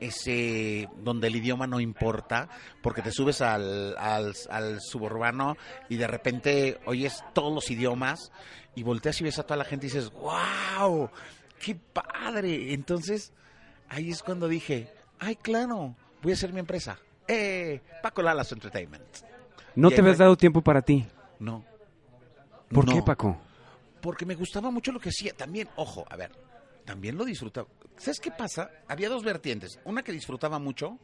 ese 0.00 0.88
donde 0.98 1.28
el 1.28 1.36
idioma 1.36 1.66
no 1.66 1.80
importa, 1.80 2.48
porque 2.82 3.02
te 3.02 3.10
subes 3.12 3.40
al, 3.40 3.96
al, 3.98 4.34
al 4.50 4.80
suburbano 4.80 5.56
y 5.88 5.96
de 5.96 6.06
repente 6.06 6.80
oyes 6.86 7.22
todos 7.32 7.52
los 7.54 7.70
idiomas 7.70 8.32
y 8.74 8.82
volteas 8.82 9.20
y 9.20 9.24
ves 9.24 9.38
a 9.38 9.44
toda 9.44 9.56
la 9.58 9.64
gente 9.64 9.86
y 9.86 9.90
dices, 9.90 10.10
wow, 10.12 11.08
qué 11.60 11.74
padre. 11.76 12.72
Entonces, 12.74 13.32
ahí 13.88 14.10
es 14.10 14.22
cuando 14.22 14.48
dije, 14.48 14.88
ay, 15.18 15.36
claro, 15.36 15.94
voy 16.22 16.32
a 16.32 16.34
hacer 16.34 16.52
mi 16.52 16.60
empresa. 16.60 16.98
Eh, 17.28 17.80
Paco 18.02 18.22
Lalas 18.22 18.52
Entertainment. 18.52 19.04
No 19.76 19.90
te 19.90 20.00
habías 20.00 20.18
dado 20.18 20.36
tiempo 20.36 20.60
para 20.62 20.82
ti. 20.82 21.06
No. 21.38 21.64
¿Por 22.70 22.86
No, 22.86 22.92
qué, 22.94 23.02
Paco? 23.02 23.36
Porque 24.00 24.26
me 24.26 24.34
gustaba 24.34 24.70
mucho 24.70 24.92
lo 24.92 25.00
que 25.00 25.08
hacía. 25.08 25.32
También, 25.34 25.68
ojo, 25.76 26.04
a 26.10 26.16
ver, 26.16 26.30
también 26.84 27.16
lo 27.16 27.24
disfrutaba. 27.24 27.68
¿Sabes 27.96 28.20
qué 28.20 28.30
pasa? 28.30 28.70
Había 28.88 29.08
dos 29.08 29.22
vertientes. 29.24 29.78
Una 29.84 30.02
que 30.02 30.12
disfrutaba 30.12 30.58
mucho, 30.58 30.98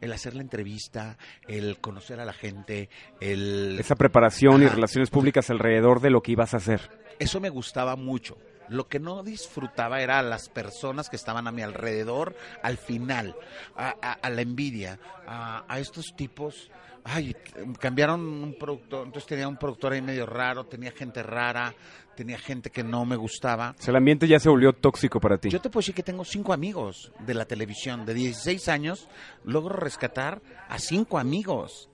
el 0.00 0.12
hacer 0.12 0.34
la 0.34 0.42
entrevista, 0.42 1.16
el 1.48 1.78
conocer 1.80 2.20
a 2.20 2.24
la 2.24 2.32
gente, 2.32 2.88
el... 3.20 3.76
Esa 3.78 3.94
preparación 3.94 4.62
y 4.62 4.66
relaciones 4.66 5.10
públicas 5.10 5.48
alrededor 5.50 6.00
de 6.00 6.10
lo 6.10 6.20
que 6.22 6.32
ibas 6.32 6.52
a 6.54 6.58
hacer. 6.58 6.90
Eso 7.18 7.40
me 7.40 7.48
gustaba 7.48 7.96
mucho. 7.96 8.36
Lo 8.68 8.88
que 8.88 8.98
no 8.98 9.22
disfrutaba 9.22 10.00
era 10.02 10.18
a 10.18 10.22
las 10.22 10.48
personas 10.48 11.08
que 11.08 11.14
estaban 11.16 11.46
a 11.46 11.52
mi 11.52 11.62
alrededor 11.62 12.34
al 12.62 12.76
final, 12.76 13.36
a, 13.76 13.94
a- 14.02 14.12
a 14.14 14.30
la 14.30 14.42
envidia, 14.42 14.98
a, 15.26 15.64
a 15.72 15.78
estos 15.78 16.14
tipos. 16.16 16.70
Ay, 17.04 17.36
cambiaron 17.78 18.20
un 18.20 18.56
productor, 18.58 19.06
entonces 19.06 19.28
tenía 19.28 19.46
un 19.46 19.56
productor 19.56 19.92
ahí 19.92 20.02
medio 20.02 20.26
raro, 20.26 20.64
tenía 20.64 20.90
gente 20.90 21.22
rara, 21.22 21.72
tenía 22.16 22.38
gente 22.38 22.70
que 22.70 22.82
no 22.82 23.04
me 23.04 23.14
gustaba. 23.14 23.76
O 23.78 23.82
sea, 23.82 23.92
el 23.92 23.96
ambiente 23.96 24.26
ya 24.26 24.40
se 24.40 24.48
volvió 24.48 24.72
tóxico 24.72 25.20
para 25.20 25.38
ti. 25.38 25.50
Yo 25.50 25.60
te 25.60 25.70
puedo 25.70 25.82
decir 25.82 25.94
que 25.94 26.02
tengo 26.02 26.24
cinco 26.24 26.52
amigos 26.52 27.12
de 27.20 27.34
la 27.34 27.44
televisión. 27.44 28.04
De 28.04 28.14
16 28.14 28.68
años 28.68 29.08
logro 29.44 29.76
rescatar 29.76 30.42
a 30.68 30.78
cinco 30.80 31.18
amigos. 31.18 31.88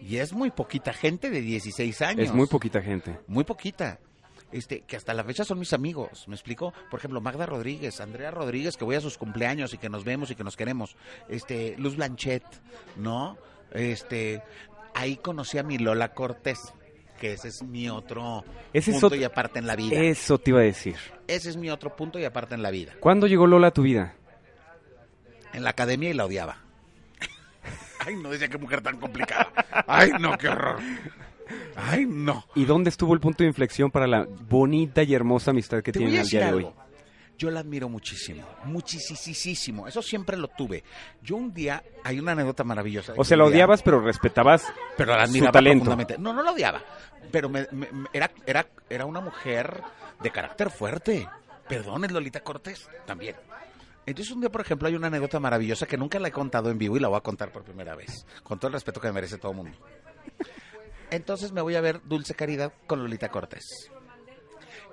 Y 0.00 0.16
es 0.16 0.32
muy 0.32 0.50
poquita 0.50 0.92
gente 0.92 1.28
de 1.28 1.40
16 1.40 2.02
años. 2.02 2.26
Es 2.26 2.32
muy 2.32 2.46
poquita 2.46 2.80
gente. 2.80 3.18
Muy 3.26 3.44
poquita. 3.44 3.98
Este, 4.52 4.82
que 4.82 4.96
hasta 4.96 5.14
la 5.14 5.24
fecha 5.24 5.44
son 5.44 5.58
mis 5.58 5.72
amigos, 5.72 6.28
¿me 6.28 6.36
explico? 6.36 6.72
Por 6.88 7.00
ejemplo, 7.00 7.20
Magda 7.20 7.44
Rodríguez, 7.44 8.00
Andrea 8.00 8.30
Rodríguez, 8.30 8.76
que 8.76 8.84
voy 8.84 8.94
a 8.94 9.00
sus 9.00 9.18
cumpleaños 9.18 9.74
y 9.74 9.78
que 9.78 9.88
nos 9.88 10.04
vemos 10.04 10.30
y 10.30 10.36
que 10.36 10.44
nos 10.44 10.56
queremos. 10.56 10.94
Este, 11.28 11.74
Luz 11.76 11.96
Blanchet, 11.96 12.44
¿no? 12.94 13.36
Este, 13.72 14.44
ahí 14.94 15.16
conocí 15.16 15.58
a 15.58 15.64
mi 15.64 15.78
Lola 15.78 16.14
Cortés, 16.14 16.72
que 17.24 17.32
ese 17.32 17.48
es 17.48 17.62
mi 17.62 17.88
otro 17.88 18.44
Ese 18.74 18.90
punto 18.90 19.06
otro- 19.06 19.18
y 19.18 19.24
aparte 19.24 19.58
en 19.58 19.66
la 19.66 19.74
vida. 19.76 19.98
Eso 19.98 20.36
te 20.36 20.50
iba 20.50 20.60
a 20.60 20.64
decir. 20.64 20.96
Ese 21.26 21.48
es 21.48 21.56
mi 21.56 21.70
otro 21.70 21.96
punto 21.96 22.18
y 22.18 22.24
aparte 22.26 22.54
en 22.54 22.62
la 22.62 22.70
vida. 22.70 22.92
¿Cuándo 23.00 23.26
llegó 23.26 23.46
Lola 23.46 23.68
a 23.68 23.70
tu 23.70 23.80
vida? 23.80 24.14
En 25.54 25.64
la 25.64 25.70
academia 25.70 26.10
y 26.10 26.12
la 26.12 26.26
odiaba. 26.26 26.58
Ay, 28.00 28.16
no 28.16 28.28
decía 28.28 28.48
qué 28.48 28.58
mujer 28.58 28.82
tan 28.82 28.98
complicada. 28.98 29.50
Ay, 29.86 30.10
no, 30.20 30.36
qué 30.36 30.48
horror. 30.50 30.80
Ay, 31.76 32.04
no. 32.04 32.44
¿Y 32.54 32.66
dónde 32.66 32.90
estuvo 32.90 33.14
el 33.14 33.20
punto 33.20 33.42
de 33.42 33.48
inflexión 33.48 33.90
para 33.90 34.06
la 34.06 34.26
bonita 34.26 35.02
y 35.02 35.14
hermosa 35.14 35.52
amistad 35.52 35.82
que 35.82 35.92
tienen 35.92 36.18
al 36.20 36.26
día 36.26 36.46
de 36.48 36.52
hoy? 36.52 36.68
Yo 37.36 37.50
la 37.50 37.60
admiro 37.60 37.88
muchísimo, 37.88 38.46
muchísimo. 38.64 39.88
Eso 39.88 40.00
siempre 40.02 40.36
lo 40.36 40.48
tuve. 40.48 40.84
Yo 41.20 41.36
un 41.36 41.52
día, 41.52 41.82
hay 42.04 42.20
una 42.20 42.32
anécdota 42.32 42.62
maravillosa. 42.64 43.14
O 43.16 43.24
sea, 43.24 43.36
la 43.36 43.44
odiabas, 43.44 43.82
pero 43.82 44.00
respetabas 44.00 44.64
pero 44.96 45.16
la 45.16 45.24
admiraba 45.24 45.48
su 45.48 45.52
talento. 45.52 45.84
profundamente. 45.84 46.18
No, 46.22 46.32
no 46.32 46.42
la 46.42 46.52
odiaba, 46.52 46.80
pero 47.32 47.48
me- 47.48 47.66
me- 47.72 47.90
me- 47.90 48.08
era, 48.12 48.30
era, 48.46 48.66
era 48.88 49.04
una 49.04 49.20
mujer 49.20 49.82
de 50.22 50.30
carácter 50.30 50.70
fuerte. 50.70 51.28
Perdón, 51.68 52.04
es 52.04 52.12
Lolita 52.12 52.40
Cortés 52.40 52.88
también. 53.04 53.34
Entonces 54.06 54.32
un 54.34 54.40
día, 54.40 54.50
por 54.50 54.60
ejemplo, 54.60 54.86
hay 54.86 54.94
una 54.94 55.06
anécdota 55.08 55.40
maravillosa 55.40 55.86
que 55.86 55.96
nunca 55.96 56.18
la 56.20 56.28
he 56.28 56.32
contado 56.32 56.70
en 56.70 56.78
vivo 56.78 56.96
y 56.96 57.00
la 57.00 57.08
voy 57.08 57.16
a 57.16 57.20
contar 57.22 57.50
por 57.50 57.64
primera 57.64 57.94
vez, 57.96 58.26
con 58.42 58.58
todo 58.58 58.68
el 58.68 58.74
respeto 58.74 59.00
que 59.00 59.08
me 59.08 59.14
merece 59.14 59.38
todo 59.38 59.52
el 59.52 59.56
mundo. 59.56 59.76
Entonces 61.10 61.52
me 61.52 61.62
voy 61.62 61.74
a 61.76 61.80
ver 61.80 62.00
Dulce 62.04 62.34
Caridad 62.34 62.72
con 62.86 63.00
Lolita 63.00 63.28
Cortés. 63.30 63.90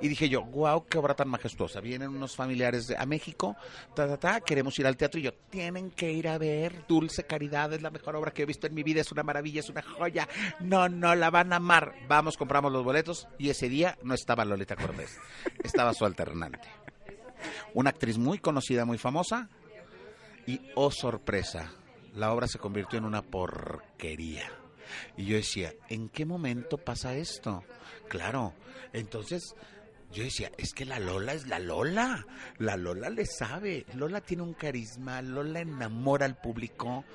Y 0.02 0.08
dije 0.08 0.30
yo, 0.30 0.42
wow, 0.44 0.86
qué 0.88 0.98
obra 0.98 1.14
tan 1.14 1.30
majestuosa. 1.30 1.80
Vienen 1.80 2.10
unos 2.10 2.36
familiares 2.36 2.92
a 2.98 3.06
México, 3.06 3.56
ta, 3.96 4.08
ta, 4.08 4.18
ta, 4.18 4.42
queremos 4.42 4.78
ir 4.80 4.88
al 4.88 4.98
teatro. 4.98 5.20
Y 5.20 5.24
yo, 5.24 5.34
tienen 5.50 5.92
que 5.92 6.12
ir 6.12 6.28
a 6.28 6.38
ver 6.38 6.86
Dulce 6.88 7.24
Caridad, 7.24 7.72
es 7.74 7.82
la 7.82 7.92
mejor 7.92 8.16
obra 8.16 8.32
que 8.32 8.44
he 8.44 8.46
visto 8.46 8.66
en 8.66 8.74
mi 8.74 8.84
vida, 8.84 9.02
es 9.02 9.12
una 9.12 9.24
maravilla, 9.24 9.60
es 9.60 9.70
una 9.70 9.84
joya. 9.84 10.28
No, 10.60 10.90
no, 10.90 11.14
la 11.14 11.30
van 11.30 11.54
a 11.54 11.58
amar. 11.58 11.94
Vamos, 12.08 12.36
compramos 12.36 12.72
los 12.72 12.84
boletos. 12.84 13.28
Y 13.38 13.50
ese 13.50 13.70
día 13.70 13.98
no 14.04 14.16
estaba 14.16 14.44
Lolita 14.44 14.76
Cortés, 14.76 15.20
estaba 15.64 15.94
su 15.94 16.06
alternante. 16.06 16.68
Una 17.74 17.92
actriz 17.92 18.18
muy 18.18 18.40
conocida, 18.40 18.86
muy 18.86 18.98
famosa. 18.98 19.50
Y 20.48 20.60
oh 20.76 20.90
sorpresa, 20.90 21.72
la 22.16 22.34
obra 22.34 22.48
se 22.48 22.58
convirtió 22.58 22.98
en 22.98 23.06
una 23.06 23.22
porquería. 23.22 24.52
Y 25.16 25.26
yo 25.26 25.36
decía, 25.36 25.74
¿en 25.90 26.10
qué 26.10 26.26
momento 26.26 26.78
pasa 26.78 27.16
esto? 27.16 27.64
Claro, 28.10 28.54
entonces 28.92 29.56
yo 30.12 30.24
decía, 30.24 30.52
es 30.58 30.74
que 30.74 30.86
la 30.86 31.00
Lola 31.00 31.34
es 31.34 31.48
la 31.48 31.60
Lola. 31.60 32.26
La 32.58 32.78
Lola 32.78 33.10
le 33.10 33.26
sabe. 33.26 33.86
Lola 33.96 34.22
tiene 34.22 34.44
un 34.44 34.54
carisma. 34.54 35.22
Lola 35.22 35.62
enamora 35.62 36.26
al 36.26 36.36
público. 36.36 37.06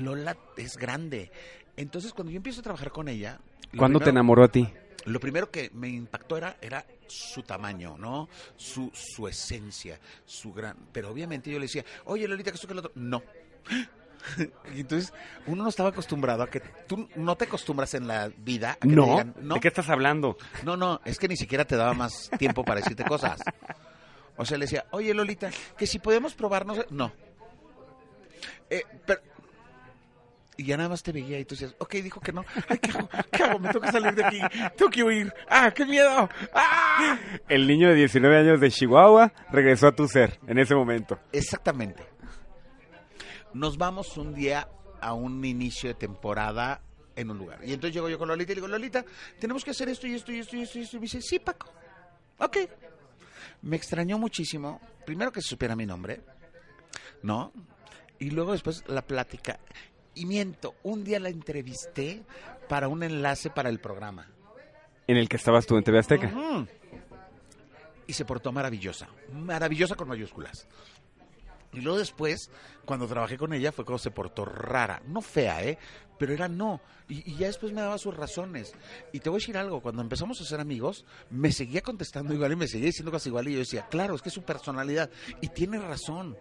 Lola 0.00 0.36
es 0.56 0.76
grande. 0.76 1.30
Entonces, 1.76 2.12
cuando 2.12 2.30
yo 2.30 2.36
empiezo 2.36 2.60
a 2.60 2.64
trabajar 2.64 2.90
con 2.90 3.08
ella. 3.08 3.40
¿Cuándo 3.76 3.98
te 3.98 4.10
enamoró 4.10 4.44
a 4.44 4.48
ti? 4.48 4.68
Lo 5.06 5.20
primero 5.20 5.50
que 5.50 5.70
me 5.74 5.88
impactó 5.88 6.36
era, 6.36 6.56
era 6.60 6.86
su 7.06 7.42
tamaño, 7.42 7.96
¿no? 7.98 8.28
Su, 8.56 8.90
su 8.94 9.28
esencia, 9.28 9.98
su 10.24 10.52
gran... 10.52 10.76
Pero 10.92 11.10
obviamente 11.10 11.50
yo 11.50 11.58
le 11.58 11.66
decía, 11.66 11.84
oye, 12.06 12.26
Lolita, 12.26 12.50
que 12.50 12.54
esto 12.54 12.66
que 12.66 12.72
el 12.72 12.78
otro... 12.78 12.92
No. 12.94 13.22
Y 14.74 14.80
entonces, 14.80 15.12
uno 15.46 15.62
no 15.64 15.68
estaba 15.68 15.90
acostumbrado 15.90 16.42
a 16.42 16.50
que... 16.50 16.60
Tú 16.86 17.08
no 17.16 17.36
te 17.36 17.44
acostumbras 17.44 17.94
en 17.94 18.06
la 18.08 18.30
vida 18.38 18.72
a 18.72 18.74
que 18.76 18.88
te 18.88 18.94
No. 18.94 19.04
digan, 19.04 19.34
no. 19.40 19.54
¿De 19.54 19.60
qué 19.60 19.68
estás 19.68 19.88
hablando? 19.88 20.36
No, 20.64 20.76
no, 20.76 21.00
es 21.04 21.18
que 21.18 21.28
ni 21.28 21.36
siquiera 21.36 21.64
te 21.64 21.76
daba 21.76 21.94
más 21.94 22.30
tiempo 22.38 22.64
para 22.64 22.80
decirte 22.80 23.04
cosas. 23.04 23.40
O 24.36 24.44
sea, 24.44 24.58
le 24.58 24.64
decía, 24.64 24.86
oye, 24.90 25.12
Lolita, 25.14 25.50
que 25.76 25.86
si 25.86 25.98
podemos 25.98 26.34
probarnos... 26.34 26.84
No. 26.90 27.12
Eh, 28.70 28.82
pero... 29.06 29.20
Y 30.56 30.66
ya 30.66 30.76
nada 30.76 30.88
más 30.88 31.02
te 31.02 31.10
veía 31.10 31.36
y 31.40 31.44
tú 31.44 31.56
decías, 31.56 31.74
ok, 31.78 31.94
dijo 31.94 32.20
que 32.20 32.32
no. 32.32 32.44
Ay, 32.68 32.78
¿qué 32.78 32.90
hago? 32.92 33.08
¿Qué 33.32 33.42
hago? 33.42 33.58
Me 33.58 33.68
tengo 33.70 33.80
que 33.80 33.90
salir 33.90 34.14
de 34.14 34.24
aquí. 34.24 34.40
Tengo 34.76 34.88
que 34.90 35.02
huir. 35.02 35.34
¡Ah, 35.48 35.72
qué 35.74 35.84
miedo! 35.84 36.28
¡Ah! 36.54 37.18
El 37.48 37.66
niño 37.66 37.88
de 37.88 37.96
19 37.96 38.38
años 38.38 38.60
de 38.60 38.70
Chihuahua 38.70 39.32
regresó 39.50 39.88
a 39.88 39.92
tu 39.96 40.06
ser 40.06 40.38
en 40.46 40.58
ese 40.60 40.76
momento. 40.76 41.18
Exactamente. 41.32 42.04
Nos 43.54 43.78
vamos 43.78 44.16
un 44.16 44.34
día 44.34 44.68
a 45.00 45.14
un 45.14 45.44
inicio 45.44 45.88
de 45.88 45.94
temporada 45.94 46.80
en 47.16 47.30
un 47.30 47.38
lugar. 47.38 47.60
Y 47.64 47.72
entonces 47.72 47.94
llego 47.94 48.08
yo 48.08 48.18
con 48.18 48.28
Lolita 48.28 48.52
y 48.52 48.54
le 48.56 48.60
digo, 48.60 48.68
Lolita, 48.68 49.04
tenemos 49.38 49.64
que 49.64 49.70
hacer 49.70 49.88
esto 49.88 50.06
y 50.06 50.14
esto 50.14 50.32
y 50.32 50.40
esto 50.40 50.56
y 50.56 50.62
esto 50.62 50.78
y 50.78 50.82
esto. 50.82 50.96
Y 50.96 51.00
me 51.00 51.04
dice, 51.04 51.22
sí, 51.22 51.38
Paco. 51.38 51.68
Ok. 52.38 52.58
Me 53.62 53.76
extrañó 53.76 54.18
muchísimo, 54.18 54.80
primero 55.06 55.32
que 55.32 55.40
se 55.40 55.48
supiera 55.48 55.76
mi 55.76 55.86
nombre, 55.86 56.20
¿no? 57.22 57.52
Y 58.18 58.30
luego 58.30 58.52
después 58.52 58.84
la 58.88 59.02
plática. 59.02 59.58
Y 60.14 60.26
miento, 60.26 60.74
un 60.82 61.04
día 61.04 61.18
la 61.18 61.28
entrevisté 61.28 62.22
para 62.68 62.88
un 62.88 63.02
enlace 63.02 63.50
para 63.50 63.68
el 63.68 63.78
programa. 63.80 64.28
En 65.06 65.16
el 65.16 65.28
que 65.28 65.36
estabas 65.36 65.66
tú 65.66 65.76
en 65.76 65.84
TV 65.84 65.98
Azteca. 65.98 66.32
Y 68.06 68.12
se 68.12 68.24
portó 68.24 68.52
maravillosa. 68.52 69.08
Maravillosa 69.32 69.94
con 69.94 70.08
mayúsculas. 70.08 70.66
Y 71.74 71.80
luego 71.80 71.98
después, 71.98 72.50
cuando 72.84 73.06
trabajé 73.06 73.36
con 73.36 73.52
ella, 73.52 73.72
fue 73.72 73.84
cuando 73.84 73.98
se 73.98 74.10
portó 74.10 74.44
rara. 74.44 75.02
No 75.06 75.20
fea, 75.20 75.62
¿eh? 75.64 75.78
Pero 76.18 76.32
era 76.32 76.48
no. 76.48 76.80
Y, 77.08 77.36
ya 77.36 77.48
después 77.48 77.72
me 77.72 77.80
daba 77.80 77.98
sus 77.98 78.16
razones. 78.16 78.72
Y 79.12 79.20
te 79.20 79.28
voy 79.28 79.38
a 79.38 79.40
decir 79.40 79.56
algo, 79.56 79.80
cuando 79.80 80.02
empezamos 80.02 80.40
a 80.40 80.44
ser 80.44 80.60
amigos, 80.60 81.04
me 81.30 81.52
seguía 81.52 81.82
contestando 81.82 82.32
igual 82.32 82.52
y 82.52 82.56
me 82.56 82.68
seguía 82.68 82.86
diciendo 82.86 83.12
casi 83.12 83.28
igual. 83.28 83.48
Y 83.48 83.52
yo 83.52 83.58
decía, 83.58 83.86
claro, 83.88 84.14
es 84.14 84.22
que 84.22 84.28
es 84.28 84.34
su 84.34 84.42
personalidad. 84.42 85.10
Y 85.40 85.48
tiene 85.48 85.78
razón. 85.78 86.36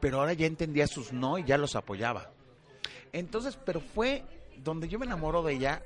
Pero 0.00 0.20
ahora 0.20 0.32
ya 0.32 0.46
entendía 0.46 0.86
sus 0.86 1.12
no 1.12 1.38
y 1.38 1.44
ya 1.44 1.58
los 1.58 1.76
apoyaba. 1.76 2.32
Entonces, 3.12 3.58
pero 3.64 3.80
fue 3.80 4.24
donde 4.56 4.88
yo 4.88 4.98
me 4.98 5.06
enamoro 5.06 5.42
de 5.42 5.54
ella 5.54 5.82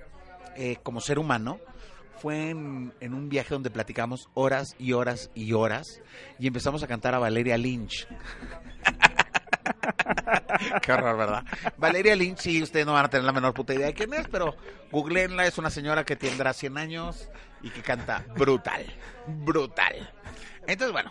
eh, 0.57 0.76
como 0.82 1.01
ser 1.01 1.18
humano. 1.18 1.61
Fue 2.21 2.51
en, 2.51 2.93
un 3.01 3.29
viaje 3.29 3.51
donde 3.51 3.71
platicamos 3.71 4.29
horas 4.35 4.75
y 4.79 4.93
horas 4.93 5.31
y 5.35 5.53
horas 5.53 6.01
y 6.39 6.47
empezamos 6.47 6.83
a 6.83 6.87
cantar 6.87 7.14
a 7.14 7.19
Valeria 7.19 7.59
Lynch. 7.59 8.09
Qué 10.83 10.93
horror, 10.93 11.19
¿verdad? 11.19 11.45
Valeria 11.77 12.17
Lynch, 12.17 12.39
sí, 12.39 12.62
ustedes 12.62 12.87
no 12.87 12.95
van 12.95 13.05
a 13.05 13.11
tener 13.11 13.25
la 13.25 13.33
menor 13.33 13.55
puta 13.55 13.75
idea 13.75 13.87
de 13.87 13.95
quién 13.95 14.12
es, 14.14 14.27
pero 14.29 14.57
googleenla, 14.91 15.47
es 15.47 15.59
una 15.59 15.71
señora 15.71 16.05
que 16.05 16.17
tendrá 16.17 16.53
100 16.53 16.79
años 16.79 17.29
y 17.62 17.71
que 17.71 17.83
canta 17.83 18.25
brutal, 18.37 18.85
brutal. 19.27 20.12
Entonces, 20.67 20.93
bueno, 20.93 21.11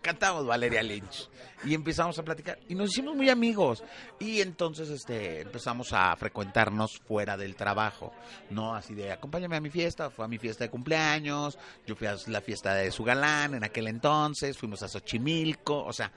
cantamos 0.00 0.46
Valeria 0.46 0.82
Lynch. 0.82 1.28
Y 1.64 1.74
empezamos 1.74 2.18
a 2.18 2.22
platicar. 2.22 2.58
Y 2.68 2.74
nos 2.74 2.90
hicimos 2.90 3.14
muy 3.14 3.28
amigos. 3.28 3.84
Y 4.18 4.40
entonces 4.40 4.88
este 4.88 5.42
empezamos 5.42 5.92
a 5.92 6.14
frecuentarnos 6.16 6.98
fuera 7.06 7.36
del 7.36 7.54
trabajo 7.54 8.12
no 8.50 8.74
así 8.74 8.94
de 8.94 9.12
acompáñame 9.12 9.56
a 9.56 9.60
mi 9.60 9.70
fiesta 9.70 10.10
fue 10.10 10.24
a 10.24 10.28
mi 10.28 10.38
fiesta 10.38 10.64
de 10.64 10.70
cumpleaños. 10.70 11.58
Yo 11.86 11.94
fui 11.96 12.06
a 12.06 12.16
la 12.26 12.40
fiesta 12.40 12.74
de 12.74 12.90
su 12.90 13.04
galán 13.04 13.54
en 13.54 13.64
aquel 13.64 13.88
entonces. 13.88 14.56
Fuimos 14.56 14.82
a 14.82 14.88
Xochimilco. 14.88 15.84
O 15.84 15.92
sea 15.92 16.10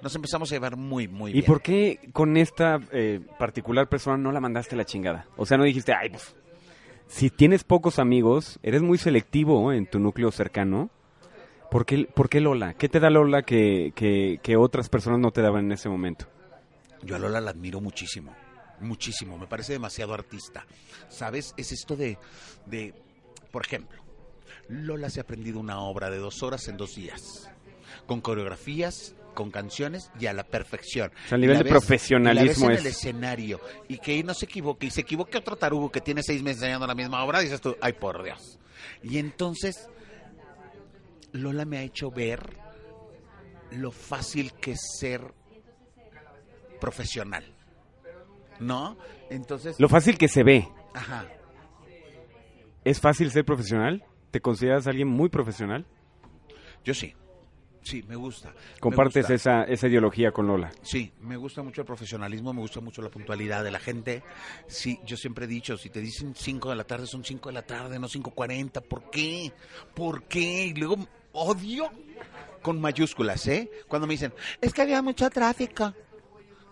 nos 0.00 0.14
empezamos 0.14 0.50
a 0.50 0.54
llevar 0.54 0.76
muy 0.76 1.08
muy 1.08 1.30
¿Y 1.30 1.34
bien. 1.34 1.44
por 1.44 1.60
qué 1.60 1.98
con 2.12 2.36
esta 2.36 2.78
eh, 2.92 3.20
particular 3.38 3.88
persona 3.88 4.16
no 4.16 4.32
la 4.32 4.40
mandaste 4.40 4.74
a 4.74 4.78
la 4.78 4.84
chingada? 4.84 5.26
O 5.36 5.44
sea, 5.46 5.58
no 5.58 5.64
dijiste, 5.64 5.92
ay, 5.92 6.10
pues, 6.10 6.36
si 7.08 7.30
tienes 7.30 7.64
pocos 7.64 7.98
amigos, 7.98 8.58
eres 8.62 8.82
muy 8.82 8.98
selectivo 8.98 9.72
en 9.72 9.86
tu 9.86 9.98
núcleo 9.98 10.30
cercano. 10.30 10.90
¿Por 11.72 11.86
qué, 11.86 12.04
por 12.04 12.28
qué 12.28 12.40
Lola? 12.40 12.74
¿Qué 12.74 12.88
te 12.88 13.00
da 13.00 13.08
Lola 13.10 13.42
que, 13.42 13.92
que, 13.96 14.38
que 14.42 14.56
otras 14.56 14.88
personas 14.90 15.18
no 15.20 15.30
te 15.32 15.40
daban 15.42 15.64
en 15.64 15.72
ese 15.72 15.88
momento? 15.88 16.26
Yo 17.02 17.16
a 17.16 17.18
Lola 17.18 17.40
la 17.40 17.50
admiro 17.50 17.80
muchísimo, 17.80 18.36
muchísimo, 18.80 19.38
me 19.38 19.46
parece 19.46 19.72
demasiado 19.72 20.12
artista. 20.14 20.66
¿Sabes? 21.08 21.54
Es 21.56 21.72
esto 21.72 21.96
de, 21.96 22.18
de, 22.66 22.94
por 23.50 23.64
ejemplo, 23.64 24.02
Lola 24.68 25.08
se 25.10 25.18
ha 25.20 25.22
aprendido 25.22 25.58
una 25.58 25.80
obra 25.80 26.10
de 26.10 26.18
dos 26.18 26.42
horas 26.42 26.68
en 26.68 26.76
dos 26.76 26.94
días, 26.94 27.50
con 28.06 28.20
coreografías, 28.20 29.14
con 29.34 29.50
canciones 29.50 30.10
y 30.20 30.26
a 30.26 30.34
la 30.34 30.44
perfección. 30.44 31.10
O 31.24 31.28
sea, 31.30 31.38
Y 31.38 31.40
nivel 31.40 31.56
de 31.56 31.64
ves- 31.64 31.70
profesionalismo 31.72 32.66
la 32.68 32.74
ves 32.74 32.78
es- 32.78 32.80
en 32.80 32.86
el 32.86 32.92
escenario 32.92 33.60
y 33.88 33.96
que 33.98 34.22
no 34.22 34.34
se 34.34 34.44
equivoque, 34.44 34.86
y 34.86 34.90
se 34.90 35.00
equivoque 35.00 35.38
otro 35.38 35.56
tarugo 35.56 35.90
que 35.90 36.02
tiene 36.02 36.22
seis 36.22 36.42
meses 36.42 36.58
enseñando 36.62 36.86
la 36.86 36.94
misma 36.94 37.24
obra, 37.24 37.40
dices 37.40 37.62
tú, 37.62 37.74
ay 37.80 37.94
por 37.94 38.22
Dios. 38.22 38.58
Y 39.02 39.16
entonces, 39.18 39.88
Lola 41.32 41.64
me 41.64 41.78
ha 41.78 41.82
hecho 41.82 42.10
ver 42.10 42.40
lo 43.72 43.90
fácil 43.90 44.52
que 44.54 44.72
es 44.72 44.80
ser 44.98 45.32
profesional. 46.80 47.44
¿No? 48.60 48.96
Entonces, 49.30 49.80
Lo 49.80 49.88
fácil 49.88 50.18
que 50.18 50.28
se 50.28 50.42
ve. 50.44 50.68
ajá. 50.94 51.26
¿Es 52.84 53.00
fácil 53.00 53.30
ser 53.30 53.44
profesional? 53.44 54.04
¿Te 54.30 54.40
consideras 54.40 54.86
alguien 54.86 55.08
muy 55.08 55.28
profesional? 55.28 55.86
Yo 56.84 56.94
sí. 56.94 57.14
Sí, 57.82 58.02
me 58.06 58.14
gusta. 58.14 58.50
me 58.50 58.80
¿Compartes 58.80 59.22
gusta. 59.24 59.34
esa, 59.34 59.64
esa 59.64 59.88
ideología 59.88 60.30
con 60.30 60.46
Lola? 60.46 60.70
Sí, 60.82 61.12
me 61.20 61.36
gusta 61.36 61.62
mucho 61.64 61.80
el 61.80 61.86
profesionalismo, 61.86 62.52
me 62.52 62.60
gusta 62.60 62.80
mucho 62.80 63.02
la 63.02 63.08
puntualidad 63.10 63.64
de 63.64 63.72
la 63.72 63.80
gente. 63.80 64.22
Sí, 64.68 65.00
yo 65.04 65.16
siempre 65.16 65.46
he 65.46 65.48
dicho, 65.48 65.76
si 65.76 65.90
te 65.90 66.00
dicen 66.00 66.34
5 66.36 66.70
de 66.70 66.76
la 66.76 66.84
tarde, 66.84 67.06
son 67.06 67.24
5 67.24 67.48
de 67.48 67.52
la 67.54 67.62
tarde, 67.66 67.98
no 67.98 68.08
5.40. 68.08 68.82
¿Por 68.82 69.10
qué? 69.10 69.52
¿Por 69.94 70.24
qué? 70.24 70.66
Y 70.66 70.74
luego 70.74 70.96
odio 71.32 71.90
con 72.62 72.80
mayúsculas, 72.80 73.46
¿eh? 73.48 73.70
Cuando 73.88 74.06
me 74.06 74.14
dicen, 74.14 74.32
es 74.60 74.72
que 74.72 74.82
había 74.82 75.02
mucho 75.02 75.28
tráfico. 75.30 75.92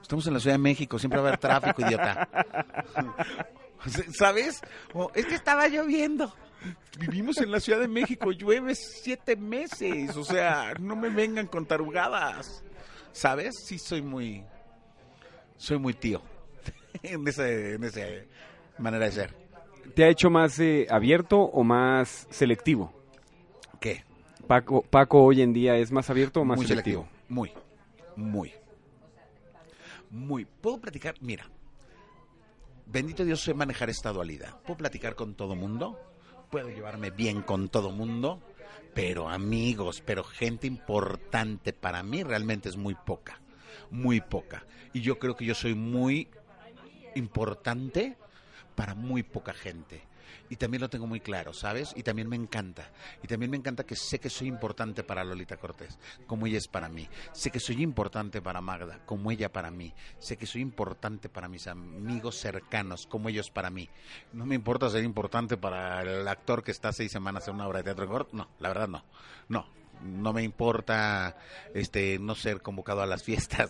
Estamos 0.00 0.26
en 0.26 0.34
la 0.34 0.40
Ciudad 0.40 0.54
de 0.54 0.62
México, 0.62 0.98
siempre 0.98 1.20
va 1.20 1.26
a 1.26 1.28
haber 1.28 1.40
tráfico, 1.40 1.82
idiota. 1.82 2.28
¿Sabes? 4.12 4.60
O, 4.92 5.10
es 5.14 5.26
que 5.26 5.34
estaba 5.34 5.68
lloviendo. 5.68 6.34
Vivimos 6.98 7.38
en 7.38 7.50
la 7.50 7.60
Ciudad 7.60 7.80
de 7.80 7.88
México, 7.88 8.32
llueve 8.32 8.74
siete 8.74 9.36
meses. 9.36 10.16
O 10.16 10.24
sea, 10.24 10.74
no 10.78 10.96
me 10.96 11.08
vengan 11.08 11.46
con 11.46 11.66
tarugadas. 11.66 12.62
¿Sabes? 13.12 13.64
Sí, 13.64 13.78
soy 13.78 14.02
muy. 14.02 14.44
Soy 15.56 15.78
muy 15.78 15.94
tío. 15.94 16.22
en 17.02 17.26
ese, 17.26 17.74
en 17.74 17.84
esa 17.84 18.00
manera 18.78 19.06
de 19.06 19.12
ser. 19.12 19.34
¿Te 19.94 20.04
ha 20.04 20.08
hecho 20.08 20.30
más 20.30 20.58
eh, 20.60 20.86
abierto 20.90 21.38
o 21.38 21.64
más 21.64 22.26
selectivo? 22.30 22.92
¿Qué? 23.80 24.04
Paco, 24.50 24.82
Paco 24.82 25.22
hoy 25.22 25.42
en 25.42 25.52
día 25.52 25.76
es 25.76 25.92
más 25.92 26.10
abierto 26.10 26.40
o 26.40 26.44
más 26.44 26.56
muy 26.56 26.66
selectivo. 26.66 27.02
selectivo. 27.02 27.24
Muy. 27.28 27.52
Muy. 28.16 28.52
Muy. 30.10 30.44
¿Puedo 30.44 30.80
platicar? 30.80 31.14
Mira. 31.20 31.48
Bendito 32.84 33.24
Dios 33.24 33.40
sé 33.44 33.54
manejar 33.54 33.90
esta 33.90 34.12
dualidad. 34.12 34.60
Puedo 34.62 34.78
platicar 34.78 35.14
con 35.14 35.34
todo 35.34 35.54
mundo. 35.54 36.00
Puedo 36.50 36.68
llevarme 36.68 37.12
bien 37.12 37.42
con 37.42 37.68
todo 37.68 37.92
mundo. 37.92 38.42
Pero 38.92 39.28
amigos, 39.28 40.02
pero 40.04 40.24
gente 40.24 40.66
importante 40.66 41.72
para 41.72 42.02
mí 42.02 42.24
realmente 42.24 42.68
es 42.68 42.76
muy 42.76 42.96
poca. 42.96 43.40
Muy 43.92 44.20
poca. 44.20 44.66
Y 44.92 45.00
yo 45.00 45.20
creo 45.20 45.36
que 45.36 45.44
yo 45.44 45.54
soy 45.54 45.76
muy 45.76 46.26
importante 47.14 48.16
para 48.74 48.96
muy 48.96 49.22
poca 49.22 49.52
gente. 49.52 50.09
Y 50.48 50.56
también 50.56 50.80
lo 50.80 50.90
tengo 50.90 51.06
muy 51.06 51.20
claro, 51.20 51.52
¿sabes? 51.52 51.92
Y 51.96 52.02
también 52.02 52.28
me 52.28 52.36
encanta. 52.36 52.90
Y 53.22 53.26
también 53.26 53.50
me 53.50 53.56
encanta 53.56 53.84
que 53.84 53.96
sé 53.96 54.18
que 54.18 54.30
soy 54.30 54.48
importante 54.48 55.04
para 55.04 55.24
Lolita 55.24 55.56
Cortés, 55.56 55.98
como 56.26 56.46
ella 56.46 56.58
es 56.58 56.68
para 56.68 56.88
mí. 56.88 57.08
Sé 57.32 57.50
que 57.50 57.60
soy 57.60 57.82
importante 57.82 58.42
para 58.42 58.60
Magda, 58.60 59.00
como 59.06 59.30
ella 59.30 59.52
para 59.52 59.70
mí. 59.70 59.94
Sé 60.18 60.36
que 60.36 60.46
soy 60.46 60.60
importante 60.60 61.28
para 61.28 61.48
mis 61.48 61.66
amigos 61.66 62.36
cercanos, 62.36 63.06
como 63.06 63.28
ellos 63.28 63.50
para 63.50 63.70
mí. 63.70 63.88
No 64.32 64.46
me 64.46 64.54
importa 64.54 64.88
ser 64.90 65.04
importante 65.04 65.56
para 65.56 66.02
el 66.02 66.26
actor 66.26 66.62
que 66.62 66.70
está 66.70 66.92
seis 66.92 67.12
semanas 67.12 67.46
en 67.48 67.54
una 67.54 67.68
obra 67.68 67.78
de 67.78 67.84
teatro 67.84 68.08
corto. 68.08 68.36
No, 68.36 68.48
la 68.58 68.68
verdad 68.68 68.88
no. 68.88 69.04
No. 69.48 69.66
no 70.02 70.32
me 70.32 70.42
importa 70.42 71.36
este 71.74 72.18
no 72.18 72.34
ser 72.34 72.62
convocado 72.62 73.02
a 73.02 73.06
las 73.06 73.22
fiestas 73.22 73.68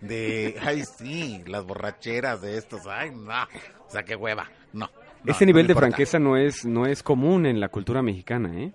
de 0.00 0.56
ay 0.62 0.84
sí, 0.84 1.42
las 1.46 1.64
borracheras 1.64 2.40
de 2.40 2.56
estos, 2.56 2.86
ay 2.86 3.10
no, 3.10 3.42
o 3.86 3.90
sea, 3.90 4.04
qué 4.04 4.14
hueva. 4.16 4.48
No. 4.72 4.90
No, 5.24 5.32
Ese 5.32 5.44
no 5.44 5.48
nivel 5.48 5.66
de 5.66 5.72
importa. 5.72 5.88
franqueza 5.88 6.18
no 6.18 6.36
es, 6.36 6.64
no 6.64 6.86
es 6.86 7.02
común 7.02 7.46
en 7.46 7.60
la 7.60 7.68
cultura 7.68 8.02
mexicana, 8.02 8.50
¿eh? 8.58 8.72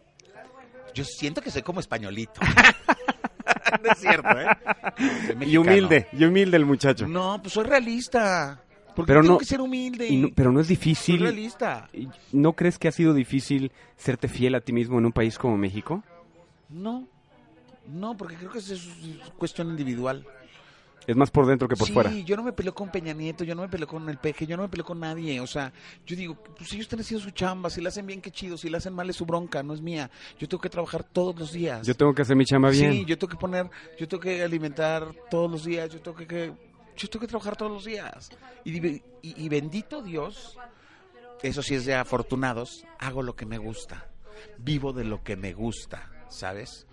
Yo 0.94 1.04
siento 1.04 1.42
que 1.42 1.52
soy 1.52 1.62
como 1.62 1.80
españolito. 1.80 2.40
no 3.84 3.92
es 3.92 3.98
cierto, 4.00 4.30
¿eh? 4.40 4.48
Soy 5.38 5.50
Y 5.52 5.58
humilde, 5.58 6.08
y 6.14 6.24
humilde 6.26 6.58
el 6.58 6.66
muchacho. 6.66 7.08
No, 7.08 7.40
pues 7.42 7.54
soy 7.54 7.66
realista. 7.66 8.62
Porque 8.96 9.10
Pero 9.12 9.22
tengo 9.22 9.34
no- 9.36 9.40
que 9.40 9.46
ser 9.46 9.62
humilde. 9.62 10.08
Y 10.08 10.18
no- 10.18 10.30
pero 10.34 10.52
no 10.52 10.60
es 10.60 10.68
soy 10.68 10.76
difícil. 10.76 11.20
realista. 11.22 11.88
¿No 12.32 12.54
crees 12.54 12.80
que 12.80 12.88
ha 12.88 12.92
sido 12.92 13.14
difícil 13.14 13.72
serte 13.96 14.28
fiel 14.28 14.56
a 14.56 14.62
ti 14.62 14.74
mismo 14.74 14.98
en 14.98 15.06
un 15.06 15.12
país 15.12 15.38
como 15.38 15.56
México? 15.58 16.04
No. 16.70 17.08
No, 17.88 18.18
porque 18.18 18.36
creo 18.36 18.50
que 18.52 18.58
eso 18.58 18.74
es 18.74 18.88
cuestión 19.38 19.70
individual. 19.70 20.26
Es 21.08 21.16
más 21.16 21.32
por 21.32 21.48
dentro 21.48 21.68
que 21.70 21.76
por 21.78 21.88
sí, 21.88 21.94
fuera. 21.94 22.12
yo 22.12 22.36
no 22.36 22.44
me 22.44 22.52
peleo 22.52 22.76
con 22.76 22.92
Peña 22.92 23.14
Nieto, 23.14 23.46
yo 23.46 23.56
no 23.56 23.62
me 23.62 23.70
peleo 23.70 23.88
con 23.88 24.08
el 24.10 24.18
Peje, 24.18 24.46
yo 24.46 24.58
no 24.58 24.64
me 24.64 24.70
peleo 24.70 24.86
con 24.86 25.00
nadie. 25.00 25.40
O 25.40 25.48
sea, 25.48 25.72
yo 26.06 26.16
digo, 26.18 26.36
pues 26.36 26.72
ellos 26.74 26.84
están 26.84 27.00
haciendo 27.00 27.24
su 27.24 27.32
chamba, 27.32 27.70
si 27.70 27.80
la 27.82 27.88
hacen 27.90 28.06
bien, 28.06 28.20
qué 28.22 28.30
chido, 28.30 28.58
si 28.58 28.70
la 28.70 28.80
hacen 28.80 28.94
mal 28.94 29.10
es 29.10 29.16
su 29.16 29.26
bronca, 29.26 29.64
no 29.64 29.74
es 29.74 29.82
mía. 29.82 30.12
Yo 30.38 30.48
tengo 30.50 30.60
que 30.62 30.70
trabajar 30.70 31.06
todos 31.06 31.40
los 31.40 31.54
días. 31.54 31.88
Yo 31.88 31.96
tengo 31.96 32.14
que 32.14 32.24
hacer 32.24 32.36
mi 32.36 32.44
chamba 32.44 32.70
bien. 32.70 32.92
Sí, 32.92 33.06
yo 33.06 33.18
tengo 33.18 33.32
que 33.32 33.38
poner, 33.38 33.70
yo 33.98 34.08
tengo 34.08 34.22
que 34.22 34.44
alimentar 34.44 35.14
todos 35.32 35.50
los 35.50 35.64
días, 35.64 35.90
yo 35.92 36.02
tengo 36.02 36.18
que, 36.18 36.28
que- 36.28 36.54
yo 36.98 37.08
tengo 37.10 37.22
que 37.22 37.28
trabajar 37.28 37.56
todos 37.56 37.72
los 37.72 37.86
días. 37.86 38.30
Y, 38.66 39.02
y 39.22 39.50
bendito 39.50 40.02
Dios, 40.02 40.58
eso 41.42 41.62
sí 41.62 41.76
es 41.76 41.86
de 41.86 41.96
afortunados, 41.96 42.84
hago 43.00 43.24
lo 43.24 43.36
que 43.36 43.46
me 43.46 43.58
gusta, 43.60 44.08
vivo 44.58 44.92
de 44.92 45.06
lo 45.06 45.24
que 45.24 45.38
me 45.38 45.54
gusta, 45.54 46.12
¿sabes? 46.30 46.86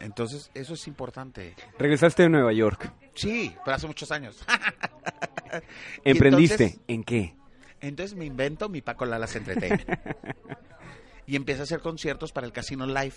Entonces, 0.00 0.50
eso 0.54 0.74
es 0.74 0.86
importante. 0.86 1.54
Regresaste 1.78 2.24
de 2.24 2.28
Nueva 2.28 2.52
York. 2.52 2.92
Sí, 3.14 3.54
pero 3.64 3.76
hace 3.76 3.86
muchos 3.86 4.10
años. 4.12 4.44
¿Emprendiste? 6.04 6.64
entonces- 6.64 6.80
¿En 6.88 7.04
qué? 7.04 7.34
Entonces 7.80 8.16
me 8.16 8.24
invento 8.24 8.68
mi 8.68 8.80
Paco 8.82 9.04
Lalas 9.06 9.36
Entertainment. 9.36 9.88
y 11.26 11.36
empecé 11.36 11.60
a 11.60 11.62
hacer 11.64 11.80
conciertos 11.80 12.32
para 12.32 12.46
el 12.46 12.52
Casino 12.52 12.86
Live. 12.86 13.14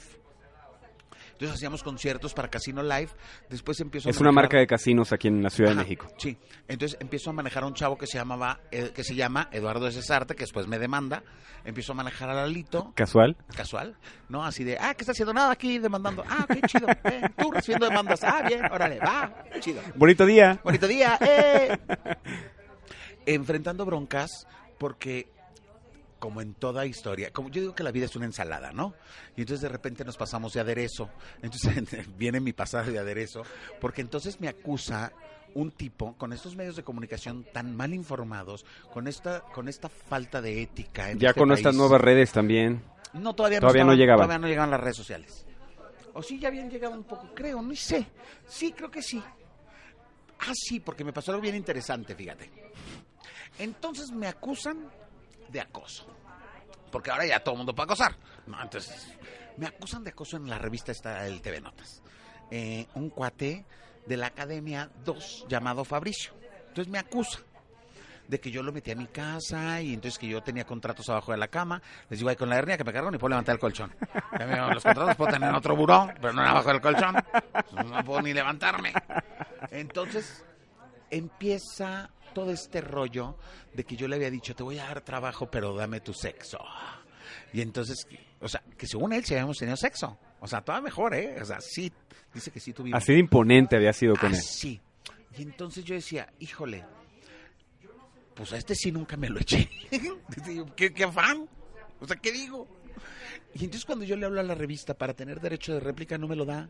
Entonces 1.40 1.56
hacíamos 1.56 1.84
conciertos 1.84 2.34
para 2.34 2.50
Casino 2.50 2.84
Live. 2.84 3.12
Después 3.50 3.80
empiezo 3.80 4.10
a 4.10 4.12
Es 4.12 4.20
una 4.20 4.34
marca 4.34 4.58
de 4.58 4.68
casinos 4.68 5.14
aquí 5.14 5.30
en 5.30 5.42
la 5.42 5.50
Ciudad 5.50 5.72
Ajá, 5.72 5.80
de 5.80 5.84
México. 5.86 6.08
Sí. 6.18 6.38
Entonces 6.68 6.98
empiezo 7.00 7.30
a 7.30 7.34
manejar 7.34 7.64
a 7.64 7.68
un 7.68 7.74
chavo 7.76 7.98
que 7.98 8.08
se 8.08 8.18
llamaba, 8.18 8.60
eh, 8.72 8.92
que 8.94 9.06
se 9.06 9.16
llama 9.16 9.48
Eduardo 9.54 9.86
de 9.86 9.94
Cesarte, 9.94 10.36
que 10.36 10.44
después 10.44 10.68
me 10.68 10.78
demanda. 10.80 11.24
Empiezo 11.64 11.94
a 11.94 11.96
manejar 11.96 12.30
a 12.30 12.34
Lalito, 12.34 12.92
¿Casual? 12.94 13.38
casual, 13.56 13.96
¿no? 14.28 14.44
Así 14.44 14.66
de, 14.66 14.78
ah, 14.82 14.94
¿qué 14.96 15.04
está 15.04 15.14
haciendo? 15.14 15.34
Nada 15.34 15.52
aquí 15.54 15.80
demandando. 15.80 16.26
Ah, 16.28 16.46
qué 16.46 16.60
chido. 16.68 16.88
eh, 17.06 17.22
tú 17.38 17.52
recibiendo 17.52 17.88
demandas. 17.88 18.22
Ah, 18.26 18.44
bien, 18.46 18.66
órale, 18.70 19.00
va, 19.00 19.34
chido. 19.62 19.82
Bonito 19.96 20.26
día. 20.26 20.60
Bonito 20.62 20.90
día, 20.90 21.18
eh. 21.22 21.78
Enfrentando 23.26 23.86
broncas 23.86 24.46
porque 24.78 25.30
como 26.20 26.42
en 26.42 26.54
toda 26.54 26.86
historia, 26.86 27.32
como 27.32 27.50
yo 27.50 27.62
digo 27.62 27.76
que 27.76 27.84
la 27.84 27.92
vida 27.92 28.06
es 28.06 28.16
una 28.16 28.26
ensalada, 28.26 28.72
¿no? 28.72 28.94
Y 29.36 29.42
entonces 29.42 29.62
de 29.62 29.70
repente 29.70 30.04
nos 30.06 30.18
pasamos 30.18 30.54
de 30.54 30.60
aderezo. 30.60 31.10
Entonces 31.42 32.08
viene 32.18 32.40
mi 32.40 32.54
pasada 32.54 32.84
de 32.84 33.00
aderezo, 33.00 33.44
porque 33.80 34.02
entonces 34.02 34.40
me 34.40 34.48
acusa 34.48 35.12
un 35.56 35.72
tipo 35.72 36.14
con 36.18 36.34
estos 36.34 36.56
medios 36.56 36.76
de 36.76 36.84
comunicación 36.84 37.46
tan 37.52 37.76
mal 37.76 37.94
informados, 37.94 38.66
con 38.94 39.08
esta 39.08 39.42
con 39.42 39.68
esta 39.68 39.90
falta 39.90 40.42
de 40.42 40.62
ética 40.62 41.10
en 41.10 41.20
Ya 41.20 41.30
este 41.30 41.40
con 41.40 41.52
estas 41.52 41.74
nuevas 41.76 42.02
redes 42.02 42.32
también. 42.32 42.84
No, 43.14 43.34
todavía, 43.34 43.60
Todavía 43.60 43.84
no, 43.84 43.92
no 43.92 43.98
llegaban. 43.98 44.26
Todavía 44.26 44.40
no 44.40 44.48
llegaban 44.48 44.70
las 44.70 44.80
redes 44.80 44.98
sociales. 44.98 45.46
O 46.14 46.22
sí, 46.22 46.40
ya 46.40 46.50
habían 46.50 46.70
llegado 46.70 46.94
un 46.94 47.04
poco, 47.04 47.30
creo, 47.34 47.62
no 47.62 47.76
sé. 47.76 48.06
Sí, 48.48 48.72
creo 48.74 48.92
que 48.92 49.02
sí. 49.02 49.22
Ah, 50.40 50.54
sí, 50.54 50.80
porque 50.80 51.04
me 51.04 51.12
pasó 51.12 51.32
algo 51.32 51.42
bien 51.42 51.56
interesante, 51.56 52.16
fíjate. 52.16 52.50
Entonces 53.58 54.12
me 54.12 54.28
acusan 54.28 54.90
de 55.52 55.62
acoso. 55.62 56.06
Porque 56.92 57.12
ahora 57.12 57.26
ya 57.26 57.40
todo 57.40 57.54
el 57.54 57.58
mundo 57.60 57.76
puede 57.76 57.86
acosar. 57.86 58.16
No, 58.48 58.62
entonces, 58.62 59.08
me 59.58 59.68
acusan 59.68 60.04
de 60.04 60.12
acoso 60.12 60.38
en 60.38 60.50
la 60.50 60.58
revista 60.58 60.92
esta 60.92 61.24
del 61.24 61.42
TV 61.42 61.62
Notas. 61.62 62.02
Eh, 62.52 62.88
un 62.96 63.10
cuate 63.10 63.66
de 64.06 64.18
la 64.18 64.28
Academia 64.28 64.90
2 65.04 65.46
llamado 65.48 65.86
Fabricio. 65.86 66.34
Entonces 66.70 66.88
me 66.88 67.00
acusa 67.00 67.40
de 68.28 68.40
que 68.40 68.52
yo 68.52 68.62
lo 68.62 68.72
metí 68.72 68.92
a 68.92 68.96
mi 68.96 69.08
casa 69.08 69.82
y 69.82 69.94
entonces 69.94 70.20
que 70.20 70.28
yo 70.28 70.42
tenía 70.42 70.64
contratos 70.64 71.10
abajo 71.10 71.32
de 71.32 71.40
la 71.40 71.48
cama. 71.48 71.82
Les 72.10 72.20
digo, 72.20 72.30
ay, 72.30 72.36
con 72.36 72.48
la 72.48 72.58
hernia 72.58 72.78
que 72.78 72.84
me 72.84 72.94
cargo 72.94 73.10
ni 73.10 73.18
puedo 73.18 73.30
levantar 73.30 73.54
el 73.54 73.60
colchón. 73.60 73.94
Los 74.74 74.84
contratos 74.84 75.16
puedo 75.16 75.32
tener 75.32 75.50
en 75.50 75.56
otro 75.56 75.76
buró, 75.76 76.10
pero 76.22 76.34
no 76.34 76.42
abajo 76.42 76.70
del 76.70 76.82
colchón. 76.82 77.16
No 77.74 78.04
puedo 78.04 78.22
ni 78.22 78.34
levantarme. 78.34 78.94
Entonces 79.72 80.46
empieza 81.10 82.12
todo 82.34 82.52
este 82.52 82.82
rollo 82.82 83.38
de 83.74 83.84
que 83.84 83.96
yo 83.96 84.08
le 84.08 84.16
había 84.16 84.30
dicho, 84.32 84.56
te 84.56 84.64
voy 84.64 84.80
a 84.80 84.86
dar 84.86 85.02
trabajo, 85.02 85.50
pero 85.50 85.76
dame 85.76 86.00
tu 86.02 86.14
sexo. 86.14 86.60
Y 87.54 87.62
entonces, 87.62 88.08
o 88.40 88.48
sea, 88.48 88.62
que 88.78 88.88
según 88.88 89.14
él 89.14 89.24
sí 89.26 89.34
habíamos 89.34 89.58
tenido 89.58 89.78
sexo. 89.78 90.18
O 90.40 90.48
sea, 90.48 90.62
todavía 90.62 90.86
mejor, 90.86 91.14
¿eh? 91.16 91.38
O 91.42 91.46
sea, 91.46 91.60
sí, 91.62 91.92
dice 92.34 92.52
que 92.52 92.60
sí 92.60 92.74
tuvimos. 92.74 93.02
Así 93.02 93.14
de 93.14 93.20
imponente 93.20 93.76
había 93.76 93.94
sido 93.94 94.16
con 94.16 94.32
Ah, 94.34 94.36
él. 94.36 94.42
sí. 94.42 94.80
Y 95.38 95.42
entonces 95.44 95.84
yo 95.84 95.96
decía, 95.96 96.32
híjole, 96.40 96.84
pues 98.36 98.54
a 98.54 98.58
este 98.58 98.76
sí 98.76 98.92
nunca 98.92 99.18
me 99.18 99.30
lo 99.30 99.40
eché. 99.40 99.70
¿Qué, 100.76 100.94
qué 100.94 101.04
afán? 101.04 101.48
O 102.00 102.08
sea, 102.08 102.16
¿qué 102.18 102.32
digo? 102.32 102.68
Y 103.54 103.66
entonces 103.66 103.86
cuando 103.86 104.06
yo 104.06 104.16
le 104.16 104.26
hablo 104.26 104.40
a 104.40 104.44
la 104.44 104.56
revista 104.56 104.94
para 104.94 105.14
tener 105.14 105.40
derecho 105.42 105.74
de 105.74 105.80
réplica 105.80 106.18
no 106.18 106.28
me 106.28 106.36
lo 106.36 106.46
da. 106.46 106.70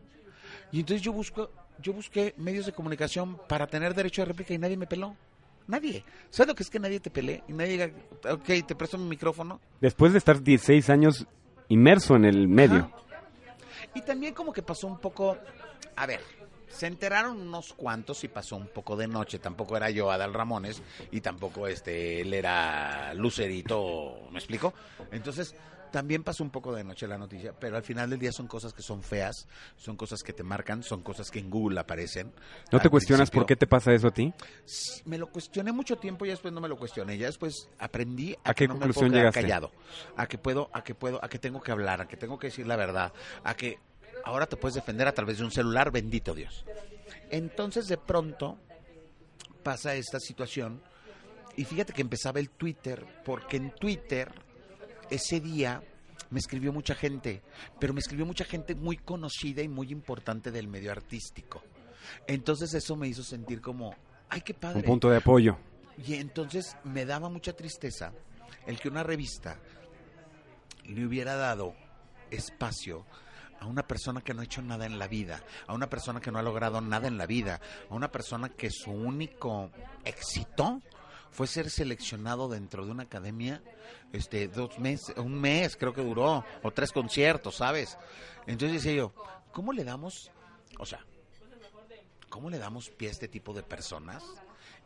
Y 0.72 0.80
entonces 0.80 1.02
yo 1.02 1.12
busco, 1.12 1.50
yo 1.80 1.92
busqué 1.92 2.34
medios 2.36 2.66
de 2.66 2.72
comunicación 2.72 3.38
para 3.48 3.66
tener 3.66 3.94
derecho 3.94 4.22
de 4.22 4.26
réplica 4.26 4.54
y 4.54 4.58
nadie 4.58 4.76
me 4.76 4.86
peló. 4.86 5.16
Nadie. 5.66 6.04
¿Sabes 6.30 6.48
lo 6.48 6.54
que 6.54 6.62
es 6.62 6.70
que 6.70 6.78
nadie 6.78 7.00
te 7.00 7.10
pelee? 7.10 7.42
Y 7.48 7.52
nadie 7.52 7.72
diga, 7.72 7.90
ok, 8.32 8.66
te 8.66 8.74
presto 8.74 8.98
mi 8.98 9.08
micrófono. 9.08 9.60
Después 9.80 10.12
de 10.12 10.18
estar 10.18 10.42
16 10.42 10.90
años 10.90 11.26
inmerso 11.68 12.16
en 12.16 12.24
el 12.24 12.48
medio. 12.48 12.90
Ajá. 12.92 13.00
Y 13.94 14.02
también 14.02 14.34
como 14.34 14.52
que 14.52 14.62
pasó 14.62 14.86
un 14.86 14.98
poco, 14.98 15.36
a 15.96 16.06
ver, 16.06 16.20
se 16.68 16.86
enteraron 16.86 17.40
unos 17.40 17.72
cuantos 17.72 18.22
y 18.24 18.28
pasó 18.28 18.56
un 18.56 18.68
poco 18.68 18.96
de 18.96 19.08
noche. 19.08 19.38
Tampoco 19.38 19.76
era 19.76 19.90
yo 19.90 20.10
Adal 20.10 20.32
Ramones 20.32 20.82
y 21.10 21.20
tampoco 21.20 21.66
este 21.66 22.20
él 22.20 22.32
era 22.32 23.12
Lucerito, 23.14 24.28
¿me 24.30 24.38
explico? 24.38 24.72
Entonces 25.10 25.54
también 25.90 26.22
pasó 26.22 26.42
un 26.42 26.50
poco 26.50 26.74
de 26.74 26.84
noche 26.84 27.06
la 27.06 27.18
noticia, 27.18 27.52
pero 27.52 27.76
al 27.76 27.82
final 27.82 28.10
del 28.10 28.18
día 28.18 28.32
son 28.32 28.46
cosas 28.46 28.72
que 28.72 28.82
son 28.82 29.02
feas, 29.02 29.46
son 29.76 29.96
cosas 29.96 30.22
que 30.22 30.32
te 30.32 30.42
marcan, 30.42 30.82
son 30.82 31.02
cosas 31.02 31.30
que 31.30 31.38
en 31.38 31.50
Google 31.50 31.80
aparecen. 31.80 32.32
¿No 32.72 32.78
te 32.78 32.84
Al 32.84 32.90
cuestionas 32.90 33.30
por 33.30 33.46
qué 33.46 33.56
te 33.56 33.66
pasa 33.66 33.92
eso 33.92 34.08
a 34.08 34.10
ti? 34.10 34.32
sí, 34.64 35.02
Me 35.04 35.18
lo 35.18 35.28
cuestioné 35.30 35.72
mucho 35.72 35.96
tiempo 35.96 36.24
y 36.24 36.28
después 36.30 36.52
no 36.54 36.60
me 36.60 36.68
lo 36.68 36.76
cuestioné. 36.76 37.18
Ya 37.18 37.26
después 37.26 37.68
aprendí 37.78 38.34
a, 38.44 38.50
¿A 38.50 38.54
que 38.54 38.64
qué 38.64 38.68
no 38.68 38.74
me 38.74 38.80
conclusión 38.80 39.10
puedo 39.10 39.12
quedar 39.12 39.32
llegaste? 39.32 39.40
callado, 39.42 39.72
a 40.16 40.26
que 40.26 40.38
puedo, 40.38 40.70
a 40.72 40.82
que 40.84 40.94
puedo, 40.94 41.24
a 41.24 41.28
que 41.28 41.38
tengo 41.38 41.60
que 41.60 41.72
hablar, 41.72 42.00
a 42.00 42.08
que 42.08 42.16
tengo 42.16 42.38
que 42.38 42.48
decir 42.48 42.66
la 42.66 42.76
verdad, 42.76 43.12
a 43.44 43.54
que 43.54 43.78
ahora 44.24 44.46
te 44.46 44.56
puedes 44.56 44.74
defender 44.74 45.08
a 45.08 45.12
través 45.12 45.38
de 45.38 45.44
un 45.44 45.50
celular, 45.50 45.90
bendito 45.90 46.34
Dios. 46.34 46.64
Entonces 47.30 47.86
de 47.88 47.96
pronto 47.98 48.58
pasa 49.62 49.94
esta 49.94 50.18
situación 50.20 50.82
y 51.56 51.64
fíjate 51.64 51.92
que 51.92 52.02
empezaba 52.02 52.40
el 52.40 52.50
Twitter, 52.50 53.04
porque 53.24 53.56
en 53.56 53.70
Twitter 53.72 54.32
ese 55.10 55.40
día 55.40 55.82
me 56.30 56.38
escribió 56.38 56.72
mucha 56.72 56.94
gente, 56.94 57.42
pero 57.78 57.92
me 57.92 58.00
escribió 58.00 58.24
mucha 58.24 58.44
gente 58.44 58.74
muy 58.74 58.96
conocida 58.96 59.62
y 59.62 59.68
muy 59.68 59.90
importante 59.90 60.50
del 60.50 60.68
medio 60.68 60.92
artístico. 60.92 61.62
Entonces 62.26 62.72
eso 62.74 62.96
me 62.96 63.08
hizo 63.08 63.22
sentir 63.22 63.60
como, 63.60 63.94
ay, 64.28 64.40
qué 64.42 64.54
padre. 64.54 64.80
Un 64.80 64.84
punto 64.84 65.10
de 65.10 65.18
apoyo. 65.18 65.58
Y 66.06 66.14
entonces 66.14 66.76
me 66.84 67.04
daba 67.04 67.28
mucha 67.28 67.52
tristeza 67.52 68.12
el 68.66 68.78
que 68.78 68.88
una 68.88 69.02
revista 69.02 69.58
le 70.84 71.04
hubiera 71.04 71.34
dado 71.34 71.74
espacio 72.30 73.04
a 73.60 73.66
una 73.66 73.86
persona 73.86 74.22
que 74.22 74.32
no 74.32 74.40
ha 74.40 74.44
hecho 74.44 74.62
nada 74.62 74.86
en 74.86 74.98
la 74.98 75.06
vida, 75.06 75.42
a 75.66 75.74
una 75.74 75.90
persona 75.90 76.20
que 76.20 76.30
no 76.30 76.38
ha 76.38 76.42
logrado 76.42 76.80
nada 76.80 77.08
en 77.08 77.18
la 77.18 77.26
vida, 77.26 77.60
a 77.90 77.94
una 77.94 78.10
persona 78.10 78.48
que 78.48 78.70
su 78.70 78.90
único 78.90 79.70
éxito 80.04 80.80
fue 81.30 81.46
ser 81.46 81.70
seleccionado 81.70 82.48
dentro 82.48 82.84
de 82.84 82.92
una 82.92 83.04
academia 83.04 83.62
este 84.12 84.48
dos 84.48 84.78
meses, 84.78 85.16
un 85.16 85.40
mes 85.40 85.76
creo 85.76 85.92
que 85.94 86.02
duró, 86.02 86.44
o 86.62 86.70
tres 86.70 86.92
conciertos, 86.92 87.56
¿sabes? 87.56 87.96
Entonces 88.46 88.82
decía 88.82 88.96
yo, 88.96 89.12
¿cómo 89.52 89.72
le 89.72 89.84
damos, 89.84 90.30
o 90.78 90.86
sea, 90.86 91.04
¿cómo 92.28 92.50
le 92.50 92.58
damos 92.58 92.90
pie 92.90 93.08
a 93.08 93.12
este 93.12 93.28
tipo 93.28 93.52
de 93.52 93.62
personas? 93.62 94.24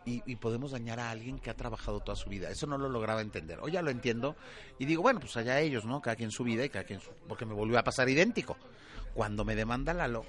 Y, 0.07 0.23
y 0.27 0.37
podemos 0.37 0.73
dañar 0.73 1.01
a 1.01 1.11
alguien 1.11 1.39
que 1.39 1.49
ha 1.49 1.57
trabajado 1.57 2.01
toda 2.01 2.15
su 2.15 2.29
vida. 2.29 2.51
Eso 2.51 2.67
no 2.67 2.77
lo 2.77 2.91
lograba 2.91 3.23
entender. 3.23 3.59
Hoy 3.61 3.73
ya 3.73 3.81
lo 3.81 3.91
entiendo 3.91 4.37
y 4.79 4.85
digo, 4.85 5.01
bueno, 5.01 5.19
pues 5.19 5.35
allá 5.39 5.59
ellos, 5.61 5.87
¿no? 5.87 6.03
Cada 6.03 6.15
quien 6.15 6.31
su 6.31 6.45
vida 6.45 6.63
y 6.63 6.69
cada 6.69 6.85
quien 6.85 7.01
su... 7.01 7.11
Porque 7.27 7.47
me 7.47 7.55
volvió 7.55 7.79
a 7.79 7.85
pasar 7.85 8.11
idéntico. 8.11 8.59
Cuando 9.15 9.47
me 9.47 9.57
demanda 9.57 9.95
Lalo, 9.95 10.27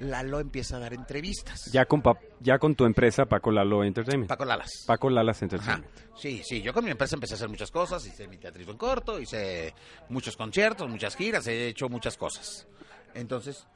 Lalo 0.00 0.40
empieza 0.40 0.76
a 0.76 0.80
dar 0.80 0.92
entrevistas. 0.94 1.70
Ya 1.72 1.84
con, 1.86 2.02
pa- 2.02 2.18
ya 2.40 2.58
con 2.58 2.74
tu 2.74 2.84
empresa, 2.84 3.26
Paco 3.26 3.50
Lalo 3.50 3.84
Entertainment. 3.84 4.28
Paco 4.28 4.44
Lalas. 4.44 4.84
Paco 4.86 5.10
Lalas 5.10 5.36
Ajá. 5.38 5.44
Entertainment. 5.44 5.86
Sí, 6.16 6.42
sí, 6.44 6.62
yo 6.62 6.72
con 6.72 6.84
mi 6.84 6.90
empresa 6.90 7.16
empecé 7.16 7.34
a 7.34 7.36
hacer 7.36 7.48
muchas 7.48 7.70
cosas, 7.70 8.04
hice 8.06 8.26
mi 8.28 8.38
teatrismo 8.38 8.72
en 8.72 8.78
corto, 8.78 9.20
hice 9.20 9.74
muchos 10.08 10.36
conciertos, 10.36 10.88
muchas 10.88 11.14
giras, 11.16 11.46
he 11.46 11.68
hecho 11.68 11.88
muchas 11.88 12.16
cosas. 12.16 12.66
Entonces, 13.14 13.66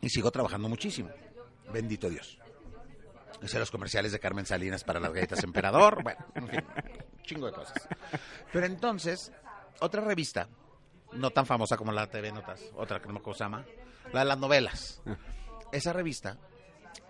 y 0.00 0.08
sigo 0.08 0.30
trabajando 0.30 0.68
muchísimo. 0.68 1.10
Bendito 1.72 2.08
Dios. 2.10 2.38
Hice 3.42 3.58
los 3.58 3.70
comerciales 3.70 4.12
de 4.12 4.18
Carmen 4.20 4.46
Salinas 4.46 4.84
para 4.84 5.00
las 5.00 5.12
galletas 5.12 5.42
Emperador. 5.44 6.00
Bueno, 6.02 6.24
en 6.34 6.48
fin, 6.48 6.60
chingo 7.24 7.46
de 7.46 7.52
cosas. 7.52 7.88
Pero 8.52 8.66
entonces, 8.66 9.32
otra 9.80 10.00
revista, 10.02 10.48
no 11.12 11.30
tan 11.30 11.46
famosa 11.46 11.76
como 11.76 11.92
la 11.92 12.08
TV 12.08 12.32
Notas, 12.32 12.60
otra 12.74 13.00
que 13.00 13.08
no 13.08 13.20
se 13.32 13.38
llama, 13.38 13.64
la 14.12 14.20
de 14.20 14.26
las 14.26 14.38
novelas. 14.38 15.02
Esa 15.72 15.92
revista 15.92 16.38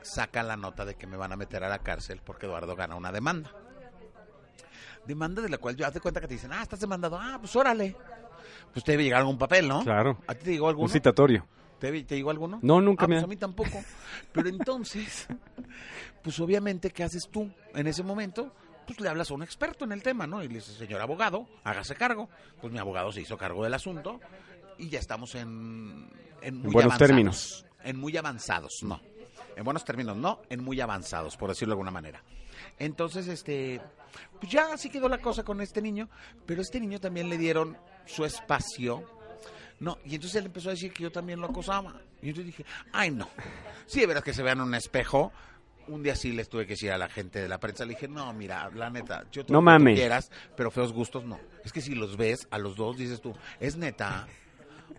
saca 0.03 0.43
la 0.43 0.57
nota 0.57 0.85
de 0.85 0.95
que 0.95 1.07
me 1.07 1.17
van 1.17 1.33
a 1.33 1.37
meter 1.37 1.63
a 1.65 1.69
la 1.69 1.79
cárcel 1.79 2.21
porque 2.25 2.47
Eduardo 2.47 2.75
gana 2.77 2.97
una 2.97 3.13
demanda. 3.13 3.51
Demanda 5.07 5.43
de 5.43 5.49
la 5.49 5.59
cual 5.59 5.77
yo 5.77 5.87
haz 5.87 5.95
de 5.95 6.01
cuenta 6.01 6.21
que 6.21 6.29
te 6.29 6.35
dicen, 6.35 6.53
ah, 6.53 6.63
estás 6.63 6.81
demandado, 6.81 7.19
ah, 7.21 7.37
pues 7.41 7.55
órale. 7.57 7.97
Pues 8.73 8.85
te 8.85 8.93
debe 8.93 9.05
llegar 9.05 9.21
algún 9.21 9.39
papel, 9.39 9.67
¿no? 9.69 9.83
Claro. 9.83 10.19
¿A 10.27 10.35
ti 10.35 10.45
te 10.45 10.51
llegó 10.53 10.69
alguno? 10.69 10.87
Un 10.87 10.93
citatorio. 10.93 11.47
¿Te, 11.79 11.91
te 12.05 12.15
llegó 12.17 12.31
alguno? 12.31 12.61
No, 12.63 12.81
nunca 12.81 13.07
Ah, 13.07 13.09
me 13.09 13.17
pues 13.17 13.25
a 13.25 13.27
mí 13.27 13.37
tampoco. 13.37 13.83
Pero 14.33 14.49
entonces, 14.49 15.27
pues 16.23 16.39
obviamente, 16.39 16.91
¿qué 16.91 17.03
haces 17.03 17.29
tú 17.31 17.51
en 17.75 17.87
ese 17.89 18.05
momento? 18.05 18.55
Pues 18.87 19.01
le 19.01 19.09
hablas 19.09 19.31
a 19.31 19.35
un 19.35 19.43
experto 19.43 19.85
en 19.85 19.93
el 19.93 20.03
tema, 20.03 20.27
¿no? 20.27 20.43
Y 20.43 20.49
le 20.49 20.55
dices, 20.55 20.75
señor 20.77 21.01
abogado, 21.01 21.49
hágase 21.65 21.97
cargo. 21.97 22.29
Pues 22.61 22.73
mi 22.73 22.79
abogado 22.79 23.11
se 23.13 23.21
hizo 23.21 23.37
cargo 23.37 23.65
del 23.65 23.75
asunto 23.75 24.21
y 24.79 24.89
ya 24.89 24.99
estamos 24.99 25.35
en, 25.35 26.09
en 26.41 26.57
muy 26.57 26.73
buenos 26.73 26.93
avanzados. 26.93 26.99
términos. 26.99 27.67
En 27.85 27.97
muy 27.97 28.17
avanzados, 28.17 28.73
no. 28.83 29.01
En 29.57 29.65
buenos 29.65 29.85
términos, 29.85 30.17
no. 30.17 30.43
En 30.49 30.63
muy 30.63 30.81
avanzados, 30.81 31.37
por 31.37 31.51
decirlo 31.51 31.73
de 31.73 31.75
alguna 31.75 31.91
manera. 31.91 32.23
Entonces, 32.79 33.29
este, 33.29 33.81
pues 34.41 34.51
ya 34.51 34.73
así 34.73 34.89
quedó 34.89 35.09
la 35.09 35.19
cosa 35.19 35.45
con 35.45 35.61
este 35.61 35.83
niño, 35.83 36.09
pero 36.47 36.61
a 36.61 36.63
este 36.63 36.81
niño 36.81 37.01
también 37.01 37.29
le 37.29 37.39
dieron 37.39 37.77
su 38.07 38.25
espacio. 38.25 39.05
No, 39.81 39.99
y 40.05 40.15
entonces 40.15 40.37
él 40.37 40.47
empezó 40.47 40.69
a 40.69 40.73
decir 40.73 40.93
que 40.93 41.03
yo 41.03 41.11
también 41.11 41.41
lo 41.41 41.49
acosaba. 41.49 42.01
Y 42.23 42.29
entonces 42.29 42.47
dije, 42.47 42.65
ay 42.93 43.11
no. 43.11 43.29
Sí, 43.87 44.01
de 44.01 44.07
veras 44.07 44.23
que 44.23 44.33
se 44.33 44.43
vean 44.43 44.59
en 44.59 44.65
un 44.65 44.75
espejo. 44.75 45.33
Un 45.89 46.05
día 46.05 46.15
sí 46.15 46.31
les 46.31 46.49
tuve 46.49 46.65
que 46.65 46.75
decir 46.75 46.93
a 46.93 46.99
la 46.99 47.09
gente 47.09 47.41
de 47.41 47.49
la 47.49 47.59
prensa, 47.59 47.85
le 47.85 47.95
dije, 47.95 48.07
no, 48.07 48.33
mira, 48.33 48.71
la 48.71 48.89
neta, 48.89 49.25
yo 49.33 49.43
No 49.49 49.61
lo 49.61 49.79
que 49.79 49.91
tú 49.91 49.97
quieras, 49.97 50.31
pero 50.57 50.71
feos 50.71 50.93
gustos 50.93 51.25
no. 51.25 51.41
Es 51.65 51.73
que 51.73 51.81
si 51.81 51.97
los 51.97 52.17
ves 52.17 52.47
a 52.53 52.59
los 52.59 52.77
dos, 52.77 52.97
dices 52.97 53.21
tú, 53.21 53.35
es 53.59 53.77
neta. 53.77 54.29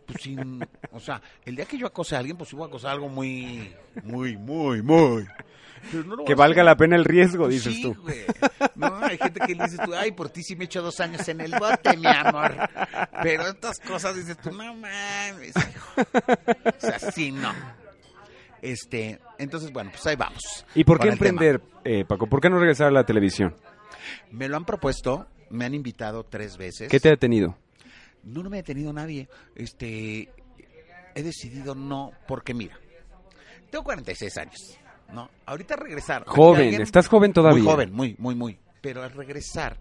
Pues 0.06 0.22
sin, 0.22 0.66
o 0.92 1.00
sea, 1.00 1.22
el 1.46 1.56
día 1.56 1.66
que 1.66 1.78
yo 1.78 1.88
acose 1.88 2.16
a 2.16 2.20
alguien, 2.20 2.36
pues 2.38 2.50
sí 2.50 2.56
voy 2.56 2.66
a 2.66 2.68
acosar 2.68 2.92
algo 2.92 3.10
muy, 3.10 3.74
muy, 4.04 4.36
muy, 4.38 4.82
muy. 4.82 5.26
No 6.06 6.24
Que 6.24 6.34
valga 6.34 6.64
la 6.64 6.78
pena 6.78 6.96
el 6.96 7.04
riesgo, 7.04 7.44
Pues 7.44 7.56
dices 7.56 7.74
sí, 7.76 7.82
tú. 7.84 7.96
güey. 8.02 8.20
No, 8.76 8.96
hay 9.04 9.18
gente 9.18 9.42
que 9.46 9.54
le 9.54 9.64
dices 9.66 9.80
tú, 9.84 9.94
ay, 9.94 10.12
por 10.14 10.30
ti 10.30 10.42
sí 10.42 10.56
me 10.56 10.66
echo 10.66 10.82
dos 10.82 11.00
años 11.02 11.28
en 11.28 11.42
el 11.42 11.52
bote, 11.52 11.98
mi 11.98 12.08
amor. 12.08 12.56
Pero 13.22 13.48
estas 13.48 13.80
cosas 13.82 14.16
dices 14.16 14.38
tú, 14.38 14.52
no 14.52 14.74
mames, 14.76 15.54
hijo. 15.58 16.02
O 16.66 16.80
sea, 16.80 17.00
sí, 17.00 17.32
no. 17.32 17.52
Este, 18.62 19.20
entonces, 19.40 19.74
bueno, 19.74 19.92
pues 19.92 20.06
ahí 20.08 20.16
vamos. 20.16 20.66
¿Y 20.74 20.86
por 20.86 21.00
qué 21.00 21.10
emprender, 21.10 21.62
eh, 21.84 22.06
Paco? 22.06 22.28
¿Por 22.28 22.40
qué 22.40 22.50
no 22.50 22.60
regresar 22.60 22.88
a 22.88 22.92
la 22.92 23.06
televisión? 23.06 23.54
Me 24.32 24.48
lo 24.48 24.56
han 24.56 24.64
propuesto, 24.66 25.28
me 25.50 25.66
han 25.66 25.74
invitado 25.74 26.24
tres 26.24 26.56
veces. 26.58 26.88
¿Qué 26.90 27.00
te 27.00 27.10
ha 27.10 27.12
detenido? 27.12 27.58
No, 28.24 28.44
no 28.44 28.50
me 28.50 28.58
ha 28.58 28.62
detenido 28.62 28.92
nadie. 28.94 29.28
Este, 29.56 30.30
he 31.16 31.24
decidido 31.24 31.76
no, 31.76 32.12
porque 32.28 32.54
mira, 32.54 32.78
tengo 33.70 33.84
46 33.84 34.38
años, 34.38 34.78
¿no? 35.14 35.30
Ahorita 35.46 35.76
regresar. 35.76 36.24
Joven, 36.26 36.62
alguien- 36.64 36.82
estás 36.82 37.08
joven 37.08 37.34
todavía. 37.34 37.62
Muy 37.64 37.72
joven, 37.72 37.92
muy, 37.94 38.16
muy, 38.18 38.36
muy. 38.36 38.60
Pero 38.82 39.02
al 39.04 39.12
regresar 39.12 39.80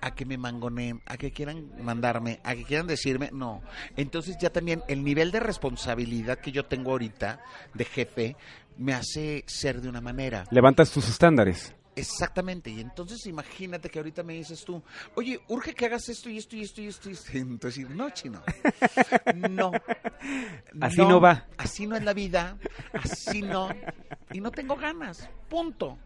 a 0.00 0.14
que 0.14 0.24
me 0.24 0.38
mangoneen, 0.38 1.02
a 1.06 1.16
que 1.16 1.32
quieran 1.32 1.72
mandarme, 1.82 2.40
a 2.44 2.54
que 2.54 2.62
quieran 2.64 2.86
decirme, 2.86 3.30
no. 3.32 3.62
Entonces 3.96 4.36
ya 4.40 4.50
también 4.50 4.82
el 4.86 5.02
nivel 5.02 5.32
de 5.32 5.40
responsabilidad 5.40 6.38
que 6.38 6.52
yo 6.52 6.64
tengo 6.64 6.92
ahorita 6.92 7.40
de 7.74 7.84
jefe 7.84 8.36
me 8.78 8.92
hace 8.94 9.42
ser 9.46 9.80
de 9.80 9.88
una 9.88 10.00
manera. 10.00 10.44
Levantas 10.50 10.90
tus 10.92 11.08
estándares. 11.08 11.74
Exactamente, 11.96 12.70
y 12.70 12.80
entonces 12.80 13.24
imagínate 13.26 13.88
que 13.88 13.98
ahorita 13.98 14.22
me 14.24 14.34
dices 14.34 14.64
tú, 14.64 14.82
oye, 15.14 15.40
urge 15.48 15.74
que 15.74 15.86
hagas 15.86 16.08
esto 16.08 16.28
y 16.28 16.38
esto 16.38 16.56
y 16.56 16.62
esto 16.62 16.80
y 16.82 16.86
esto. 16.86 17.08
Y 17.08 17.12
esto. 17.12 17.30
Entonces, 17.32 17.88
no, 17.90 18.10
chino. 18.10 18.42
No. 19.48 19.72
Así 20.80 20.98
no 20.98 21.20
va. 21.20 21.46
Así 21.56 21.86
no 21.86 21.96
es 21.96 22.02
la 22.02 22.14
vida. 22.14 22.56
Así 22.92 23.42
no. 23.42 23.68
Y 24.32 24.40
no 24.40 24.50
tengo 24.50 24.76
ganas. 24.76 25.28
Punto. 25.48 25.98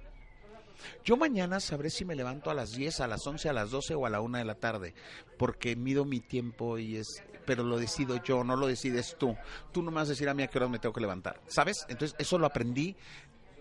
Yo 1.04 1.16
mañana 1.16 1.60
sabré 1.60 1.90
si 1.90 2.04
me 2.04 2.14
levanto 2.14 2.50
a 2.50 2.54
las 2.54 2.72
10, 2.72 3.00
a 3.00 3.06
las 3.06 3.26
11, 3.26 3.48
a 3.48 3.52
las 3.52 3.70
12 3.70 3.94
o 3.94 4.06
a 4.06 4.10
la 4.10 4.20
1 4.20 4.38
de 4.38 4.44
la 4.44 4.54
tarde, 4.54 4.94
porque 5.36 5.76
mido 5.76 6.04
mi 6.04 6.20
tiempo 6.20 6.78
y 6.78 6.96
es, 6.96 7.22
pero 7.46 7.62
lo 7.64 7.78
decido 7.78 8.22
yo, 8.22 8.44
no 8.44 8.56
lo 8.56 8.66
decides 8.66 9.16
tú. 9.18 9.36
Tú 9.72 9.82
no 9.82 9.90
me 9.90 9.96
vas 9.96 10.08
a 10.08 10.10
decir 10.12 10.28
a 10.28 10.34
mí 10.34 10.42
a 10.42 10.48
qué 10.48 10.58
hora 10.58 10.68
me 10.68 10.78
tengo 10.78 10.92
que 10.92 11.00
levantar, 11.00 11.40
¿sabes? 11.46 11.84
Entonces 11.88 12.14
eso 12.18 12.38
lo 12.38 12.46
aprendí, 12.46 12.96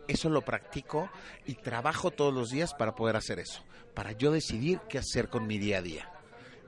eso 0.08 0.30
lo 0.30 0.41
practico 0.41 1.10
y 1.45 1.55
trabajo 1.55 2.12
todos 2.12 2.34
los 2.34 2.49
días 2.49 2.74
para 2.74 2.95
poder 2.95 3.16
hacer 3.16 3.39
eso, 3.39 3.62
para 3.93 4.12
yo 4.12 4.32
decidir 4.32 4.80
qué 4.89 4.97
hacer 4.97 5.30
con 5.30 5.47
mi 5.47 5.58
día 5.58 5.80
a 5.80 5.82
día. 5.82 6.12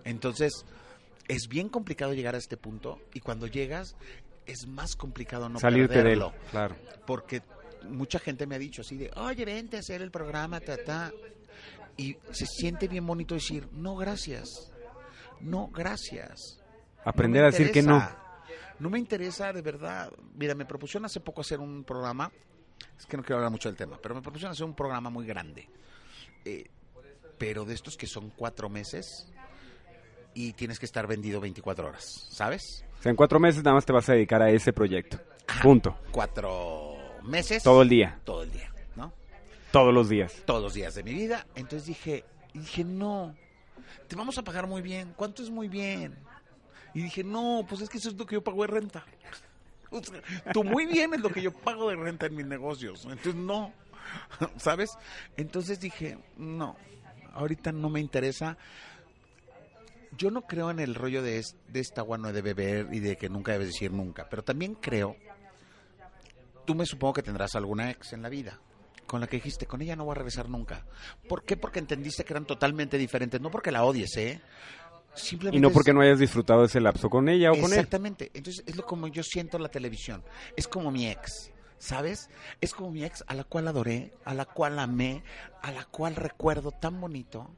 Entonces, 0.03 0.65
es 1.27 1.47
bien 1.47 1.69
complicado 1.69 2.13
llegar 2.13 2.35
a 2.35 2.39
este 2.39 2.57
punto 2.57 2.99
y 3.13 3.19
cuando 3.19 3.47
llegas 3.47 3.95
es 4.45 4.67
más 4.67 4.95
complicado 4.95 5.47
no 5.47 5.59
Salirte 5.59 6.03
de 6.03 6.13
él. 6.13 6.23
Claro. 6.49 6.75
porque 7.05 7.41
mucha 7.87 8.19
gente 8.19 8.47
me 8.47 8.55
ha 8.55 8.59
dicho 8.59 8.81
así 8.81 8.97
de, 8.97 9.11
oye, 9.15 9.45
vente 9.45 9.77
a 9.77 9.79
hacer 9.79 10.01
el 10.01 10.11
programa, 10.11 10.59
ta, 10.59 10.77
ta. 10.83 11.11
Y 11.97 12.17
se 12.31 12.45
siente 12.45 12.87
bien 12.87 13.05
bonito 13.05 13.35
decir, 13.35 13.67
no, 13.73 13.95
gracias. 13.95 14.71
No, 15.41 15.67
gracias. 15.67 16.61
Aprender 17.03 17.41
No 17.41 17.47
a 17.47 17.51
decir 17.51 17.71
que 17.71 17.81
no. 17.81 18.01
No 18.79 18.89
me 18.89 18.97
interesa, 18.97 19.51
de 19.51 19.61
verdad. 19.61 20.11
Mira, 20.35 20.55
me 20.55 20.65
propusieron 20.65 21.05
hace 21.05 21.19
poco 21.19 21.41
hacer 21.41 21.59
un 21.59 21.83
programa, 21.83 22.31
es 22.97 23.05
que 23.05 23.17
no 23.17 23.23
quiero 23.23 23.37
hablar 23.37 23.51
mucho 23.51 23.69
del 23.69 23.77
tema, 23.77 23.97
pero 24.01 24.15
me 24.15 24.21
propusieron 24.21 24.51
hacer 24.51 24.65
un 24.65 24.75
programa 24.75 25.09
muy 25.09 25.25
grande. 25.25 25.67
Eh, 26.45 26.69
pero 27.37 27.65
de 27.65 27.73
estos 27.73 27.97
que 27.97 28.07
son 28.07 28.31
cuatro 28.35 28.69
meses 28.69 29.27
y 30.33 30.53
tienes 30.53 30.79
que 30.79 30.85
estar 30.85 31.07
vendido 31.07 31.39
24 31.39 31.87
horas, 31.87 32.27
¿sabes? 32.29 32.85
O 32.99 33.01
sea, 33.01 33.09
en 33.09 33.15
cuatro 33.15 33.39
meses 33.39 33.63
nada 33.63 33.75
más 33.75 33.85
te 33.85 33.93
vas 33.93 34.07
a 34.09 34.13
dedicar 34.13 34.41
a 34.41 34.51
ese 34.51 34.73
proyecto. 34.73 35.19
Punto. 35.61 35.97
Cuatro 36.11 36.97
meses. 37.23 37.63
Todo 37.63 37.81
el 37.81 37.89
día. 37.89 38.19
Todo 38.23 38.43
el 38.43 38.51
día, 38.51 38.71
¿no? 38.95 39.13
Todos 39.71 39.93
los 39.93 40.09
días. 40.09 40.43
todos 40.45 40.61
los 40.61 40.73
días 40.73 40.95
de 40.95 41.03
mi 41.03 41.13
vida. 41.13 41.47
Entonces 41.55 41.87
dije, 41.87 42.25
dije, 42.53 42.83
no, 42.83 43.35
te 44.07 44.15
vamos 44.15 44.37
a 44.37 44.43
pagar 44.43 44.67
muy 44.67 44.81
bien. 44.81 45.13
¿Cuánto 45.15 45.41
es 45.41 45.49
muy 45.49 45.67
bien? 45.67 46.17
Y 46.93 47.03
dije, 47.03 47.23
no, 47.23 47.65
pues 47.67 47.81
es 47.81 47.89
que 47.89 47.97
eso 47.97 48.09
es 48.09 48.15
lo 48.15 48.25
que 48.25 48.35
yo 48.35 48.43
pago 48.43 48.61
de 48.61 48.67
renta. 48.67 49.05
Tú 50.53 50.63
muy 50.63 50.85
bien 50.85 51.13
es 51.13 51.21
lo 51.21 51.29
que 51.29 51.41
yo 51.41 51.51
pago 51.51 51.89
de 51.89 51.95
renta 51.95 52.25
en 52.27 52.35
mis 52.35 52.45
negocios. 52.45 53.03
Entonces, 53.05 53.35
no, 53.35 53.73
¿sabes? 54.57 54.91
Entonces 55.37 55.79
dije, 55.79 56.17
no, 56.37 56.75
ahorita 57.33 57.71
no 57.71 57.89
me 57.89 57.99
interesa. 57.99 58.57
Yo 60.17 60.31
no 60.31 60.41
creo 60.41 60.71
en 60.71 60.79
el 60.79 60.95
rollo 60.95 61.21
de, 61.21 61.37
es- 61.39 61.55
de 61.67 61.79
esta 61.79 62.01
agua 62.01 62.17
no 62.17 62.29
he 62.29 62.33
de 62.33 62.41
beber 62.41 62.87
y 62.91 62.99
de 62.99 63.15
que 63.15 63.29
nunca 63.29 63.51
debes 63.53 63.67
decir 63.67 63.91
nunca, 63.91 64.27
pero 64.29 64.43
también 64.43 64.75
creo, 64.75 65.15
tú 66.65 66.75
me 66.75 66.85
supongo 66.85 67.13
que 67.13 67.23
tendrás 67.23 67.55
alguna 67.55 67.91
ex 67.91 68.13
en 68.13 68.21
la 68.21 68.29
vida 68.29 68.59
con 69.05 69.21
la 69.21 69.25
que 69.27 69.37
dijiste, 69.37 69.65
con 69.65 69.81
ella 69.81 69.95
no 69.95 70.05
voy 70.05 70.11
a 70.11 70.15
regresar 70.15 70.49
nunca. 70.49 70.85
¿Por 71.27 71.43
qué? 71.43 71.57
Porque 71.57 71.79
entendiste 71.79 72.23
que 72.23 72.31
eran 72.33 72.45
totalmente 72.45 72.95
diferentes, 72.99 73.41
no 73.41 73.49
porque 73.49 73.71
la 73.71 73.83
odies, 73.83 74.15
¿eh? 74.17 74.39
Simplemente 75.15 75.57
Y 75.57 75.61
no 75.61 75.67
es- 75.69 75.73
porque 75.73 75.93
no 75.93 76.01
hayas 76.01 76.19
disfrutado 76.19 76.63
ese 76.63 76.79
lapso 76.79 77.09
con 77.09 77.27
ella 77.29 77.51
o 77.51 77.55
con 77.55 77.65
él. 77.65 77.71
Exactamente. 77.73 78.31
Entonces 78.33 78.63
es 78.65 78.75
lo 78.75 78.85
como 78.85 79.07
yo 79.07 79.23
siento 79.23 79.59
la 79.59 79.69
televisión. 79.69 80.23
Es 80.55 80.67
como 80.67 80.91
mi 80.91 81.07
ex, 81.07 81.51
¿sabes? 81.77 82.29
Es 82.61 82.73
como 82.73 82.91
mi 82.91 83.03
ex 83.03 83.23
a 83.27 83.33
la 83.33 83.43
cual 83.43 83.67
adoré, 83.67 84.13
a 84.25 84.33
la 84.33 84.45
cual 84.45 84.79
amé, 84.79 85.23
a 85.61 85.71
la 85.71 85.85
cual 85.85 86.15
recuerdo 86.15 86.71
tan 86.71 87.01
bonito, 87.01 87.49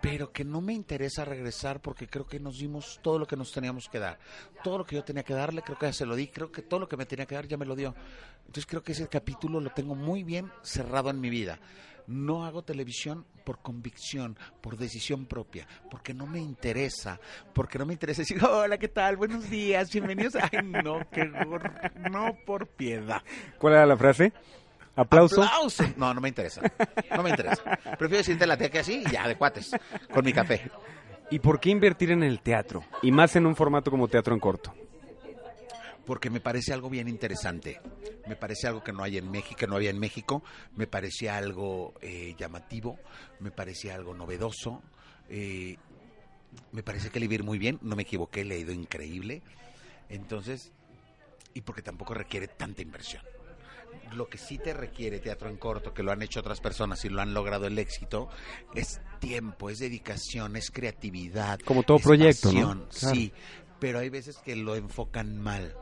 pero 0.00 0.30
que 0.32 0.44
no 0.44 0.60
me 0.60 0.72
interesa 0.74 1.24
regresar 1.24 1.80
porque 1.82 2.06
creo 2.06 2.24
que 2.26 2.38
nos 2.38 2.58
dimos 2.58 3.00
todo 3.02 3.18
lo 3.18 3.26
que 3.26 3.36
nos 3.36 3.50
teníamos 3.50 3.88
que 3.88 3.98
dar. 3.98 4.18
Todo 4.62 4.78
lo 4.78 4.84
que 4.86 4.94
yo 4.94 5.02
tenía 5.02 5.24
que 5.24 5.34
darle, 5.34 5.62
creo 5.62 5.76
que 5.76 5.86
ya 5.86 5.92
se 5.92 6.06
lo 6.06 6.14
di, 6.14 6.28
creo 6.28 6.52
que 6.52 6.62
todo 6.62 6.78
lo 6.78 6.88
que 6.88 6.96
me 6.96 7.04
tenía 7.06 7.26
que 7.26 7.34
dar 7.34 7.48
ya 7.48 7.56
me 7.56 7.66
lo 7.66 7.74
dio. 7.74 7.94
Entonces 8.46 8.66
creo 8.66 8.82
que 8.84 8.92
ese 8.92 9.08
capítulo 9.08 9.58
lo 9.60 9.70
tengo 9.70 9.96
muy 9.96 10.22
bien 10.22 10.52
cerrado 10.62 11.10
en 11.10 11.20
mi 11.20 11.30
vida. 11.30 11.58
No 12.08 12.46
hago 12.46 12.62
televisión 12.62 13.26
por 13.44 13.58
convicción, 13.58 14.34
por 14.62 14.78
decisión 14.78 15.26
propia, 15.26 15.68
porque 15.90 16.14
no 16.14 16.26
me 16.26 16.38
interesa, 16.38 17.20
porque 17.52 17.78
no 17.78 17.84
me 17.84 17.92
interesa 17.92 18.22
decir, 18.22 18.42
hola, 18.42 18.78
¿qué 18.78 18.88
tal? 18.88 19.18
Buenos 19.18 19.50
días, 19.50 19.92
bienvenidos. 19.92 20.34
Ay, 20.36 20.60
no, 20.64 21.06
qué 21.12 21.20
horror, 21.20 21.70
no 22.10 22.34
por 22.46 22.66
piedad. 22.66 23.22
¿Cuál 23.58 23.74
era 23.74 23.84
la 23.84 23.98
frase? 23.98 24.32
Aplauso. 24.96 25.42
¡Aplauso! 25.42 25.84
No, 25.98 26.14
no 26.14 26.22
me 26.22 26.30
interesa, 26.30 26.62
no 27.14 27.22
me 27.22 27.28
interesa. 27.28 27.62
Prefiero 27.98 28.16
decirte 28.16 28.46
la 28.46 28.56
tía 28.56 28.70
que 28.70 28.78
así 28.78 29.02
y 29.06 29.10
ya, 29.10 29.28
de 29.28 29.36
cuates, 29.36 29.70
con 30.10 30.24
mi 30.24 30.32
café. 30.32 30.62
¿Y 31.30 31.40
por 31.40 31.60
qué 31.60 31.68
invertir 31.68 32.10
en 32.10 32.22
el 32.22 32.40
teatro? 32.40 32.84
Y 33.02 33.12
más 33.12 33.36
en 33.36 33.44
un 33.44 33.54
formato 33.54 33.90
como 33.90 34.08
teatro 34.08 34.32
en 34.32 34.40
corto. 34.40 34.74
Porque 36.08 36.30
me 36.30 36.40
parece 36.40 36.72
algo 36.72 36.88
bien 36.88 37.06
interesante. 37.06 37.82
Me 38.26 38.34
parece 38.34 38.66
algo 38.66 38.82
que 38.82 38.94
no 38.94 39.02
hay 39.02 39.18
en 39.18 39.30
México, 39.30 39.56
que 39.58 39.66
no 39.66 39.76
había 39.76 39.90
en 39.90 39.98
México. 39.98 40.42
Me 40.74 40.86
parecía 40.86 41.36
algo 41.36 41.92
eh, 42.00 42.34
llamativo, 42.38 42.98
me 43.40 43.50
parecía 43.50 43.94
algo 43.94 44.14
novedoso. 44.14 44.82
eh, 45.28 45.76
me 46.72 46.82
parece 46.82 47.10
que 47.10 47.20
le 47.20 47.26
ir 47.26 47.44
muy 47.44 47.58
bien, 47.58 47.78
no 47.82 47.94
me 47.94 48.04
equivoqué, 48.04 48.42
le 48.42 48.54
ha 48.54 48.58
ido 48.58 48.72
increíble. 48.72 49.42
Entonces, 50.08 50.72
y 51.52 51.60
porque 51.60 51.82
tampoco 51.82 52.14
requiere 52.14 52.48
tanta 52.48 52.80
inversión. 52.80 53.22
Lo 54.14 54.30
que 54.30 54.38
sí 54.38 54.56
te 54.56 54.72
requiere 54.72 55.18
teatro 55.18 55.50
en 55.50 55.58
corto, 55.58 55.92
que 55.92 56.02
lo 56.02 56.10
han 56.10 56.22
hecho 56.22 56.40
otras 56.40 56.62
personas 56.62 57.04
y 57.04 57.10
lo 57.10 57.20
han 57.20 57.34
logrado 57.34 57.66
el 57.66 57.78
éxito, 57.78 58.30
es 58.74 58.98
tiempo, 59.20 59.68
es 59.68 59.78
dedicación, 59.78 60.56
es 60.56 60.70
creatividad. 60.70 61.60
Como 61.60 61.82
todo 61.82 61.98
es 61.98 62.04
proyecto, 62.04 62.50
¿no? 62.50 62.68
pasión, 62.68 62.88
Claro. 62.98 63.14
Sí, 63.14 63.32
pero 63.78 63.98
hay 63.98 64.08
veces 64.08 64.38
que 64.38 64.56
lo 64.56 64.74
enfocan 64.76 65.38
mal. 65.40 65.74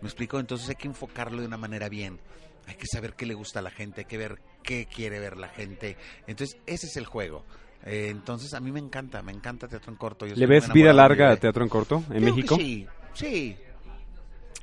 ¿Me 0.00 0.08
explico? 0.08 0.38
Entonces 0.38 0.68
hay 0.68 0.74
que 0.76 0.88
enfocarlo 0.88 1.40
de 1.40 1.46
una 1.46 1.56
manera 1.56 1.88
bien. 1.88 2.20
Hay 2.66 2.74
que 2.74 2.86
saber 2.86 3.14
qué 3.14 3.26
le 3.26 3.34
gusta 3.34 3.60
a 3.60 3.62
la 3.62 3.70
gente, 3.70 4.00
hay 4.02 4.04
que 4.06 4.18
ver 4.18 4.40
qué 4.62 4.86
quiere 4.86 5.20
ver 5.20 5.36
la 5.36 5.48
gente. 5.48 5.96
Entonces 6.26 6.58
ese 6.66 6.86
es 6.86 6.96
el 6.96 7.06
juego. 7.06 7.44
Eh, 7.84 8.08
entonces 8.10 8.52
a 8.54 8.60
mí 8.60 8.72
me 8.72 8.80
encanta, 8.80 9.22
me 9.22 9.30
encanta 9.32 9.68
teatro 9.68 9.92
en 9.92 9.96
corto. 9.96 10.26
Yo 10.26 10.34
¿Le 10.34 10.46
ves 10.46 10.72
vida 10.72 10.92
larga 10.92 11.30
a. 11.30 11.36
Teatro 11.36 11.62
en 11.62 11.68
Corto 11.68 12.02
en 12.10 12.20
Creo 12.22 12.34
México? 12.34 12.56
Sí, 12.56 12.86
sí. 13.14 13.56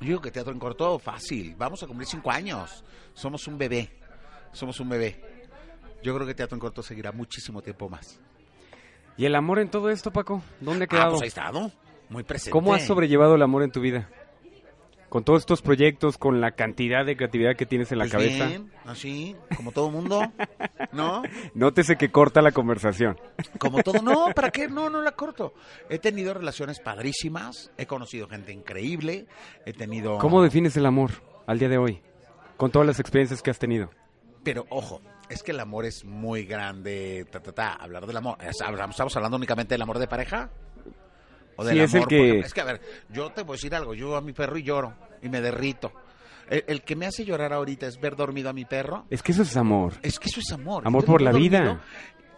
Yo 0.00 0.06
digo 0.06 0.20
que 0.20 0.30
teatro 0.30 0.52
en 0.52 0.58
corto, 0.58 0.98
fácil. 0.98 1.54
Vamos 1.56 1.82
a 1.82 1.86
cumplir 1.86 2.06
cinco 2.06 2.30
años. 2.30 2.84
Somos 3.14 3.46
un 3.46 3.56
bebé. 3.56 3.90
Somos 4.52 4.78
un 4.80 4.88
bebé. 4.90 5.20
Yo 6.02 6.14
creo 6.14 6.26
que 6.26 6.34
teatro 6.34 6.56
en 6.56 6.60
corto 6.60 6.82
seguirá 6.82 7.12
muchísimo 7.12 7.62
tiempo 7.62 7.88
más. 7.88 8.20
¿Y 9.16 9.24
el 9.24 9.34
amor 9.36 9.60
en 9.60 9.70
todo 9.70 9.88
esto, 9.88 10.12
Paco? 10.12 10.42
¿Dónde 10.60 10.84
ha 10.84 10.86
Ah, 10.86 10.88
quedado? 10.88 11.10
pues 11.12 11.22
ahí 11.22 11.28
estado. 11.28 11.72
Muy 12.08 12.22
presente. 12.22 12.50
¿Cómo 12.50 12.74
has 12.74 12.86
sobrellevado 12.86 13.34
el 13.34 13.42
amor 13.42 13.62
en 13.62 13.70
tu 13.72 13.80
vida? 13.80 14.08
Con 15.08 15.22
todos 15.22 15.40
estos 15.42 15.62
proyectos, 15.62 16.18
con 16.18 16.40
la 16.40 16.52
cantidad 16.52 17.06
de 17.06 17.16
creatividad 17.16 17.54
que 17.54 17.66
tienes 17.66 17.92
en 17.92 17.98
la 17.98 18.04
Pues 18.04 18.12
cabeza. 18.12 18.46
bien, 18.48 18.72
así, 18.84 19.36
como 19.56 19.70
todo 19.70 19.88
mundo. 19.88 20.20
¿No? 20.90 21.22
Nótese 21.54 21.94
que 21.96 22.10
corta 22.10 22.42
la 22.42 22.50
conversación. 22.50 23.16
Como 23.58 23.80
todo. 23.84 24.02
No, 24.02 24.32
¿para 24.34 24.50
qué? 24.50 24.66
No, 24.66 24.90
no 24.90 25.02
la 25.02 25.12
corto. 25.12 25.54
He 25.88 26.00
tenido 26.00 26.34
relaciones 26.34 26.80
padrísimas. 26.80 27.70
He 27.78 27.86
conocido 27.86 28.26
gente 28.28 28.52
increíble. 28.52 29.26
He 29.64 29.72
tenido. 29.72 30.18
¿Cómo 30.18 30.42
defines 30.42 30.76
el 30.76 30.86
amor 30.86 31.10
al 31.46 31.60
día 31.60 31.68
de 31.68 31.78
hoy? 31.78 32.02
Con 32.56 32.72
todas 32.72 32.86
las 32.86 32.98
experiencias 32.98 33.40
que 33.40 33.50
has 33.52 33.58
tenido. 33.60 33.90
Pero 34.42 34.66
ojo, 34.68 35.00
es 35.28 35.44
que 35.44 35.52
el 35.52 35.60
amor 35.60 35.84
es 35.84 36.04
muy 36.04 36.44
grande. 36.44 37.24
Ta, 37.30 37.40
ta, 37.40 37.52
ta, 37.52 37.72
hablar 37.74 38.04
del 38.06 38.16
amor. 38.16 38.36
Es- 38.40 38.56
¿Estamos 38.90 39.16
hablando 39.16 39.36
únicamente 39.36 39.74
del 39.74 39.82
amor 39.82 39.98
de 40.00 40.08
pareja? 40.08 40.50
¿O 41.56 41.64
del 41.64 41.76
Sí, 41.76 41.80
es 41.82 41.94
el 41.94 41.98
amor? 41.98 42.08
que- 42.08 42.38
es 42.40 42.54
que, 42.54 42.60
a 42.60 42.64
ver, 42.64 42.80
yo 43.10 43.30
te 43.32 43.42
voy 43.42 43.54
a 43.54 43.56
decir 43.56 43.74
algo. 43.74 43.94
Yo 43.94 44.16
a 44.16 44.20
mi 44.20 44.32
perro 44.32 44.56
y 44.58 44.62
lloro. 44.62 44.94
Y 45.22 45.28
me 45.28 45.40
derrito. 45.40 45.92
El, 46.48 46.64
el 46.66 46.82
que 46.82 46.94
me 46.96 47.06
hace 47.06 47.24
llorar 47.24 47.52
ahorita 47.52 47.86
es 47.86 47.98
ver 48.00 48.16
dormido 48.16 48.50
a 48.50 48.52
mi 48.52 48.64
perro. 48.64 49.06
Es 49.10 49.22
que 49.22 49.32
eso 49.32 49.42
es 49.42 49.56
amor. 49.56 49.94
Es 50.02 50.18
que 50.18 50.28
eso 50.28 50.40
es 50.40 50.52
amor. 50.52 50.82
Amor 50.86 51.04
por 51.04 51.22
la 51.22 51.32
vida. 51.32 51.80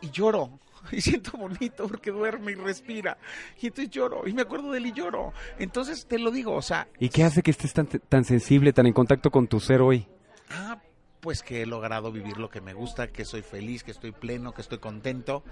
Y 0.01 0.11
lloro. 0.11 0.59
Y 0.93 1.01
siento 1.01 1.33
bonito 1.37 1.89
porque 1.89 2.13
duerme 2.13 2.53
y 2.53 2.55
respira. 2.55 3.19
Y 3.61 3.67
entonces 3.67 3.91
lloro. 3.91 4.23
Y 4.29 4.33
me 4.33 4.43
acuerdo 4.43 4.71
de 4.71 4.79
él 4.79 4.87
y 4.87 4.93
lloro. 4.93 5.33
Entonces 5.59 6.07
te 6.07 6.17
lo 6.17 6.31
digo, 6.31 6.55
o 6.55 6.63
sea. 6.63 6.87
¿Y 7.01 7.09
qué 7.09 7.25
hace 7.25 7.43
que 7.43 7.51
estés 7.51 7.73
tan, 7.73 7.87
tan 7.89 8.23
sensible, 8.25 8.73
tan 8.73 8.87
en 8.87 8.93
contacto 8.93 9.33
con 9.33 9.49
tu 9.49 9.59
ser 9.59 9.81
hoy? 9.81 10.07
Ah, 10.49 10.79
pues 11.27 11.43
que 11.43 11.63
he 11.63 11.67
logrado 11.67 12.13
vivir 12.13 12.39
lo 12.39 12.49
que 12.49 12.61
me 12.61 12.73
gusta, 12.73 13.09
que 13.09 13.25
soy 13.25 13.43
feliz, 13.43 13.83
que 13.83 13.91
estoy 13.91 14.13
pleno, 14.13 14.53
que 14.53 14.63
estoy 14.63 14.79
contento, 14.79 15.43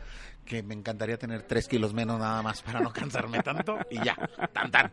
que 0.45 0.63
me 0.63 0.73
encantaría 0.73 1.19
tener 1.19 1.43
tres 1.43 1.67
kilos 1.67 1.93
menos 1.93 2.21
nada 2.21 2.43
más 2.43 2.63
para 2.63 2.79
no 2.79 2.93
cansarme 2.93 3.43
tanto 3.43 3.79
y 3.91 3.97
ya, 4.01 4.15
tan 4.53 4.71
tan. 4.71 4.93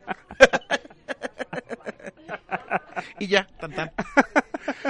y 3.19 3.27
ya, 3.27 3.45
tan 3.59 3.75
tan. 3.75 3.91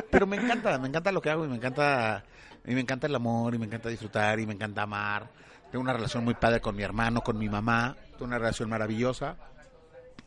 Pero 0.10 0.26
me 0.28 0.38
encanta, 0.38 0.80
me 0.80 0.88
encanta 0.88 1.12
lo 1.12 1.22
que 1.22 1.30
hago 1.30 1.44
y 1.44 1.50
me 1.50 1.58
encanta, 1.58 2.24
y 2.66 2.74
me 2.74 2.80
encanta 2.80 3.08
el 3.08 3.16
amor 3.16 3.54
y 3.54 3.58
me 3.58 3.66
encanta 3.66 3.90
disfrutar 3.90 4.40
y 4.40 4.48
me 4.48 4.54
encanta 4.54 4.84
amar. 4.84 5.30
Tengo 5.72 5.84
una 5.84 5.92
relación 5.92 6.24
muy 6.24 6.36
padre 6.36 6.62
con 6.62 6.74
mi 6.74 6.84
hermano, 6.84 7.20
con 7.20 7.38
mi 7.38 7.50
mamá, 7.50 7.98
tengo 8.12 8.28
una 8.28 8.38
relación 8.38 8.70
maravillosa 8.70 9.36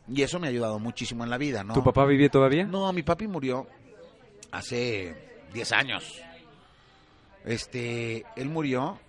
y 0.07 0.21
eso 0.21 0.39
me 0.39 0.45
ha 0.45 0.51
ayudado 0.51 0.77
muchísimo 0.77 1.23
en 1.23 1.31
la 1.31 1.39
vida, 1.39 1.63
¿no? 1.63 1.73
¿Tu 1.73 1.83
papá 1.83 2.05
vive 2.05 2.29
todavía? 2.29 2.65
No, 2.65 2.93
mi 2.93 3.01
papi 3.01 3.27
murió 3.27 3.65
hace 4.51 5.33
10 5.53 5.71
años. 5.71 6.21
Este, 7.43 8.25
él 8.35 8.49
murió, 8.49 8.99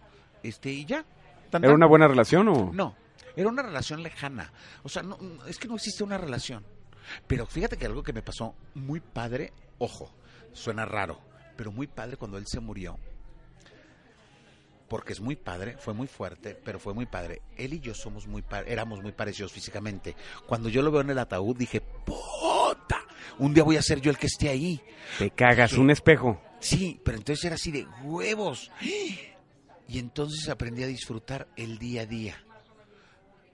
este, 0.42 0.70
y 0.70 0.84
ya. 0.84 1.04
Tan, 1.50 1.64
¿Era 1.64 1.74
una 1.74 1.86
buena 1.86 2.06
relación 2.06 2.48
o...? 2.48 2.70
No, 2.72 2.94
era 3.34 3.48
una 3.48 3.62
relación 3.62 4.02
lejana. 4.02 4.52
O 4.82 4.88
sea, 4.88 5.02
no, 5.02 5.16
no, 5.20 5.46
es 5.46 5.58
que 5.58 5.68
no 5.68 5.76
existe 5.76 6.04
una 6.04 6.18
relación. 6.18 6.64
Pero 7.26 7.46
fíjate 7.46 7.76
que 7.76 7.86
algo 7.86 8.02
que 8.02 8.12
me 8.12 8.22
pasó 8.22 8.54
muy 8.74 9.00
padre, 9.00 9.52
ojo, 9.78 10.12
suena 10.52 10.84
raro, 10.84 11.20
pero 11.56 11.72
muy 11.72 11.86
padre 11.86 12.16
cuando 12.16 12.38
él 12.38 12.46
se 12.46 12.60
murió. 12.60 12.98
Porque 14.88 15.12
es 15.12 15.20
muy 15.20 15.34
padre, 15.34 15.76
fue 15.78 15.94
muy 15.94 16.06
fuerte, 16.06 16.54
pero 16.64 16.78
fue 16.78 16.94
muy 16.94 17.06
padre. 17.06 17.42
Él 17.56 17.74
y 17.74 17.80
yo 17.80 17.92
somos 17.94 18.26
muy 18.26 18.44
éramos 18.66 19.02
muy 19.02 19.12
parecidos 19.12 19.52
físicamente. 19.52 20.14
Cuando 20.46 20.68
yo 20.68 20.82
lo 20.82 20.92
veo 20.92 21.00
en 21.00 21.10
el 21.10 21.18
ataúd 21.18 21.56
dije, 21.56 21.80
"Puta, 21.80 22.55
un 23.38 23.54
día 23.54 23.62
voy 23.64 23.76
a 23.76 23.82
ser 23.82 24.00
yo 24.00 24.10
el 24.10 24.18
que 24.18 24.26
esté 24.26 24.48
ahí." 24.48 24.80
Te 25.18 25.30
cagas, 25.30 25.72
Sí. 25.72 25.78
un 25.78 25.90
espejo. 25.90 26.40
Sí, 26.60 27.00
pero 27.04 27.18
entonces 27.18 27.44
era 27.44 27.54
así 27.56 27.70
de 27.70 27.86
huevos. 28.02 28.70
Y 29.88 29.98
entonces 29.98 30.48
aprendí 30.48 30.82
a 30.82 30.86
disfrutar 30.86 31.46
el 31.56 31.78
día 31.78 32.02
a 32.02 32.06
día. 32.06 32.36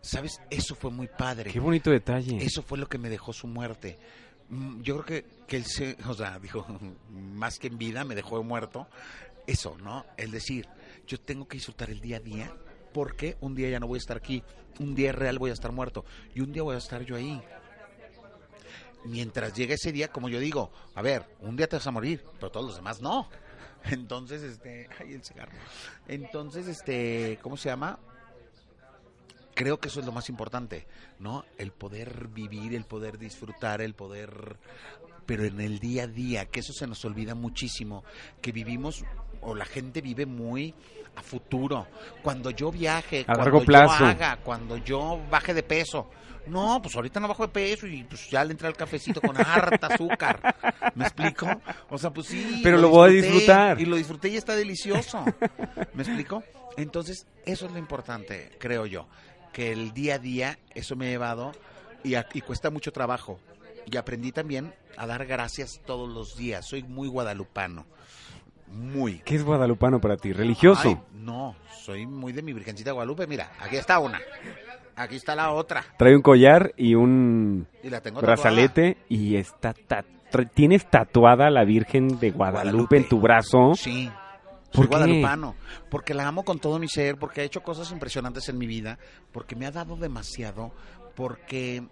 ¿Sabes? 0.00 0.40
Eso 0.50 0.74
fue 0.74 0.90
muy 0.90 1.06
padre. 1.08 1.50
Qué 1.52 1.60
bonito 1.60 1.90
detalle. 1.90 2.38
Eso 2.44 2.62
fue 2.62 2.78
lo 2.78 2.88
que 2.88 2.98
me 2.98 3.08
dejó 3.08 3.32
su 3.32 3.46
muerte. 3.46 3.98
Mm, 4.48 4.80
Yo 4.82 5.00
creo 5.00 5.04
que, 5.22 5.30
que 5.46 5.56
él 5.56 5.64
se, 5.64 5.96
o 6.08 6.14
sea, 6.14 6.38
dijo, 6.38 6.66
más 7.10 7.58
que 7.58 7.68
en 7.68 7.78
vida, 7.78 8.04
me 8.04 8.14
dejó 8.14 8.42
muerto. 8.42 8.88
Eso, 9.46 9.76
¿no? 9.78 10.04
El 10.16 10.30
decir, 10.30 10.66
yo 11.06 11.20
tengo 11.20 11.46
que 11.46 11.56
disfrutar 11.56 11.90
el 11.90 12.00
día 12.00 12.16
a 12.18 12.20
día 12.20 12.52
porque 12.92 13.36
un 13.40 13.54
día 13.54 13.68
ya 13.70 13.80
no 13.80 13.86
voy 13.88 13.96
a 13.96 13.98
estar 13.98 14.16
aquí, 14.16 14.42
un 14.78 14.94
día 14.94 15.10
real 15.12 15.38
voy 15.38 15.50
a 15.50 15.54
estar 15.54 15.72
muerto 15.72 16.04
y 16.34 16.40
un 16.40 16.52
día 16.52 16.62
voy 16.62 16.74
a 16.74 16.78
estar 16.78 17.02
yo 17.04 17.16
ahí. 17.16 17.40
Mientras 19.04 19.54
llegue 19.54 19.74
ese 19.74 19.92
día, 19.92 20.08
como 20.08 20.28
yo 20.28 20.38
digo, 20.38 20.70
a 20.94 21.02
ver, 21.02 21.36
un 21.40 21.56
día 21.56 21.68
te 21.68 21.76
vas 21.76 21.86
a 21.86 21.90
morir, 21.90 22.24
pero 22.34 22.50
todos 22.50 22.66
los 22.66 22.76
demás 22.76 23.00
no. 23.00 23.28
Entonces, 23.84 24.42
este, 24.42 24.88
ay, 25.00 25.14
el 25.14 25.24
cigarro. 25.24 25.52
Entonces, 26.06 26.68
este, 26.68 27.38
¿cómo 27.42 27.56
se 27.56 27.68
llama? 27.68 27.98
creo 29.54 29.78
que 29.78 29.88
eso 29.88 30.00
es 30.00 30.06
lo 30.06 30.12
más 30.12 30.28
importante, 30.28 30.86
¿no? 31.18 31.44
El 31.58 31.72
poder 31.72 32.28
vivir, 32.28 32.74
el 32.74 32.84
poder 32.84 33.18
disfrutar, 33.18 33.80
el 33.80 33.94
poder, 33.94 34.56
pero 35.26 35.44
en 35.44 35.60
el 35.60 35.78
día 35.78 36.04
a 36.04 36.06
día, 36.06 36.46
que 36.46 36.60
eso 36.60 36.72
se 36.72 36.86
nos 36.86 37.04
olvida 37.04 37.34
muchísimo, 37.34 38.04
que 38.40 38.52
vivimos 38.52 39.04
o 39.40 39.54
la 39.54 39.64
gente 39.64 40.00
vive 40.00 40.26
muy 40.26 40.74
a 41.16 41.22
futuro. 41.22 41.86
Cuando 42.22 42.50
yo 42.50 42.70
viaje, 42.70 43.20
A 43.22 43.24
cuando 43.26 43.42
largo 43.44 43.58
yo 43.60 43.64
plazo. 43.66 44.04
haga, 44.06 44.36
cuando 44.42 44.76
yo 44.78 45.20
baje 45.30 45.52
de 45.54 45.62
peso. 45.62 46.08
No, 46.46 46.80
pues 46.82 46.96
ahorita 46.96 47.20
no 47.20 47.28
bajo 47.28 47.46
de 47.46 47.52
peso 47.52 47.86
y 47.86 48.02
pues 48.02 48.28
ya 48.28 48.44
le 48.44 48.50
entra 48.50 48.68
el 48.68 48.74
cafecito 48.74 49.20
con 49.20 49.36
harta 49.40 49.86
azúcar. 49.88 50.56
¿Me 50.96 51.04
explico? 51.04 51.46
O 51.88 51.98
sea, 51.98 52.10
pues 52.10 52.26
sí. 52.26 52.60
Pero 52.64 52.78
lo 52.78 52.88
voy 52.88 53.10
a 53.10 53.22
disfrutar. 53.22 53.80
Y 53.80 53.84
lo 53.84 53.94
disfruté 53.96 54.28
y 54.30 54.36
está 54.36 54.56
delicioso. 54.56 55.24
¿Me 55.94 56.02
explico? 56.02 56.42
Entonces, 56.76 57.26
eso 57.46 57.66
es 57.66 57.72
lo 57.72 57.78
importante, 57.78 58.50
creo 58.58 58.86
yo. 58.86 59.06
Que 59.52 59.70
el 59.72 59.92
día 59.92 60.16
a 60.16 60.18
día, 60.18 60.58
eso 60.74 60.96
me 60.96 61.06
ha 61.06 61.10
llevado 61.10 61.52
y, 62.02 62.14
a- 62.14 62.26
y 62.32 62.40
cuesta 62.40 62.70
mucho 62.70 62.90
trabajo. 62.90 63.38
Y 63.90 63.96
aprendí 63.96 64.32
también 64.32 64.72
a 64.96 65.06
dar 65.06 65.26
gracias 65.26 65.80
todos 65.84 66.08
los 66.08 66.36
días. 66.36 66.66
Soy 66.66 66.82
muy 66.82 67.08
guadalupano. 67.08 67.84
Muy. 68.68 69.18
¿Qué 69.24 69.34
es 69.36 69.44
guadalupano 69.44 70.00
para 70.00 70.16
ti? 70.16 70.32
¿Religioso? 70.32 70.88
Ay, 70.88 70.98
no, 71.20 71.54
soy 71.84 72.06
muy 72.06 72.32
de 72.32 72.42
mi 72.42 72.52
Virgencita 72.54 72.90
de 72.90 72.94
Guadalupe. 72.94 73.26
Mira, 73.26 73.52
aquí 73.60 73.76
está 73.76 73.98
una. 73.98 74.20
Aquí 74.96 75.16
está 75.16 75.34
la 75.34 75.52
otra. 75.52 75.84
Trae 75.98 76.14
un 76.16 76.22
collar 76.22 76.72
y 76.76 76.94
un 76.94 77.66
Y 77.82 77.90
la 77.90 78.00
tengo 78.00 78.20
tatuada. 78.20 78.34
brazalete 78.42 78.98
y 79.08 79.36
está 79.36 79.74
ta- 79.74 80.04
tienes 80.54 80.88
tatuada 80.88 81.50
la 81.50 81.64
Virgen 81.64 82.18
de 82.18 82.30
Guadalupe, 82.30 82.62
Guadalupe. 82.70 82.96
en 82.96 83.08
tu 83.08 83.20
brazo. 83.20 83.74
Sí. 83.74 84.10
¿Por 84.72 84.72
Soy 84.72 84.84
qué? 84.84 84.88
guadalupano. 84.88 85.54
Porque 85.90 86.14
la 86.14 86.26
amo 86.26 86.44
con 86.44 86.58
todo 86.58 86.78
mi 86.78 86.88
ser, 86.88 87.16
porque 87.18 87.42
ha 87.42 87.44
hecho 87.44 87.62
cosas 87.62 87.90
impresionantes 87.92 88.48
en 88.48 88.56
mi 88.56 88.66
vida, 88.66 88.98
porque 89.32 89.54
me 89.54 89.66
ha 89.66 89.70
dado 89.70 89.96
demasiado, 89.96 90.72
porque 91.14 91.82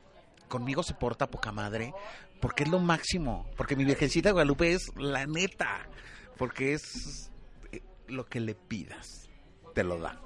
conmigo 0.51 0.82
se 0.82 0.92
porta 0.92 1.30
poca 1.30 1.53
madre, 1.53 1.94
porque 2.40 2.64
es 2.64 2.68
lo 2.68 2.78
máximo, 2.80 3.46
porque 3.57 3.76
mi 3.76 3.84
Virgencita 3.86 4.28
de 4.28 4.32
Guadalupe 4.34 4.72
es 4.74 4.90
la 4.96 5.26
neta, 5.26 5.88
porque 6.36 6.74
es 6.74 7.30
eh, 7.72 7.80
lo 8.09 8.26
que 8.26 8.40
le 8.40 8.55
pidas, 8.55 9.30
te 9.74 9.82
lo 9.84 9.98
da. 9.98 10.20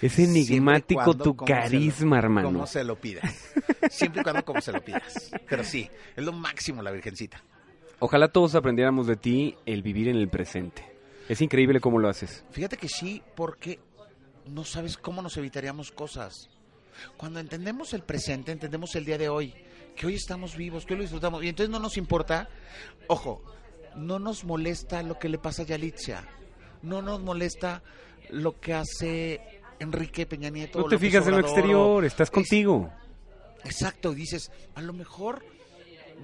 Es 0.00 0.18
enigmático 0.18 1.00
cuando 1.04 1.22
tu 1.24 1.30
lo- 1.38 1.44
carisma, 1.44 2.18
hermano. 2.18 2.48
Como 2.50 2.66
se 2.66 2.82
lo 2.82 2.96
pidas. 2.96 3.52
Siempre 3.88 4.22
y 4.22 4.24
cuando 4.24 4.44
como 4.44 4.60
se 4.60 4.72
lo 4.72 4.80
pidas. 4.80 5.30
Pero 5.48 5.62
sí, 5.62 5.88
es 6.16 6.24
lo 6.24 6.32
máximo 6.32 6.82
la 6.82 6.90
Virgencita. 6.90 7.40
Ojalá 8.00 8.26
todos 8.26 8.56
aprendiéramos 8.56 9.06
de 9.06 9.14
ti 9.14 9.54
el 9.64 9.80
vivir 9.82 10.08
en 10.08 10.16
el 10.16 10.28
presente. 10.28 10.84
Es 11.28 11.40
increíble 11.40 11.78
cómo 11.78 12.00
lo 12.00 12.08
haces. 12.08 12.44
Fíjate 12.50 12.76
que 12.76 12.88
sí, 12.88 13.22
porque 13.36 13.78
no 14.46 14.64
sabes 14.64 14.96
cómo 14.96 15.22
nos 15.22 15.36
evitaríamos 15.36 15.92
cosas. 15.92 16.50
Cuando 17.16 17.40
entendemos 17.40 17.92
el 17.94 18.02
presente, 18.02 18.52
entendemos 18.52 18.94
el 18.96 19.04
día 19.04 19.18
de 19.18 19.28
hoy, 19.28 19.54
que 19.96 20.06
hoy 20.06 20.14
estamos 20.14 20.56
vivos, 20.56 20.84
que 20.86 20.94
hoy 20.94 20.98
lo 20.98 21.02
disfrutamos, 21.02 21.42
y 21.44 21.48
entonces 21.48 21.70
no 21.70 21.78
nos 21.78 21.96
importa, 21.96 22.48
ojo, 23.08 23.42
no 23.96 24.18
nos 24.18 24.44
molesta 24.44 25.02
lo 25.02 25.18
que 25.18 25.28
le 25.28 25.38
pasa 25.38 25.62
a 25.62 25.66
Yalitza, 25.66 26.24
no 26.82 27.02
nos 27.02 27.20
molesta 27.20 27.82
lo 28.30 28.58
que 28.60 28.74
hace 28.74 29.60
Enrique 29.78 30.26
Peña 30.26 30.48
Nieto. 30.50 30.78
No 30.78 30.84
te 30.84 30.94
López 30.94 31.00
fijas 31.10 31.26
en 31.26 31.32
lo 31.32 31.40
exterior, 31.40 32.04
estás 32.04 32.28
es- 32.28 32.32
contigo. 32.32 32.90
Exacto, 33.64 34.12
dices, 34.12 34.50
a 34.74 34.82
lo 34.82 34.92
mejor 34.92 35.44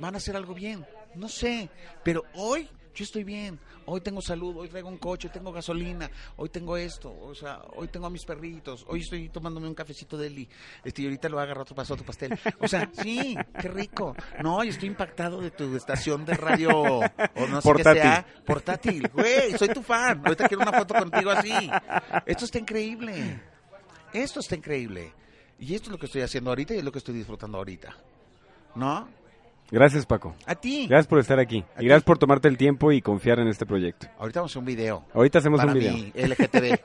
van 0.00 0.14
a 0.14 0.18
hacer 0.18 0.34
algo 0.36 0.54
bien, 0.54 0.84
no 1.14 1.28
sé, 1.28 1.68
pero 2.02 2.24
hoy 2.34 2.68
yo 2.94 3.04
estoy 3.04 3.24
bien, 3.24 3.58
hoy 3.86 4.00
tengo 4.00 4.20
salud, 4.20 4.56
hoy 4.56 4.68
traigo 4.68 4.88
un 4.88 4.98
coche, 4.98 5.28
tengo 5.28 5.52
gasolina, 5.52 6.10
hoy 6.36 6.48
tengo 6.48 6.76
esto, 6.76 7.14
o 7.20 7.34
sea, 7.34 7.60
hoy 7.76 7.88
tengo 7.88 8.06
a 8.06 8.10
mis 8.10 8.24
perritos, 8.24 8.84
hoy 8.88 9.00
estoy 9.00 9.28
tomándome 9.28 9.68
un 9.68 9.74
cafecito 9.74 10.16
de 10.16 10.26
Eli, 10.26 10.48
este, 10.84 11.02
y 11.02 11.04
ahorita 11.06 11.28
lo 11.28 11.36
voy 11.36 11.42
a 11.42 11.44
agarrar 11.44 11.62
otro 11.62 11.74
paso, 11.74 11.94
otro 11.94 12.06
pastel. 12.06 12.38
O 12.60 12.68
sea, 12.68 12.90
sí, 13.02 13.36
qué 13.60 13.68
rico. 13.68 14.14
No, 14.42 14.62
yo 14.64 14.70
estoy 14.70 14.88
impactado 14.88 15.40
de 15.40 15.50
tu 15.50 15.74
estación 15.76 16.24
de 16.24 16.34
radio, 16.34 16.70
o 16.70 17.46
no 17.48 17.60
sé 17.60 17.72
qué 17.74 17.82
sea, 17.82 18.26
portátil. 18.44 19.08
Güey, 19.08 19.56
soy 19.58 19.68
tu 19.68 19.82
fan, 19.82 20.22
ahorita 20.24 20.48
quiero 20.48 20.62
una 20.62 20.72
foto 20.72 20.94
contigo 20.94 21.30
así. 21.30 21.70
Esto 22.26 22.44
está 22.44 22.58
increíble, 22.58 23.40
esto 24.12 24.40
está 24.40 24.56
increíble. 24.56 25.12
Y 25.58 25.74
esto 25.74 25.86
es 25.86 25.92
lo 25.92 25.98
que 25.98 26.06
estoy 26.06 26.22
haciendo 26.22 26.50
ahorita 26.50 26.74
y 26.74 26.78
es 26.78 26.84
lo 26.84 26.92
que 26.92 26.98
estoy 26.98 27.14
disfrutando 27.14 27.58
ahorita. 27.58 27.96
¿No? 28.76 29.08
Gracias, 29.70 30.06
Paco. 30.06 30.34
A 30.46 30.54
ti. 30.54 30.86
Gracias 30.88 31.06
por 31.06 31.18
estar 31.18 31.38
aquí. 31.38 31.64
A 31.76 31.82
Y 31.82 31.86
gracias 31.86 32.04
ti. 32.04 32.06
por 32.06 32.18
tomarte 32.18 32.48
el 32.48 32.56
tiempo 32.56 32.90
y 32.90 33.02
confiar 33.02 33.38
en 33.38 33.48
este 33.48 33.66
proyecto. 33.66 34.06
Ahorita 34.18 34.40
vamos 34.40 34.50
a 34.50 34.52
hacer 34.52 34.60
un 34.60 34.64
video. 34.64 35.04
Ahorita 35.12 35.38
hacemos 35.40 35.60
para 35.60 35.72
un 35.72 35.78
video. 35.78 35.92
mi 35.92 36.12
LGTB. 36.14 36.78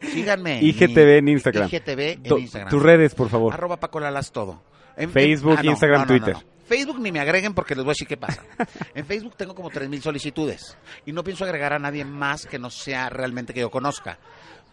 Síganme. 0.12 0.62
IGTV 0.62 1.18
en 1.18 1.28
Instagram. 1.28 1.68
IGTV 1.70 2.00
en 2.24 2.38
Instagram. 2.38 2.70
Tus 2.70 2.82
redes, 2.82 3.14
por 3.14 3.28
favor. 3.28 3.52
Arroba 3.52 3.78
Paco 3.78 4.00
Lalas 4.00 4.32
todo. 4.32 4.62
En- 4.96 5.10
Facebook, 5.10 5.58
en- 5.60 5.66
Instagram, 5.66 6.06
Twitter. 6.06 6.36
Facebook 6.66 7.00
ni 7.00 7.12
me 7.12 7.20
agreguen 7.20 7.52
porque 7.52 7.74
les 7.74 7.84
voy 7.84 7.90
a 7.90 7.94
decir 7.94 8.08
qué 8.08 8.16
pasa. 8.16 8.42
En 8.94 9.04
Facebook 9.04 9.34
tengo 9.36 9.54
como 9.54 9.70
3.000 9.70 10.00
solicitudes 10.00 10.76
y 11.04 11.12
no 11.12 11.22
pienso 11.22 11.44
agregar 11.44 11.74
a 11.74 11.78
nadie 11.78 12.04
más 12.04 12.46
que 12.46 12.58
no 12.58 12.70
sea 12.70 13.10
realmente 13.10 13.52
que 13.52 13.60
yo 13.60 13.70
conozca. 13.70 14.18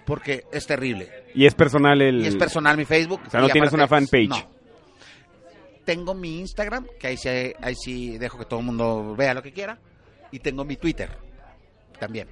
Porque 0.05 0.45
es 0.51 0.65
terrible. 0.65 1.09
Y 1.35 1.45
es 1.45 1.53
personal 1.55 2.01
el... 2.01 2.21
Y 2.23 2.27
es 2.27 2.35
personal 2.35 2.77
mi 2.77 2.85
Facebook. 2.85 3.21
O 3.27 3.29
sea, 3.29 3.41
no 3.41 3.49
tienes 3.49 3.73
una 3.73 3.87
fanpage. 3.87 4.29
No. 4.29 4.58
Tengo 5.89 6.13
mi 6.13 6.37
Instagram, 6.41 6.85
que 6.99 7.07
ahí 7.07 7.17
sí, 7.17 7.29
ahí 7.29 7.73
sí 7.73 8.19
dejo 8.19 8.37
que 8.37 8.45
todo 8.45 8.59
el 8.59 8.65
mundo 8.67 9.15
vea 9.17 9.33
lo 9.33 9.41
que 9.41 9.51
quiera. 9.51 9.79
Y 10.29 10.37
tengo 10.37 10.63
mi 10.63 10.75
Twitter 10.75 11.09
también. 11.97 12.27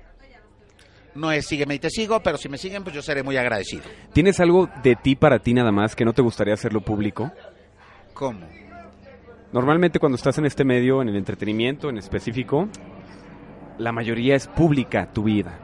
No 1.16 1.32
es 1.32 1.48
sígueme 1.48 1.74
y 1.74 1.80
te 1.80 1.90
sigo, 1.90 2.20
pero 2.20 2.38
si 2.38 2.50
me 2.50 2.60
siguen, 2.60 2.84
pues 2.84 2.94
yo 2.94 3.02
seré 3.02 3.24
muy 3.24 3.36
agradecido. 3.36 3.82
¿Tienes 4.14 4.40
algo 4.42 4.70
de 4.84 4.96
ti 4.96 5.16
para 5.16 5.40
ti 5.40 5.56
nada 5.56 5.72
más 5.72 5.96
que 5.96 6.06
no 6.06 6.14
te 6.14 6.22
gustaría 6.22 6.54
hacerlo 6.54 6.82
público? 6.82 7.32
¿Cómo? 8.14 8.48
Normalmente 9.52 9.98
cuando 9.98 10.18
estás 10.18 10.38
en 10.38 10.46
este 10.46 10.64
medio, 10.64 11.02
en 11.02 11.10
el 11.10 11.16
entretenimiento 11.16 11.90
en 11.90 11.98
específico, 11.98 12.70
la 13.80 13.92
mayoría 13.92 14.36
es 14.36 14.46
pública 14.46 15.12
tu 15.12 15.24
vida. 15.24 15.58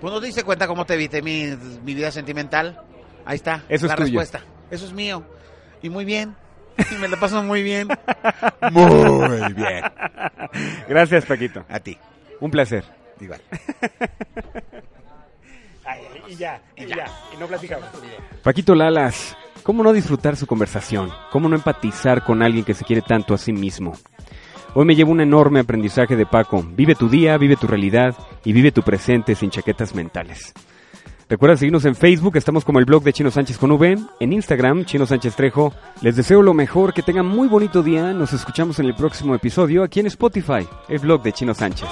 Pues 0.00 0.12
no 0.14 0.20
te 0.20 0.26
diste 0.26 0.44
cuenta 0.44 0.68
cómo 0.68 0.86
te 0.86 0.94
evité 0.94 1.22
mi, 1.22 1.56
mi 1.84 1.92
vida 1.92 2.12
sentimental. 2.12 2.80
Ahí 3.24 3.34
está. 3.34 3.64
Eso 3.68 3.86
es 3.86 3.90
la 3.90 3.96
tuyo. 3.96 4.20
respuesta. 4.20 4.44
Eso 4.70 4.86
es 4.86 4.92
mío. 4.92 5.24
Y 5.82 5.90
muy 5.90 6.04
bien. 6.04 6.36
Y 6.90 6.94
me 7.00 7.08
la 7.08 7.18
paso 7.18 7.42
muy 7.42 7.62
bien. 7.62 7.88
Muy 8.70 9.52
bien. 9.54 9.84
Gracias, 10.88 11.24
Paquito. 11.26 11.64
A 11.68 11.80
ti. 11.80 11.98
Un 12.40 12.50
placer. 12.50 12.84
Igual. 13.20 13.40
y 16.28 16.36
ya, 16.36 16.60
y 16.76 16.86
ya, 16.86 17.06
y 17.32 17.36
no 17.36 17.46
platicamos. 17.46 17.88
Paquito 18.42 18.74
Lalas, 18.74 19.36
¿cómo 19.62 19.82
no 19.82 19.92
disfrutar 19.92 20.36
su 20.36 20.46
conversación? 20.46 21.10
¿Cómo 21.30 21.48
no 21.48 21.56
empatizar 21.56 22.24
con 22.24 22.42
alguien 22.42 22.64
que 22.64 22.74
se 22.74 22.84
quiere 22.84 23.02
tanto 23.02 23.34
a 23.34 23.38
sí 23.38 23.52
mismo? 23.52 23.96
Hoy 24.74 24.84
me 24.84 24.96
llevo 24.96 25.12
un 25.12 25.20
enorme 25.20 25.60
aprendizaje 25.60 26.16
de 26.16 26.26
Paco. 26.26 26.64
Vive 26.66 26.96
tu 26.96 27.08
día, 27.08 27.38
vive 27.38 27.56
tu 27.56 27.68
realidad 27.68 28.16
y 28.44 28.52
vive 28.52 28.72
tu 28.72 28.82
presente 28.82 29.36
sin 29.36 29.50
chaquetas 29.50 29.94
mentales. 29.94 30.52
Recuerda 31.34 31.56
seguirnos 31.56 31.84
en 31.84 31.96
Facebook, 31.96 32.36
estamos 32.36 32.64
como 32.64 32.78
el 32.78 32.84
blog 32.84 33.02
de 33.02 33.12
Chino 33.12 33.28
Sánchez 33.28 33.58
con 33.58 33.72
V, 33.72 33.98
en 34.20 34.32
Instagram, 34.32 34.84
Chino 34.84 35.04
Sánchez 35.04 35.34
Trejo. 35.34 35.74
Les 36.00 36.14
deseo 36.14 36.42
lo 36.42 36.54
mejor, 36.54 36.94
que 36.94 37.02
tengan 37.02 37.26
muy 37.26 37.48
bonito 37.48 37.82
día, 37.82 38.12
nos 38.12 38.32
escuchamos 38.32 38.78
en 38.78 38.86
el 38.86 38.94
próximo 38.94 39.34
episodio 39.34 39.82
aquí 39.82 39.98
en 39.98 40.06
Spotify, 40.06 40.64
el 40.88 41.00
blog 41.00 41.24
de 41.24 41.32
Chino 41.32 41.52
Sánchez. 41.52 41.88